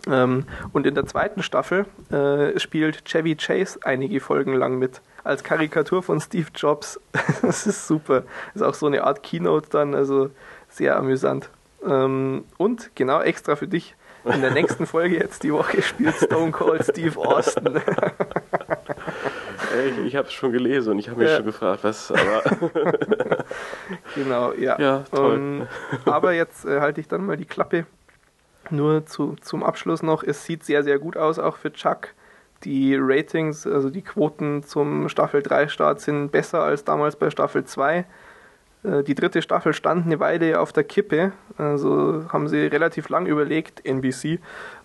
[0.08, 5.02] Ähm, und in der zweiten Staffel äh, spielt Chevy Chase einige Folgen lang mit.
[5.24, 7.00] Als Karikatur von Steve Jobs.
[7.42, 8.24] das ist super.
[8.56, 10.32] Ist auch so eine Art Keynote dann, also
[10.80, 11.50] sehr amüsant.
[11.86, 13.96] Ähm, und genau extra für dich.
[14.24, 17.82] In der nächsten Folge jetzt die Woche spielt Stone Cold Steve Austin.
[19.76, 21.36] Ey, ich habe es schon gelesen und ich habe mich Ja.
[21.38, 22.44] schon gefragt, was, aber
[24.16, 24.80] genau, ja.
[24.80, 25.36] Ja, toll.
[25.36, 25.68] Ähm,
[26.06, 27.86] aber jetzt äh, halte ich dann mal die Klappe.
[28.70, 32.10] Nur zu, zum Abschluss noch, es sieht sehr, sehr gut aus, auch für Chuck.
[32.64, 37.64] Die Ratings, also die Quoten zum Staffel 3 Start sind besser als damals bei Staffel
[37.66, 38.06] 2.
[38.84, 43.26] Äh, Die dritte Staffel stand eine Weile auf der Kippe, also haben sie relativ lang
[43.26, 44.40] überlegt, NBC,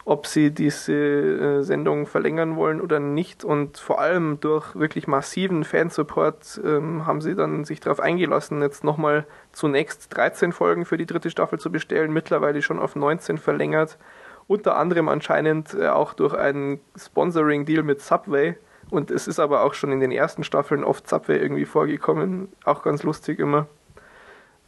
[0.05, 3.45] ob sie diese äh, Sendung verlängern wollen oder nicht.
[3.45, 8.85] Und vor allem durch wirklich massiven Fansupport ähm, haben sie dann sich darauf eingelassen, jetzt
[8.85, 13.99] nochmal zunächst 13 Folgen für die dritte Staffel zu bestellen, mittlerweile schon auf 19 verlängert.
[14.47, 18.57] Unter anderem anscheinend äh, auch durch einen Sponsoring-Deal mit Subway.
[18.91, 22.49] Und es ist aber auch schon in den ersten Staffeln oft Subway irgendwie vorgekommen.
[22.65, 23.67] Auch ganz lustig immer.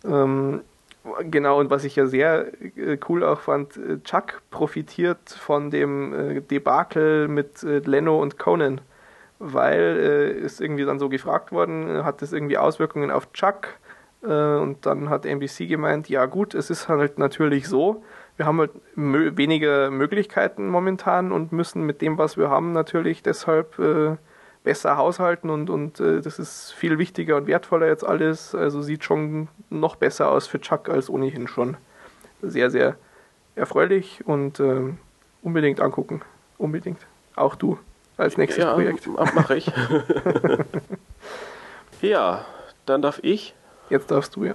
[0.07, 0.62] Ähm,
[1.31, 2.47] genau, und was ich ja sehr
[2.77, 8.39] äh, cool auch fand, äh, Chuck profitiert von dem äh, Debakel mit äh, Leno und
[8.39, 8.81] Conan.
[9.39, 13.69] Weil äh, ist irgendwie dann so gefragt worden, äh, hat das irgendwie Auswirkungen auf Chuck?
[14.23, 18.03] Und dann hat NBC gemeint, ja gut, es ist halt natürlich so,
[18.37, 23.23] wir haben halt mö weniger Möglichkeiten momentan und müssen mit dem, was wir haben, natürlich
[23.23, 23.78] deshalb
[24.66, 28.52] besser haushalten und, und äh, das ist viel wichtiger und wertvoller jetzt alles.
[28.52, 31.76] Also sieht schon noch besser aus für Chuck als ohnehin schon.
[32.43, 32.97] Sehr, sehr
[33.55, 34.93] erfreulich und äh,
[35.40, 36.22] unbedingt angucken.
[36.59, 36.98] Unbedingt.
[37.36, 37.78] Auch du
[38.16, 39.06] als nächstes ja, Projekt.
[39.06, 39.70] mache ich.
[42.02, 42.44] ja,
[42.86, 43.55] dann darf ich
[43.88, 44.55] Jetzt darfst du ja.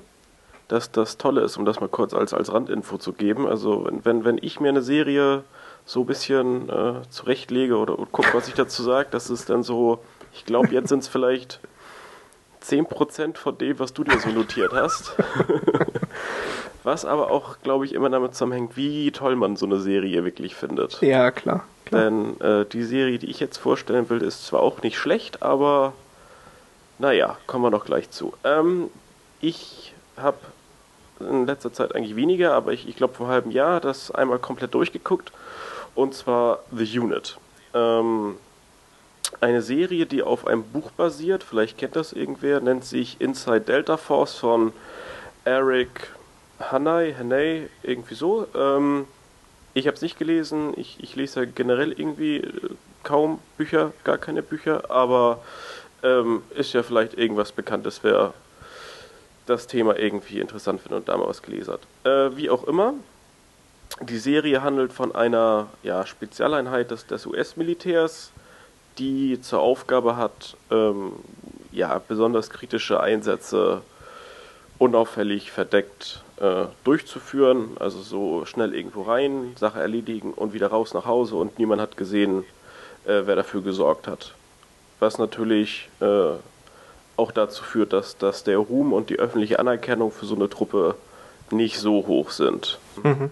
[0.68, 3.48] dass das Tolle ist, um das mal kurz als, als Randinfo zu geben.
[3.48, 5.46] Also wenn, wenn, wenn ich mir eine Serie
[5.86, 10.00] so ein bisschen äh, zurechtlege oder gucke, was ich dazu sage, das ist dann so,
[10.34, 11.60] ich glaube, jetzt sind es vielleicht
[12.64, 15.16] 10% von dem, was du dir so notiert hast.
[16.84, 20.56] was aber auch, glaube ich, immer damit zusammenhängt, wie toll man so eine Serie wirklich
[20.56, 21.02] findet.
[21.02, 21.66] Ja, klar.
[21.86, 22.04] klar.
[22.04, 25.94] Denn äh, die Serie, die ich jetzt vorstellen will, ist zwar auch nicht schlecht, aber
[27.00, 28.34] naja, kommen wir noch gleich zu.
[28.44, 28.90] Ähm,
[29.42, 30.38] ich habe
[31.30, 34.40] in letzter Zeit eigentlich weniger, aber ich, ich glaube vor einem halben Jahr das einmal
[34.40, 35.32] komplett durchgeguckt.
[35.96, 37.38] Und zwar The Unit.
[37.74, 38.36] Ähm,
[39.40, 43.98] eine Serie, die auf einem Buch basiert, vielleicht kennt das irgendwer, nennt sich Inside Delta
[43.98, 44.74] Force von
[45.46, 46.12] Eric
[46.60, 48.48] Hanay, Hanay, irgendwie so.
[48.56, 49.08] Ähm,
[49.74, 52.70] ich habe es nicht gelesen, ich, ich lese ja generell irgendwie äh,
[53.04, 55.40] kaum Bücher, gar keine Bücher, aber
[56.04, 58.34] ähm, ist ja vielleicht irgendwas Bekanntes, wer
[59.46, 61.82] das Thema irgendwie interessant findet und da mal was gelesen hat.
[62.04, 62.94] Äh, wie auch immer,
[64.02, 68.32] die Serie handelt von einer ja, Spezialeinheit des, des US-Militärs,
[68.98, 71.14] die zur Aufgabe hat, ähm,
[71.72, 73.82] ja, besonders kritische Einsätze
[74.78, 77.78] unauffällig verdeckt äh, durchzuführen.
[77.80, 81.98] Also so schnell irgendwo rein, Sache erledigen und wieder raus nach Hause und niemand hat
[81.98, 82.44] gesehen,
[83.06, 84.34] äh, wer dafür gesorgt hat.
[85.00, 86.34] Was natürlich äh,
[87.18, 90.96] auch dazu führt, dass, dass der Ruhm und die öffentliche Anerkennung für so eine Truppe
[91.52, 92.80] nicht so hoch sind.
[93.04, 93.32] Mhm.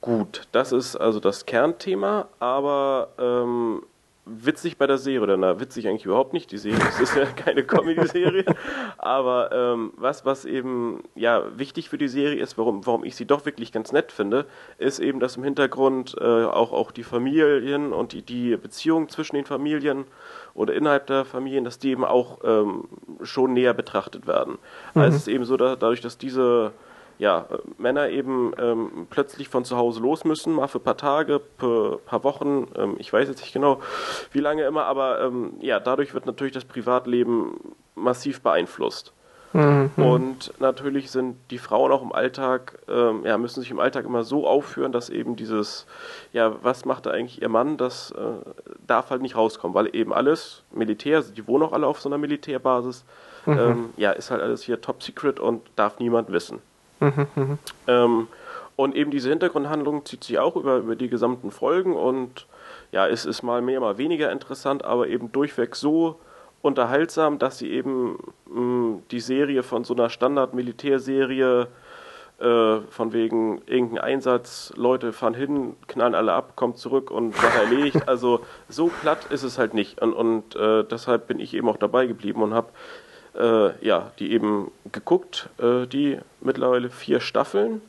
[0.00, 3.82] Gut, das ist also das Kernthema, aber ähm,
[4.26, 7.24] witzig bei der Serie, oder na, witzig eigentlich überhaupt nicht, die Serie, es ist ja
[7.36, 8.44] keine Comedy-Serie,
[8.98, 13.24] aber ähm, was, was eben ja wichtig für die Serie ist, warum, warum ich sie
[13.24, 14.46] doch wirklich ganz nett finde,
[14.78, 19.36] ist eben, dass im Hintergrund äh, auch, auch die Familien und die, die Beziehungen zwischen
[19.36, 20.04] den Familien
[20.56, 22.88] oder innerhalb der Familien, dass die eben auch ähm,
[23.22, 24.58] schon näher betrachtet werden.
[24.94, 25.02] Mhm.
[25.02, 26.72] Also es ist eben so, dass, dadurch, dass diese
[27.18, 27.46] ja,
[27.78, 31.98] Männer eben ähm, plötzlich von zu Hause los müssen, mal für ein paar Tage, paar,
[31.98, 33.80] paar Wochen, ähm, ich weiß jetzt nicht genau,
[34.32, 39.12] wie lange immer, aber ähm, ja, dadurch wird natürlich das Privatleben massiv beeinflusst.
[39.56, 39.90] Mhm.
[39.96, 44.22] Und natürlich sind die Frauen auch im Alltag, ähm, ja, müssen sich im Alltag immer
[44.22, 45.86] so aufführen, dass eben dieses,
[46.34, 48.50] ja, was macht da eigentlich ihr Mann, das äh,
[48.86, 52.10] darf halt nicht rauskommen, weil eben alles Militär, also die wohnen auch alle auf so
[52.10, 53.04] einer Militärbasis,
[53.46, 53.58] mhm.
[53.58, 56.58] ähm, ja, ist halt alles hier top secret und darf niemand wissen.
[57.00, 58.28] Mhm, ähm,
[58.76, 62.46] und eben diese Hintergrundhandlung zieht sich auch über, über die gesamten Folgen und
[62.92, 66.20] ja, es ist mal mehr, mal weniger interessant, aber eben durchweg so
[66.62, 71.68] unterhaltsam, dass sie eben mh, die Serie von so einer Standard-Militärserie
[72.38, 77.62] äh, von wegen irgendein Einsatz, Leute fahren hin, knallen alle ab, kommt zurück und Sache
[77.62, 78.02] erledigt.
[78.06, 80.02] Also so platt ist es halt nicht.
[80.02, 82.68] Und, und äh, deshalb bin ich eben auch dabei geblieben und habe
[83.38, 87.80] äh, ja, die eben geguckt, äh, die mittlerweile vier Staffeln.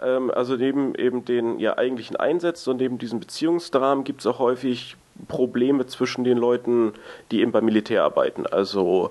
[0.00, 4.38] Ähm, also neben eben den ja eigentlichen Einsätzen und neben diesen Beziehungsdramen gibt es auch
[4.38, 4.96] häufig
[5.28, 6.92] Probleme zwischen den Leuten,
[7.30, 8.46] die eben beim Militär arbeiten.
[8.46, 9.10] Also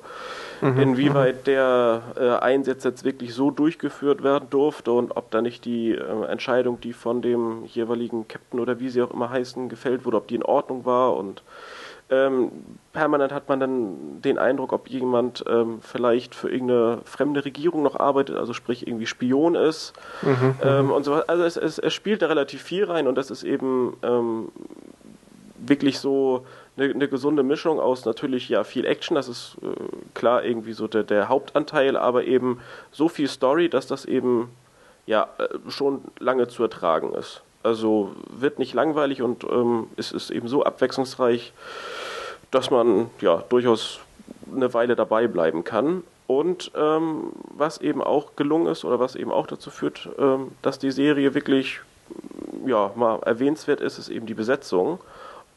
[0.61, 1.43] mhm, inwieweit mhm.
[1.45, 6.25] der äh, Einsatz jetzt wirklich so durchgeführt werden durfte und ob da nicht die äh,
[6.25, 10.27] Entscheidung, die von dem jeweiligen Captain oder wie sie auch immer heißen, gefällt wurde, ob
[10.27, 11.43] die in Ordnung war und
[12.11, 12.51] ähm,
[12.91, 17.99] permanent hat man dann den Eindruck, ob jemand ähm, vielleicht für irgendeine fremde Regierung noch
[17.99, 20.91] arbeitet, also sprich irgendwie Spion ist mhm, ähm, mhm.
[20.91, 23.95] und so Also es, es, es, spielt da relativ viel rein und das ist eben
[24.01, 24.49] ähm,
[25.65, 26.45] wirklich so
[26.77, 29.67] eine, eine, gesunde Mischung aus natürlich ja viel Action, das ist äh,
[30.13, 32.59] klar irgendwie so der, der Hauptanteil, aber eben
[32.91, 34.49] so viel Story, dass das eben
[35.05, 37.41] ja äh, schon lange zu ertragen ist.
[37.61, 41.51] Also wird nicht langweilig und ähm, es ist eben so abwechslungsreich,
[42.51, 43.99] dass man ja durchaus
[44.55, 46.03] eine Weile dabei bleiben kann.
[46.27, 50.77] Und ähm, was eben auch gelungen ist oder was eben auch dazu führt, ähm, dass
[50.77, 51.81] die Serie wirklich
[52.65, 54.99] ja, mal erwähnenswert ist, ist eben die Besetzung.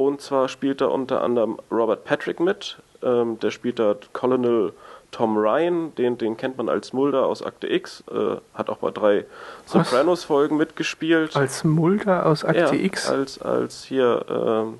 [0.06, 2.78] Und zwar spielt da unter anderem Robert Patrick mit.
[3.02, 4.72] Ähm, der spielt da Colonel
[5.12, 8.90] Tom Ryan, den, den kennt man als Mulder aus Akte X, äh, hat auch bei
[8.90, 9.26] drei
[9.66, 11.36] Sopranos-Folgen mitgespielt.
[11.36, 13.10] Als Mulder aus Akte ja, X?
[13.10, 14.78] Als, als hier ähm,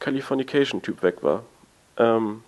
[0.00, 1.42] Californication-Typ weg war.
[1.96, 2.42] Ähm,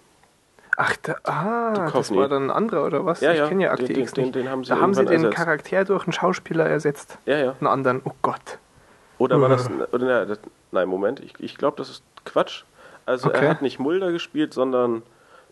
[0.77, 3.21] Ach, da, ah, das war dann ein anderer oder was?
[3.21, 4.35] Ja, ich ja, kenne ja Akte den, X den, nicht.
[4.35, 5.37] Den, haben sie da haben sie den ersetzt.
[5.37, 7.19] Charakter durch einen Schauspieler ersetzt.
[7.27, 7.55] Ja, ja.
[7.61, 8.59] Einen anderen, oh Gott.
[9.19, 10.37] Oder war das, oder, na,
[10.73, 12.65] nein, Moment, ich, ich glaube, das ist Quatsch.
[13.07, 13.45] Also okay.
[13.45, 15.03] er hat nicht Mulder gespielt, sondern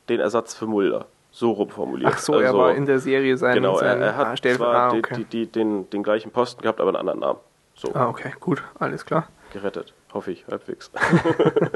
[0.09, 1.07] den Ersatz für Mulder.
[1.33, 2.13] So rumformuliert.
[2.13, 4.75] Ach so, also, er war in der Serie sein Genau, sein er, er hat zwar
[4.75, 5.15] ah, okay.
[5.17, 7.39] die, die, den, den gleichen Posten gehabt, aber einen anderen Namen.
[7.75, 7.95] So.
[7.95, 9.29] Ah, okay, gut, alles klar.
[9.53, 10.91] Gerettet, hoffe ich, halbwegs.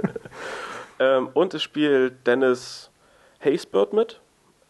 [0.99, 2.91] ähm, und es spielt Dennis
[3.43, 4.21] Haysbert mit,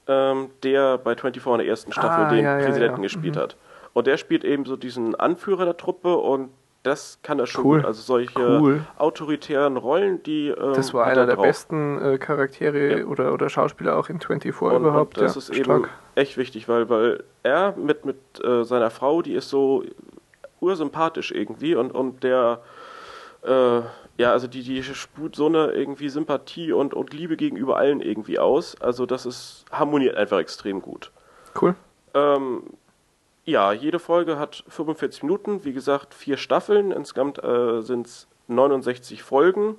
[0.07, 3.03] ähm, der bei 24 in der ersten Staffel ah, den ja, Präsidenten ja, ja.
[3.03, 3.41] gespielt mhm.
[3.41, 3.57] hat.
[3.95, 6.51] Und der spielt eben so diesen Anführer der Truppe und
[6.85, 7.79] das kann er schon cool.
[7.79, 7.87] gut.
[7.87, 8.87] Also solche cool.
[8.99, 10.49] autoritären Rollen, die.
[10.49, 13.05] Ähm, das war einer der besten äh, Charaktere ja.
[13.07, 15.17] oder, oder Schauspieler auch in 24 und, überhaupt.
[15.19, 15.79] Und das ja, ist stark.
[15.79, 19.83] eben echt wichtig, weil, weil er mit, mit äh, seiner Frau, die ist so
[20.61, 22.61] ursympathisch irgendwie und, und der.
[23.43, 23.81] Äh,
[24.17, 28.39] ja, also die, die sput so eine irgendwie Sympathie und, und Liebe gegenüber allen irgendwie
[28.39, 28.81] aus.
[28.81, 31.11] Also das ist harmoniert einfach extrem gut.
[31.61, 31.75] Cool.
[32.15, 32.63] Ähm,
[33.45, 36.91] ja, jede Folge hat 45 Minuten, wie gesagt, vier Staffeln.
[36.91, 39.77] Insgesamt äh, sind es 69 Folgen.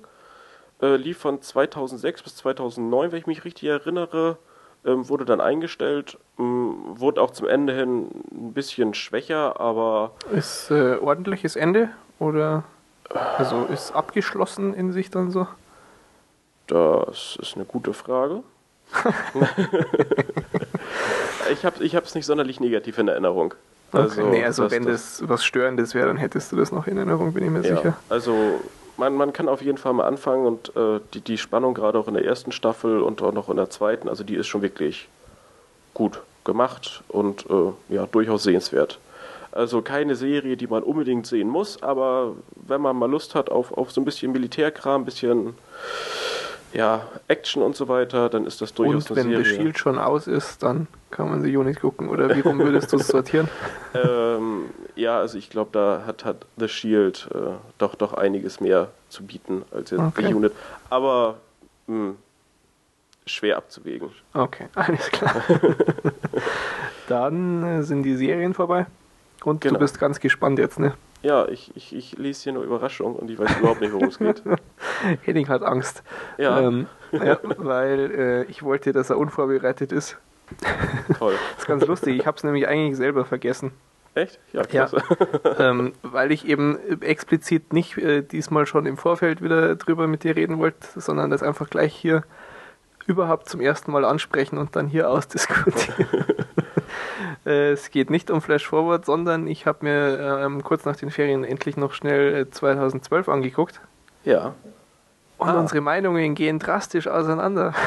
[0.80, 4.38] Äh, lief von 2006 bis 2009, wenn ich mich richtig erinnere.
[4.84, 6.18] Ähm, wurde dann eingestellt.
[6.38, 10.12] Ähm, wurde auch zum Ende hin ein bisschen schwächer, aber.
[10.32, 11.90] Ist äh, ordentliches Ende?
[12.20, 12.64] Oder.
[13.10, 15.46] Also ist abgeschlossen in sich dann so?
[16.68, 18.42] Das ist eine gute Frage.
[21.52, 23.54] ich habe es ich nicht sonderlich negativ in Erinnerung.
[23.92, 24.30] Also, okay.
[24.30, 27.32] nee, also wenn das, das was Störendes wäre, dann hättest du das noch in Erinnerung,
[27.32, 27.96] bin ich mir ja, sicher.
[28.08, 28.60] Also
[28.96, 32.08] man, man kann auf jeden Fall mal anfangen und äh, die, die Spannung gerade auch
[32.08, 35.08] in der ersten Staffel und auch noch in der zweiten, also die ist schon wirklich
[35.94, 38.98] gut gemacht und äh, ja, durchaus sehenswert.
[39.52, 43.72] Also keine Serie, die man unbedingt sehen muss, aber wenn man mal Lust hat auf,
[43.72, 45.54] auf so ein bisschen Militärkram, ein bisschen
[46.76, 49.38] ja, Action und so weiter, dann ist das durchaus und eine Serie.
[49.38, 52.10] wenn The Shield schon aus ist, dann kann man sie auch nicht gucken.
[52.10, 53.48] Oder wie rum würdest du es sortieren?
[53.94, 57.38] ähm, ja, also ich glaube, da hat, hat The Shield äh,
[57.78, 60.28] doch, doch einiges mehr zu bieten als jetzt okay.
[60.28, 60.52] The Unit.
[60.90, 61.38] Aber
[61.86, 62.16] mh, hm,
[63.24, 64.10] schwer abzuwägen.
[64.34, 65.42] Okay, alles klar.
[67.08, 68.86] dann äh, sind die Serien vorbei.
[69.44, 69.74] Und genau.
[69.74, 70.92] du bist ganz gespannt jetzt, ne?
[71.26, 74.18] Ja, ich, ich, ich lese hier nur Überraschung und ich weiß überhaupt nicht, worum es
[74.18, 74.44] geht.
[75.22, 76.04] Henning hat Angst.
[76.38, 76.60] Ja.
[76.60, 80.18] Ähm, ja weil äh, ich wollte, dass er unvorbereitet ist.
[81.18, 81.34] Toll.
[81.54, 82.16] das ist ganz lustig.
[82.16, 83.72] Ich habe es nämlich eigentlich selber vergessen.
[84.14, 84.38] Echt?
[84.52, 85.02] Ja, klasse.
[85.42, 90.22] Ja, ähm, weil ich eben explizit nicht äh, diesmal schon im Vorfeld wieder drüber mit
[90.22, 92.22] dir reden wollte, sondern das einfach gleich hier
[93.08, 96.06] überhaupt zum ersten Mal ansprechen und dann hier ausdiskutieren.
[97.46, 101.44] Es geht nicht um Flash Forward, sondern ich habe mir ähm, kurz nach den Ferien
[101.44, 103.80] endlich noch schnell 2012 äh, angeguckt.
[104.24, 104.54] Ja.
[105.38, 105.60] Und ah.
[105.60, 107.72] unsere Meinungen gehen drastisch auseinander.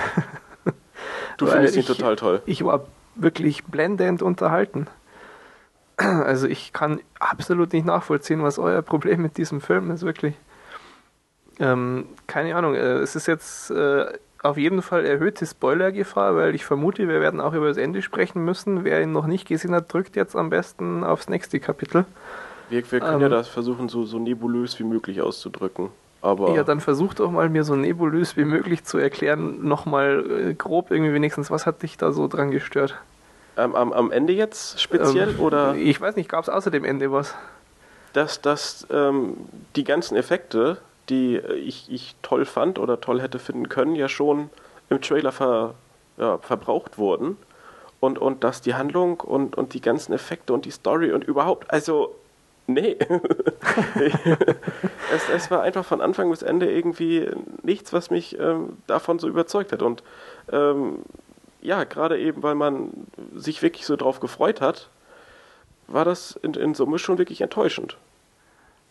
[1.37, 2.41] Du findest ihn total toll.
[2.45, 4.87] Ich war wirklich blendend unterhalten.
[5.97, 10.35] Also ich kann absolut nicht nachvollziehen, was euer Problem mit diesem Film ist, wirklich.
[11.59, 14.05] Ähm, keine Ahnung, äh, es ist jetzt äh,
[14.41, 18.43] auf jeden Fall erhöhte Spoilergefahr, weil ich vermute, wir werden auch über das Ende sprechen
[18.43, 18.83] müssen.
[18.83, 22.05] Wer ihn noch nicht gesehen hat, drückt jetzt am besten aufs nächste Kapitel.
[22.69, 25.89] Wir, wir können ähm, ja das versuchen, so, so nebulös wie möglich auszudrücken.
[26.21, 30.53] Aber ja, dann versuch doch mal, mir so nebulös wie möglich zu erklären, nochmal äh,
[30.53, 32.95] grob irgendwie wenigstens, was hat dich da so dran gestört?
[33.57, 35.75] Ähm, am, am Ende jetzt speziell ähm, oder?
[35.75, 37.35] Ich weiß nicht, gab es außer dem Ende was?
[38.13, 39.37] Dass, dass ähm,
[39.75, 40.77] die ganzen Effekte,
[41.09, 44.49] die ich, ich toll fand oder toll hätte finden können, ja schon
[44.89, 45.75] im Trailer ver,
[46.17, 47.37] ja, verbraucht wurden.
[47.99, 51.71] Und, und dass die Handlung und, und die ganzen Effekte und die Story und überhaupt,
[51.71, 52.15] also
[52.69, 52.97] Nee.
[55.11, 57.27] es, es, war einfach von Anfang bis Ende irgendwie
[57.63, 59.81] nichts, was mich ähm, davon so überzeugt hat.
[59.81, 60.03] Und
[60.51, 60.99] ähm,
[61.61, 62.91] ja, gerade eben, weil man
[63.33, 64.89] sich wirklich so drauf gefreut hat,
[65.87, 67.97] war das in, in Summe schon wirklich enttäuschend.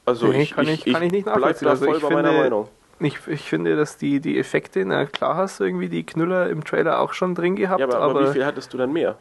[0.09, 1.67] Also nee, ich, kann ich, ich, kann ich nicht nachvollziehen.
[1.67, 2.69] Da also voll bei finde, meiner Meinung.
[3.01, 6.65] Ich, ich finde, dass die, die Effekte, na klar hast du irgendwie die Knüller im
[6.65, 7.81] Trailer auch schon drin gehabt.
[7.81, 9.17] Ja, aber, aber, aber wie viel hattest du dann mehr?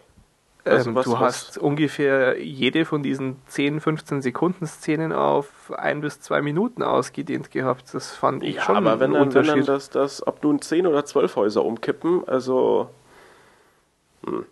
[0.65, 1.19] Also was, du was?
[1.19, 7.51] hast ungefähr jede von diesen 10, 15 Sekunden Szenen auf ein bis zwei Minuten ausgedehnt
[7.51, 7.93] gehabt.
[7.93, 10.87] Das fand ich ja, schon aber wenn dann, wenn dann das, das, ob nun 10
[10.87, 12.89] oder 12 Häuser umkippen, also...
[14.25, 14.45] Hm.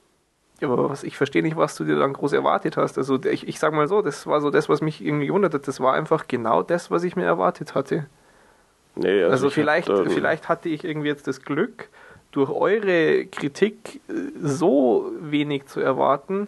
[0.67, 2.97] Ja, aber was, ich verstehe nicht, was du dir dann groß erwartet hast.
[2.97, 5.67] Also ich, ich sag mal so, das war so das, was mich irgendwie gewundert hat.
[5.67, 8.05] Das war einfach genau das, was ich mir erwartet hatte.
[8.95, 11.89] Nee, also, also vielleicht, hab, vielleicht hatte ich irgendwie jetzt das Glück,
[12.31, 16.47] durch eure Kritik äh, so wenig zu erwarten,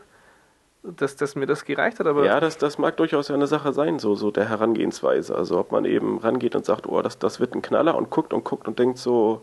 [0.84, 2.08] dass, dass mir das gereicht hat.
[2.08, 5.36] Aber ja, das, das mag durchaus eine Sache sein, so, so der Herangehensweise.
[5.36, 8.34] Also ob man eben rangeht und sagt, oh, das, das wird ein Knaller und guckt
[8.34, 9.42] und guckt und denkt so,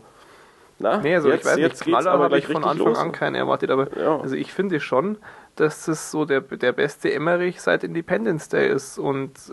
[0.79, 2.99] na, nee, also jetzt, ich weiß nicht, Knaller habe ich von Anfang los.
[2.99, 4.21] an keinen erwartet, aber ja.
[4.21, 5.19] also ich finde schon,
[5.57, 9.53] dass das so der, der beste Emmerich seit Independence Day ist und äh,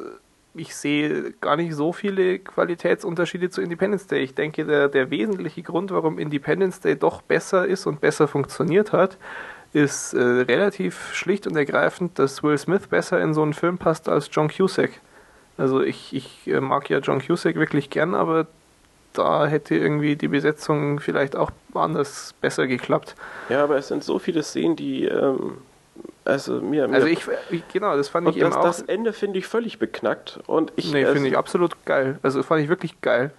[0.54, 4.22] ich sehe gar nicht so viele Qualitätsunterschiede zu Independence Day.
[4.22, 8.92] Ich denke, der, der wesentliche Grund, warum Independence Day doch besser ist und besser funktioniert
[8.92, 9.18] hat,
[9.74, 14.10] ist äh, relativ schlicht und ergreifend, dass Will Smith besser in so einen Film passt
[14.10, 14.92] als John Cusack.
[15.58, 18.48] Also ich, ich äh, mag ja John Cusack wirklich gern, aber
[19.14, 23.16] da hätte irgendwie die Besetzung vielleicht auch anders besser geklappt.
[23.50, 25.58] Ja, aber es sind so viele Szenen, die ähm,
[26.24, 27.26] also mir, mir also ich,
[27.74, 28.64] genau, das fand ich eben das, auch.
[28.64, 30.92] Das Ende finde ich völlig beknackt und ich.
[30.94, 32.20] Nee, finde ich absolut geil.
[32.22, 33.32] Also fand ich wirklich geil,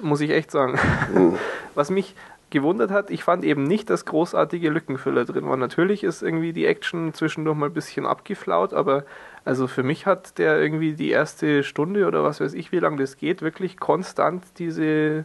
[0.00, 0.78] muss ich echt sagen.
[1.12, 1.38] Hm.
[1.74, 2.14] Was mich
[2.50, 5.60] gewundert hat, ich fand eben nicht, dass großartige Lückenfüller drin waren.
[5.60, 9.04] Natürlich ist irgendwie die Action zwischendurch mal ein bisschen abgeflaut, aber
[9.48, 12.98] also für mich hat der irgendwie die erste Stunde oder was weiß ich, wie lange
[12.98, 15.24] das geht, wirklich konstant diese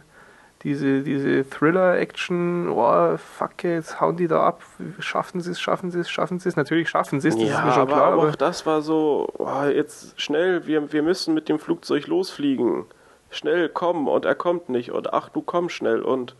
[0.62, 4.62] diese, diese Thriller-Action, oh, fuck, jetzt hauen die da ab,
[4.98, 6.56] schaffen sie es, schaffen sie es, schaffen sie es.
[6.56, 8.12] Natürlich schaffen sie es, das ja, ist mir schon aber klar.
[8.14, 12.86] Aber auch das war so, oh, jetzt schnell, wir, wir müssen mit dem Flugzeug losfliegen.
[13.28, 16.34] Schnell kommen und er kommt nicht und ach, du komm schnell und.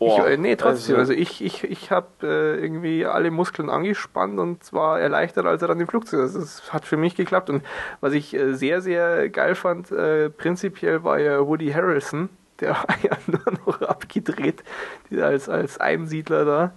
[0.00, 0.96] Oh, ich, äh, nee, trotzdem.
[0.96, 5.60] Also, also ich, ich, ich habe äh, irgendwie alle Muskeln angespannt und war erleichtert, als
[5.62, 6.36] er dann im Flugzeug ist.
[6.36, 7.50] Das hat für mich geklappt.
[7.50, 7.64] Und
[8.00, 12.28] was ich äh, sehr, sehr geil fand, äh, prinzipiell war ja Woody Harrelson,
[12.60, 14.62] der war ja nur noch abgedreht
[15.10, 16.72] als, als Einsiedler da.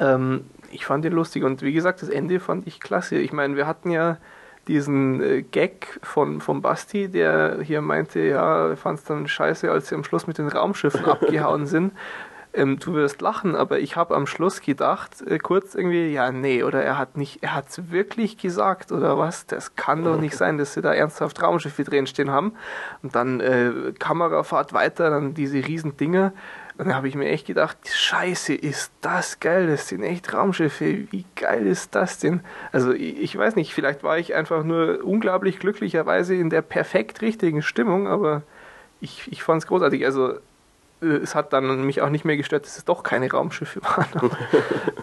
[0.00, 3.16] Ähm, ich fand ihn lustig und wie gesagt, das Ende fand ich klasse.
[3.16, 4.18] Ich meine, wir hatten ja
[4.68, 9.88] diesen äh, Gag von, von Basti, der hier meinte, ja, fand es dann scheiße, als
[9.88, 11.92] sie am Schluss mit den Raumschiffen abgehauen sind.
[12.56, 16.62] Ähm, du wirst lachen, aber ich habe am Schluss gedacht, äh, kurz irgendwie, ja, nee,
[16.62, 19.46] oder er hat nicht, er hat es wirklich gesagt, oder was?
[19.46, 22.52] Das kann doch nicht sein, dass sie da ernsthaft Raumschiffe drin stehen haben.
[23.02, 26.32] Und dann äh, Kamerafahrt weiter, dann diese riesen Dinger.
[26.76, 31.24] Dann habe ich mir echt gedacht, scheiße, ist das geil, das sind echt Raumschiffe, wie
[31.36, 32.40] geil ist das denn?
[32.72, 37.22] Also ich, ich weiß nicht, vielleicht war ich einfach nur unglaublich glücklicherweise in der perfekt
[37.22, 38.42] richtigen Stimmung, aber
[39.00, 40.04] ich, ich fand es großartig.
[40.04, 40.34] Also
[41.00, 44.30] äh, es hat dann mich auch nicht mehr gestört, dass es doch keine Raumschiffe waren.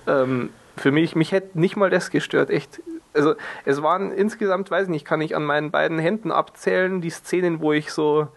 [0.07, 2.81] ähm, für mich, mich hätte nicht mal das gestört, echt.
[3.14, 3.35] Also
[3.65, 7.60] es waren insgesamt, weiß ich nicht, kann ich an meinen beiden Händen abzählen, die Szenen,
[7.61, 8.30] wo ich so,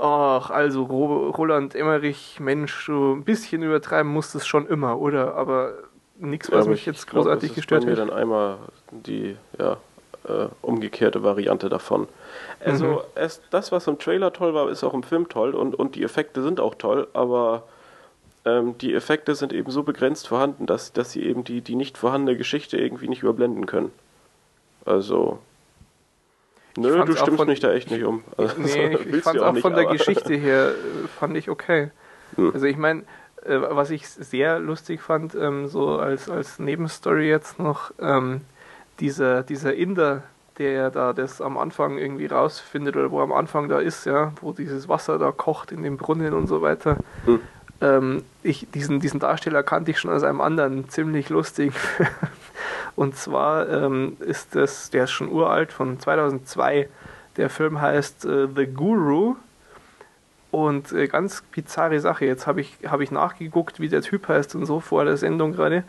[0.00, 5.34] ach, also Roland Emmerich, Mensch, so ein bisschen übertreiben musst es schon immer, oder?
[5.34, 5.74] Aber
[6.18, 7.90] nichts, was ja, mich jetzt großartig glaub, gestört hat.
[7.90, 8.58] mir dann einmal
[8.90, 9.76] die, ja,
[10.28, 12.08] äh, umgekehrte Variante davon.
[12.64, 12.98] Also mhm.
[13.14, 16.02] es, das, was im Trailer toll war, ist auch im Film toll und, und die
[16.02, 17.64] Effekte sind auch toll, aber
[18.44, 21.98] ähm, die Effekte sind eben so begrenzt vorhanden, dass, dass sie eben die, die nicht
[21.98, 23.92] vorhandene Geschichte irgendwie nicht überblenden können.
[24.84, 25.38] Also.
[26.76, 28.22] Nö, du stimmst von, mich da echt nicht um.
[28.36, 31.36] Also, nee, ich, ich fand es auch, auch nicht, von der Geschichte her, äh, fand
[31.36, 31.90] ich okay.
[32.36, 32.52] Hm.
[32.54, 33.02] Also ich meine,
[33.44, 38.42] äh, was ich sehr lustig fand, ähm, so als, als Nebenstory jetzt noch, ähm,
[39.00, 40.22] dieser, dieser Inder,
[40.58, 44.52] der da das am Anfang irgendwie rausfindet oder wo am Anfang da ist, ja, wo
[44.52, 46.98] dieses Wasser da kocht in dem Brunnen und so weiter.
[47.24, 47.40] Hm.
[47.80, 51.72] Ähm, ich, diesen, diesen Darsteller kannte ich schon aus einem anderen ziemlich lustig.
[52.96, 56.88] und zwar ähm, ist das, der ist schon uralt, von 2002.
[57.36, 59.36] Der Film heißt äh, The Guru.
[60.50, 62.26] Und äh, ganz bizarre Sache.
[62.26, 65.52] Jetzt habe ich, hab ich nachgeguckt, wie der Typ heißt und so vor der Sendung
[65.52, 65.84] gerade.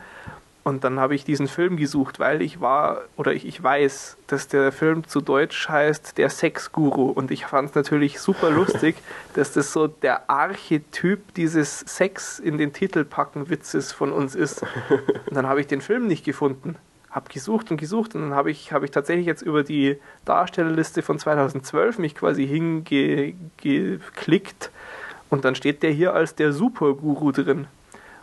[0.63, 4.47] Und dann habe ich diesen Film gesucht, weil ich war oder ich, ich weiß, dass
[4.47, 7.09] der Film zu Deutsch heißt Der Sexguru.
[7.09, 8.95] Und ich fand es natürlich super lustig,
[9.33, 14.61] dass das so der Archetyp dieses Sex in den Titel packen Witzes von uns ist.
[15.25, 16.75] Und dann habe ich den Film nicht gefunden.
[17.11, 21.01] Habe gesucht und gesucht und dann habe ich, hab ich tatsächlich jetzt über die Darstellerliste
[21.01, 24.71] von 2012 mich quasi hingeklickt.
[25.29, 27.67] Und dann steht der hier als der Superguru drin.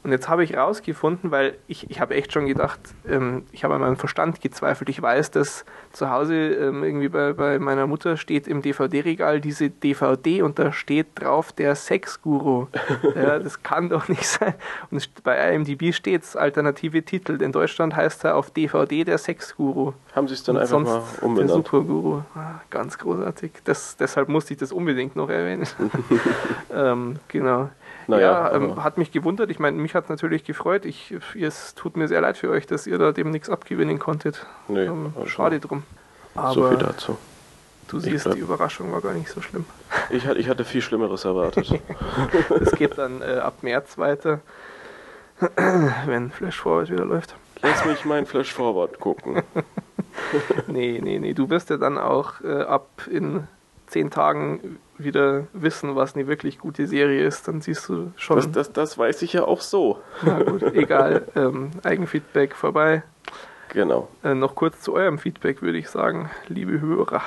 [0.02, 3.74] Und jetzt habe ich rausgefunden, weil ich, ich habe echt schon gedacht, ähm, ich habe
[3.74, 4.88] an meinem Verstand gezweifelt.
[4.88, 9.70] Ich weiß, dass zu Hause ähm, irgendwie bei, bei meiner Mutter steht im DVD-Regal diese
[9.70, 12.68] DVD und da steht drauf der Sexguru.
[13.14, 14.54] ja, das kann doch nicht sein.
[14.90, 17.42] Und bei IMDb steht es alternative Titel.
[17.42, 19.92] In Deutschland heißt er auf DVD der Sexguru.
[20.14, 21.50] Haben Sie es dann und einfach mal umbenannt?
[21.50, 22.22] Der Superguru.
[22.34, 23.52] Ah, ganz großartig.
[23.64, 25.66] Das, deshalb musste ich das unbedingt noch erwähnen.
[26.74, 27.70] ähm, genau.
[28.08, 29.50] Naja, ja, ähm, hat mich gewundert.
[29.50, 30.86] Ich meine, mich hat es natürlich gefreut.
[30.86, 34.46] Ich, es tut mir sehr leid für euch, dass ihr da dem nichts abgewinnen konntet.
[34.66, 35.82] Nee, ähm, also schade drum.
[36.34, 37.18] Aber so viel dazu.
[37.88, 39.64] Du siehst, glaub, die Überraschung war gar nicht so schlimm.
[40.10, 41.70] Ich, ich hatte viel Schlimmeres erwartet.
[42.60, 44.40] Es geht dann äh, ab März weiter,
[46.06, 47.34] wenn Flash Forward wieder läuft.
[47.60, 49.42] Lass mich mein Flash Forward gucken.
[50.66, 51.34] nee, nee, nee.
[51.34, 53.48] Du wirst ja dann auch äh, ab in
[53.86, 58.36] zehn Tagen wieder wissen, was eine wirklich gute Serie ist, dann siehst du schon.
[58.36, 59.98] Das, das, das weiß ich ja auch so.
[60.22, 61.26] Na gut, egal.
[61.36, 63.02] Ähm, Eigenfeedback vorbei.
[63.72, 64.08] Genau.
[64.24, 67.22] Äh, noch kurz zu eurem Feedback würde ich sagen, liebe Hörer.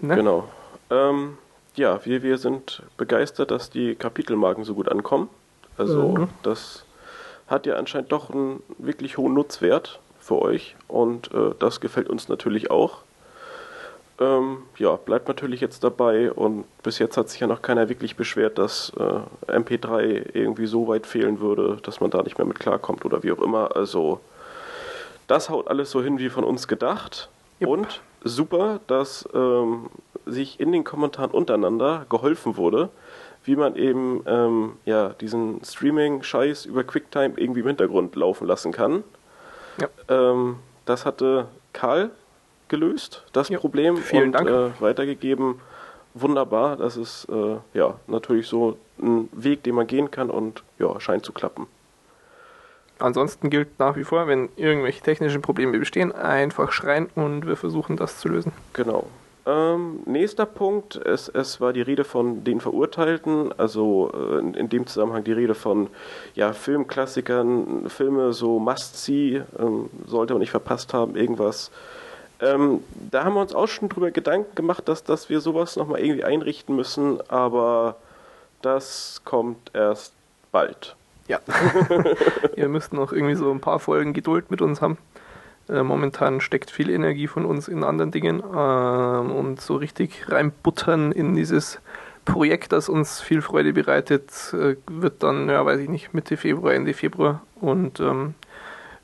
[0.00, 0.16] Ne?
[0.16, 0.48] Genau.
[0.90, 1.38] Ähm,
[1.74, 5.28] ja, wir, wir sind begeistert, dass die Kapitelmarken so gut ankommen.
[5.76, 6.28] Also mhm.
[6.42, 6.84] das
[7.46, 12.28] hat ja anscheinend doch einen wirklich hohen Nutzwert für euch und äh, das gefällt uns
[12.28, 13.02] natürlich auch.
[14.20, 18.16] Ähm, ja, bleibt natürlich jetzt dabei und bis jetzt hat sich ja noch keiner wirklich
[18.16, 22.58] beschwert, dass äh, MP3 irgendwie so weit fehlen würde, dass man da nicht mehr mit
[22.58, 23.76] klarkommt oder wie auch immer.
[23.76, 24.20] Also
[25.28, 27.28] das haut alles so hin wie von uns gedacht.
[27.60, 27.68] Yep.
[27.68, 29.88] Und super, dass ähm,
[30.26, 32.88] sich in den Kommentaren untereinander geholfen wurde,
[33.44, 39.04] wie man eben ähm, ja, diesen Streaming-Scheiß über QuickTime irgendwie im Hintergrund laufen lassen kann.
[39.80, 39.88] Ja.
[40.08, 42.10] Ähm, das hatte Karl
[42.68, 43.96] gelöst, das ja, Problem.
[43.96, 44.48] Vielen und, Dank.
[44.48, 45.60] Äh, weitergegeben.
[46.14, 46.76] Wunderbar.
[46.76, 51.24] Das ist äh, ja natürlich so ein Weg, den man gehen kann und ja, scheint
[51.24, 51.66] zu klappen.
[52.98, 57.96] Ansonsten gilt nach wie vor, wenn irgendwelche technischen Probleme bestehen, einfach schreien und wir versuchen
[57.96, 58.52] das zu lösen.
[58.72, 59.06] Genau.
[59.46, 64.68] Ähm, nächster Punkt, es, es war die Rede von den Verurteilten, also äh, in, in,
[64.68, 65.86] dem Zusammenhang die Rede von
[66.34, 71.70] ja, Filmklassikern, Filme so Must-See, ähm, sollte man nicht verpasst haben, irgendwas
[72.40, 76.00] ähm, da haben wir uns auch schon drüber Gedanken gemacht, dass, dass wir sowas nochmal
[76.00, 77.96] irgendwie einrichten müssen, aber
[78.62, 80.12] das kommt erst
[80.52, 80.96] bald.
[81.26, 81.40] Ja.
[82.56, 84.98] Ihr müsst noch irgendwie so ein paar Folgen Geduld mit uns haben.
[85.68, 91.12] Äh, momentan steckt viel Energie von uns in anderen Dingen äh, und so richtig reinbuttern
[91.12, 91.80] in dieses
[92.24, 96.74] Projekt, das uns viel Freude bereitet, äh, wird dann, ja, weiß ich nicht, Mitte Februar,
[96.74, 98.34] Ende Februar und ähm,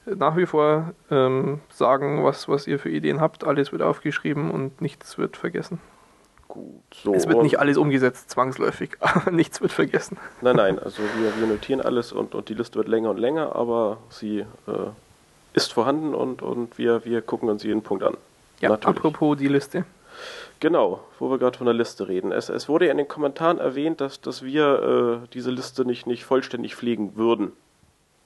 [0.06, 3.44] nach wie vor ähm, sagen, was, was ihr für Ideen habt.
[3.44, 5.80] Alles wird aufgeschrieben und nichts wird vergessen.
[6.48, 7.14] Gut, so.
[7.14, 10.18] Es wird nicht alles umgesetzt, zwangsläufig, aber nichts wird vergessen.
[10.40, 13.56] Nein, nein, also wir, wir notieren alles und, und die Liste wird länger und länger,
[13.56, 14.46] aber sie äh,
[15.54, 18.16] ist vorhanden und, und wir, wir gucken uns jeden Punkt an.
[18.60, 18.96] Ja, Natürlich.
[18.96, 19.84] apropos die Liste.
[20.60, 22.30] Genau, wo wir gerade von der Liste reden.
[22.30, 26.06] Es, es wurde ja in den Kommentaren erwähnt, dass, dass wir äh, diese Liste nicht,
[26.06, 27.52] nicht vollständig pflegen würden.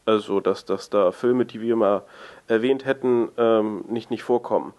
[0.08, 2.02] Also, dass, dass da Filme, die wir mal
[2.46, 4.72] erwähnt hätten, ähm, nicht, nicht vorkommen.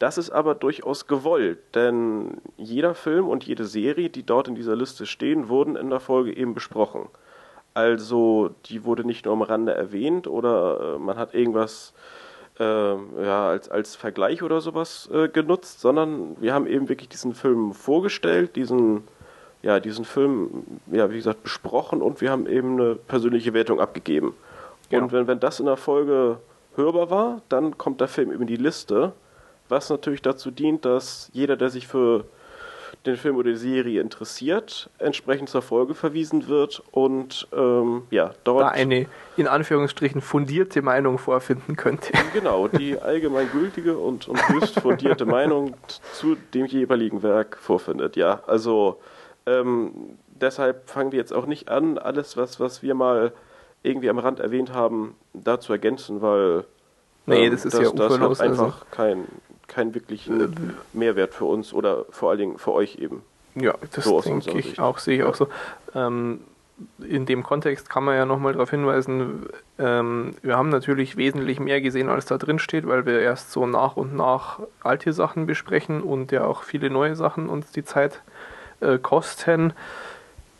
[0.00, 4.74] Das ist aber durchaus gewollt, denn jeder Film und jede Serie, die dort in dieser
[4.74, 7.08] Liste stehen, wurden in der Folge eben besprochen.
[7.72, 11.94] Also, die wurde nicht nur am Rande erwähnt oder äh, man hat irgendwas
[12.58, 17.32] äh, ja, als, als Vergleich oder sowas äh, genutzt, sondern wir haben eben wirklich diesen
[17.32, 19.04] Film vorgestellt, diesen
[19.62, 24.34] ja, diesen Film, ja, wie gesagt, besprochen und wir haben eben eine persönliche Wertung abgegeben.
[24.94, 25.06] Genau.
[25.06, 26.38] Und wenn, wenn das in der Folge
[26.76, 29.12] hörbar war, dann kommt der Film über die Liste,
[29.68, 32.24] was natürlich dazu dient, dass jeder, der sich für
[33.06, 38.62] den Film oder die Serie interessiert, entsprechend zur Folge verwiesen wird und ähm, ja, dort
[38.62, 39.06] da eine
[39.36, 42.12] in Anführungsstrichen fundierte Meinung vorfinden könnte.
[42.32, 45.74] Genau, die allgemeingültige und, und höchst fundierte Meinung
[46.12, 48.16] zu dem jeweiligen Werk vorfindet.
[48.16, 49.00] Ja, also
[49.46, 53.32] ähm, deshalb fangen wir jetzt auch nicht an, alles, was, was wir mal
[53.84, 56.64] irgendwie am Rand erwähnt haben, da zu ergänzen, weil
[57.26, 58.86] nee, ähm, das ist das, ja das hat einfach also.
[58.90, 59.28] keinen
[59.66, 60.48] kein wirklichen äh,
[60.92, 63.22] Mehrwert für uns oder vor allen Dingen für euch eben.
[63.54, 64.80] Ja, das so denke ich Sicht.
[64.80, 65.48] auch, sehe ich auch so.
[65.94, 66.40] Ähm,
[67.08, 69.46] in dem Kontext kann man ja nochmal darauf hinweisen,
[69.78, 73.64] ähm, wir haben natürlich wesentlich mehr gesehen, als da drin steht, weil wir erst so
[73.66, 78.22] nach und nach alte Sachen besprechen und ja auch viele neue Sachen uns die Zeit
[78.80, 79.72] äh, kosten.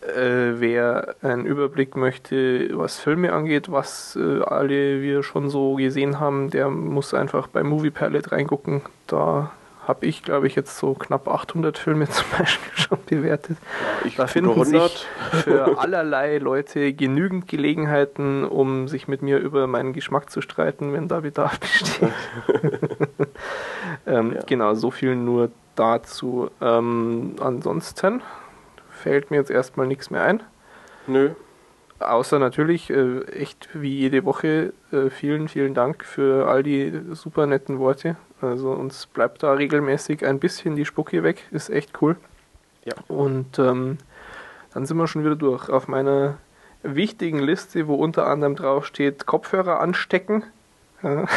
[0.05, 6.21] Äh, wer einen Überblick möchte, was Filme angeht, was äh, alle wir schon so gesehen
[6.21, 8.83] haben, der muss einfach bei Movie Palette reingucken.
[9.07, 9.51] Da
[9.89, 13.57] habe ich, glaube ich, jetzt so knapp 800 Filme zum Beispiel schon bewertet.
[14.05, 14.91] Ich da finden 100.
[14.91, 15.07] sich
[15.43, 21.09] für allerlei Leute genügend Gelegenheiten, um sich mit mir über meinen Geschmack zu streiten, wenn
[21.09, 22.03] da Bedarf besteht.
[24.07, 24.43] ähm, ja.
[24.47, 26.51] Genau, so viel nur dazu.
[26.61, 28.23] Ähm, ansonsten
[29.05, 30.43] fällt mir jetzt erstmal nichts mehr ein.
[31.07, 31.31] Nö.
[32.01, 37.47] Außer natürlich, äh, echt wie jede Woche, äh, vielen, vielen Dank für all die super
[37.47, 38.17] netten Worte.
[38.41, 42.17] Also uns bleibt da regelmäßig ein bisschen die Spucke weg, ist echt cool.
[42.85, 42.95] Ja.
[43.09, 43.99] Und ähm,
[44.73, 45.69] dann sind wir schon wieder durch.
[45.69, 46.39] Auf meiner
[46.83, 50.45] wichtigen Liste, wo unter anderem drauf steht, Kopfhörer anstecken.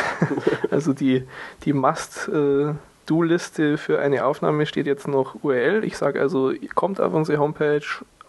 [0.72, 1.27] Also die,
[1.65, 2.73] die Must äh,
[3.07, 5.84] To-Do-Liste für eine Aufnahme steht jetzt noch URL.
[5.84, 7.81] Ich sage also, kommt auf unsere Homepage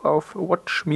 [0.02, 0.94] auf watch-th.is.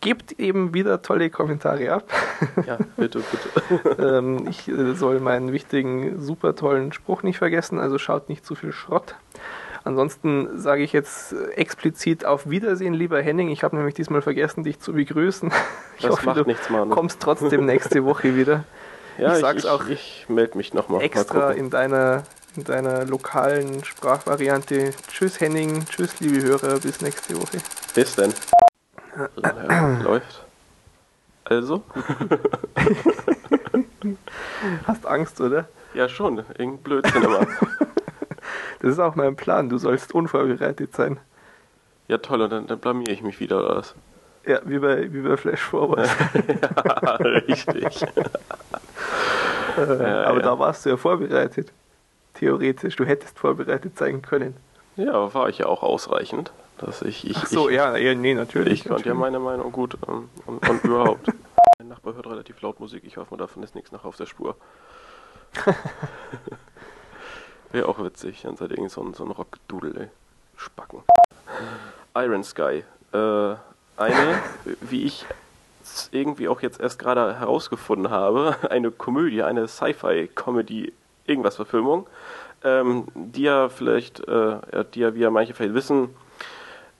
[0.00, 2.04] Gebt eben wieder tolle Kommentare ab.
[2.66, 4.02] Ja, bitte, bitte.
[4.18, 8.54] ähm, ich äh, soll meinen wichtigen, super tollen Spruch nicht vergessen, also schaut nicht zu
[8.54, 9.14] viel Schrott.
[9.84, 13.50] Ansonsten sage ich jetzt explizit auf Wiedersehen, lieber Henning.
[13.50, 15.52] Ich habe nämlich diesmal vergessen, dich zu begrüßen.
[15.96, 16.88] Ich das hoffe, macht du nichts, Mann.
[16.88, 18.64] kommst trotzdem nächste Woche wieder.
[19.20, 19.86] Ja, ich sag's ich, auch.
[19.86, 21.02] Ich melde mich nochmal.
[21.02, 22.24] Extra in deiner
[22.56, 24.92] in deiner lokalen Sprachvariante.
[25.08, 27.58] Tschüss Henning, tschüss liebe Hörer, bis nächste Woche.
[27.94, 28.34] Bis denn.
[30.02, 30.44] läuft.
[31.44, 31.82] Also?
[34.86, 35.68] Hast Angst, oder?
[35.94, 36.38] Ja, schon.
[36.38, 37.40] Irgendein Blödsinn immer.
[38.80, 39.68] das ist auch mein Plan.
[39.68, 41.18] Du sollst unvorbereitet sein.
[42.08, 42.42] Ja, toll.
[42.42, 43.94] Und dann, dann blamier ich mich wieder, oder was?
[44.46, 46.08] Ja, wie bei, wie bei Flash Forward.
[46.84, 48.02] ja, richtig.
[48.02, 48.06] äh,
[49.76, 50.42] ja, aber ja.
[50.42, 51.72] da warst du ja vorbereitet.
[52.34, 52.96] Theoretisch.
[52.96, 54.56] Du hättest vorbereitet sein können.
[54.96, 56.52] Ja, war ich ja auch ausreichend.
[56.78, 58.80] Dass ich, ich, Ach so, ich, ja, nee, natürlich.
[58.80, 61.28] Ich konnte ja meine Meinung gut ähm, und, und überhaupt.
[61.78, 63.02] mein Nachbar hört relativ laut Musik.
[63.04, 64.56] Ich hoffe, davon ist nichts nach auf der Spur.
[67.72, 68.42] Wäre auch witzig.
[68.42, 70.08] Dann seid ihr so ein, so ein Rockdudel, ey.
[70.56, 71.02] Spacken.
[72.14, 72.84] Iron Sky.
[73.12, 73.54] Äh,
[74.00, 74.38] eine,
[74.80, 75.26] wie ich
[76.12, 80.92] irgendwie auch jetzt erst gerade herausgefunden habe, eine Komödie, eine Sci-Fi-Comedy,
[81.26, 82.06] irgendwas Verfilmung,
[82.64, 86.14] ähm, die ja vielleicht, äh, die ja, wie ja manche vielleicht wissen,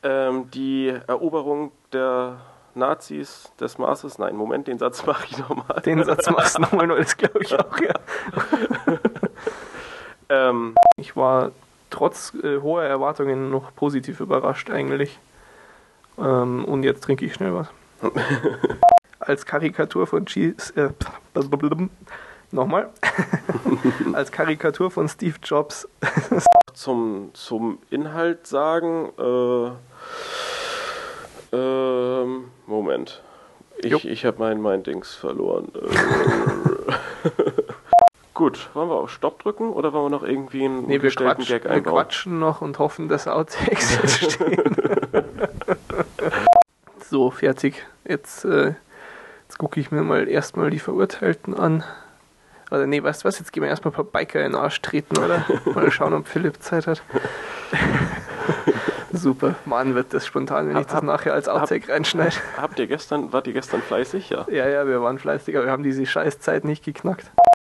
[0.02, 2.38] ähm, die Eroberung der
[2.74, 5.80] Nazis des Marses, nein, Moment, den Satz mache ich nochmal.
[5.84, 7.94] Den Satz machst du nochmal, das glaube ich auch, ja.
[10.50, 11.50] ähm, ich war
[11.90, 15.18] trotz äh, hoher Erwartungen noch positiv überrascht eigentlich.
[16.20, 17.68] Ähm, und jetzt trinke ich schnell was.
[19.20, 20.72] Als Karikatur von Cheese.
[20.76, 20.90] Äh,
[22.50, 22.90] nochmal.
[24.12, 25.88] Als Karikatur von Steve Jobs.
[26.74, 29.70] zum, zum Inhalt sagen, äh,
[31.56, 33.22] ähm, Moment.
[33.82, 35.72] Ich, ich habe mein, mein Dings verloren.
[35.74, 35.80] Äh,
[38.34, 41.44] Gut, wollen wir auf Stopp drücken oder wollen wir noch irgendwie einen Nee, wir, gestellten
[41.44, 41.92] Gag wir einbauen?
[41.94, 44.76] quatschen noch und hoffen, dass Outtakes jetzt stehen.
[47.08, 47.84] So, fertig.
[48.04, 48.74] Jetzt, äh,
[49.46, 51.84] jetzt gucke ich mir mal erstmal die Verurteilten an.
[52.70, 53.38] Oder nee, weißt du was?
[53.38, 55.44] Jetzt gehen wir erstmal ein paar Biker in den Arsch treten, oder?
[55.74, 57.02] Mal schauen, ob Philipp Zeit hat.
[59.12, 59.56] Super.
[59.64, 62.36] Mann, wird das spontan, wenn ich das Hab- nachher als Outtake reinschneide.
[62.56, 64.30] Habt ihr gestern, wart ihr gestern fleißig?
[64.30, 64.46] Ja.
[64.48, 67.26] Ja, ja, wir waren fleißig, aber wir haben diese Scheißzeit nicht geknackt.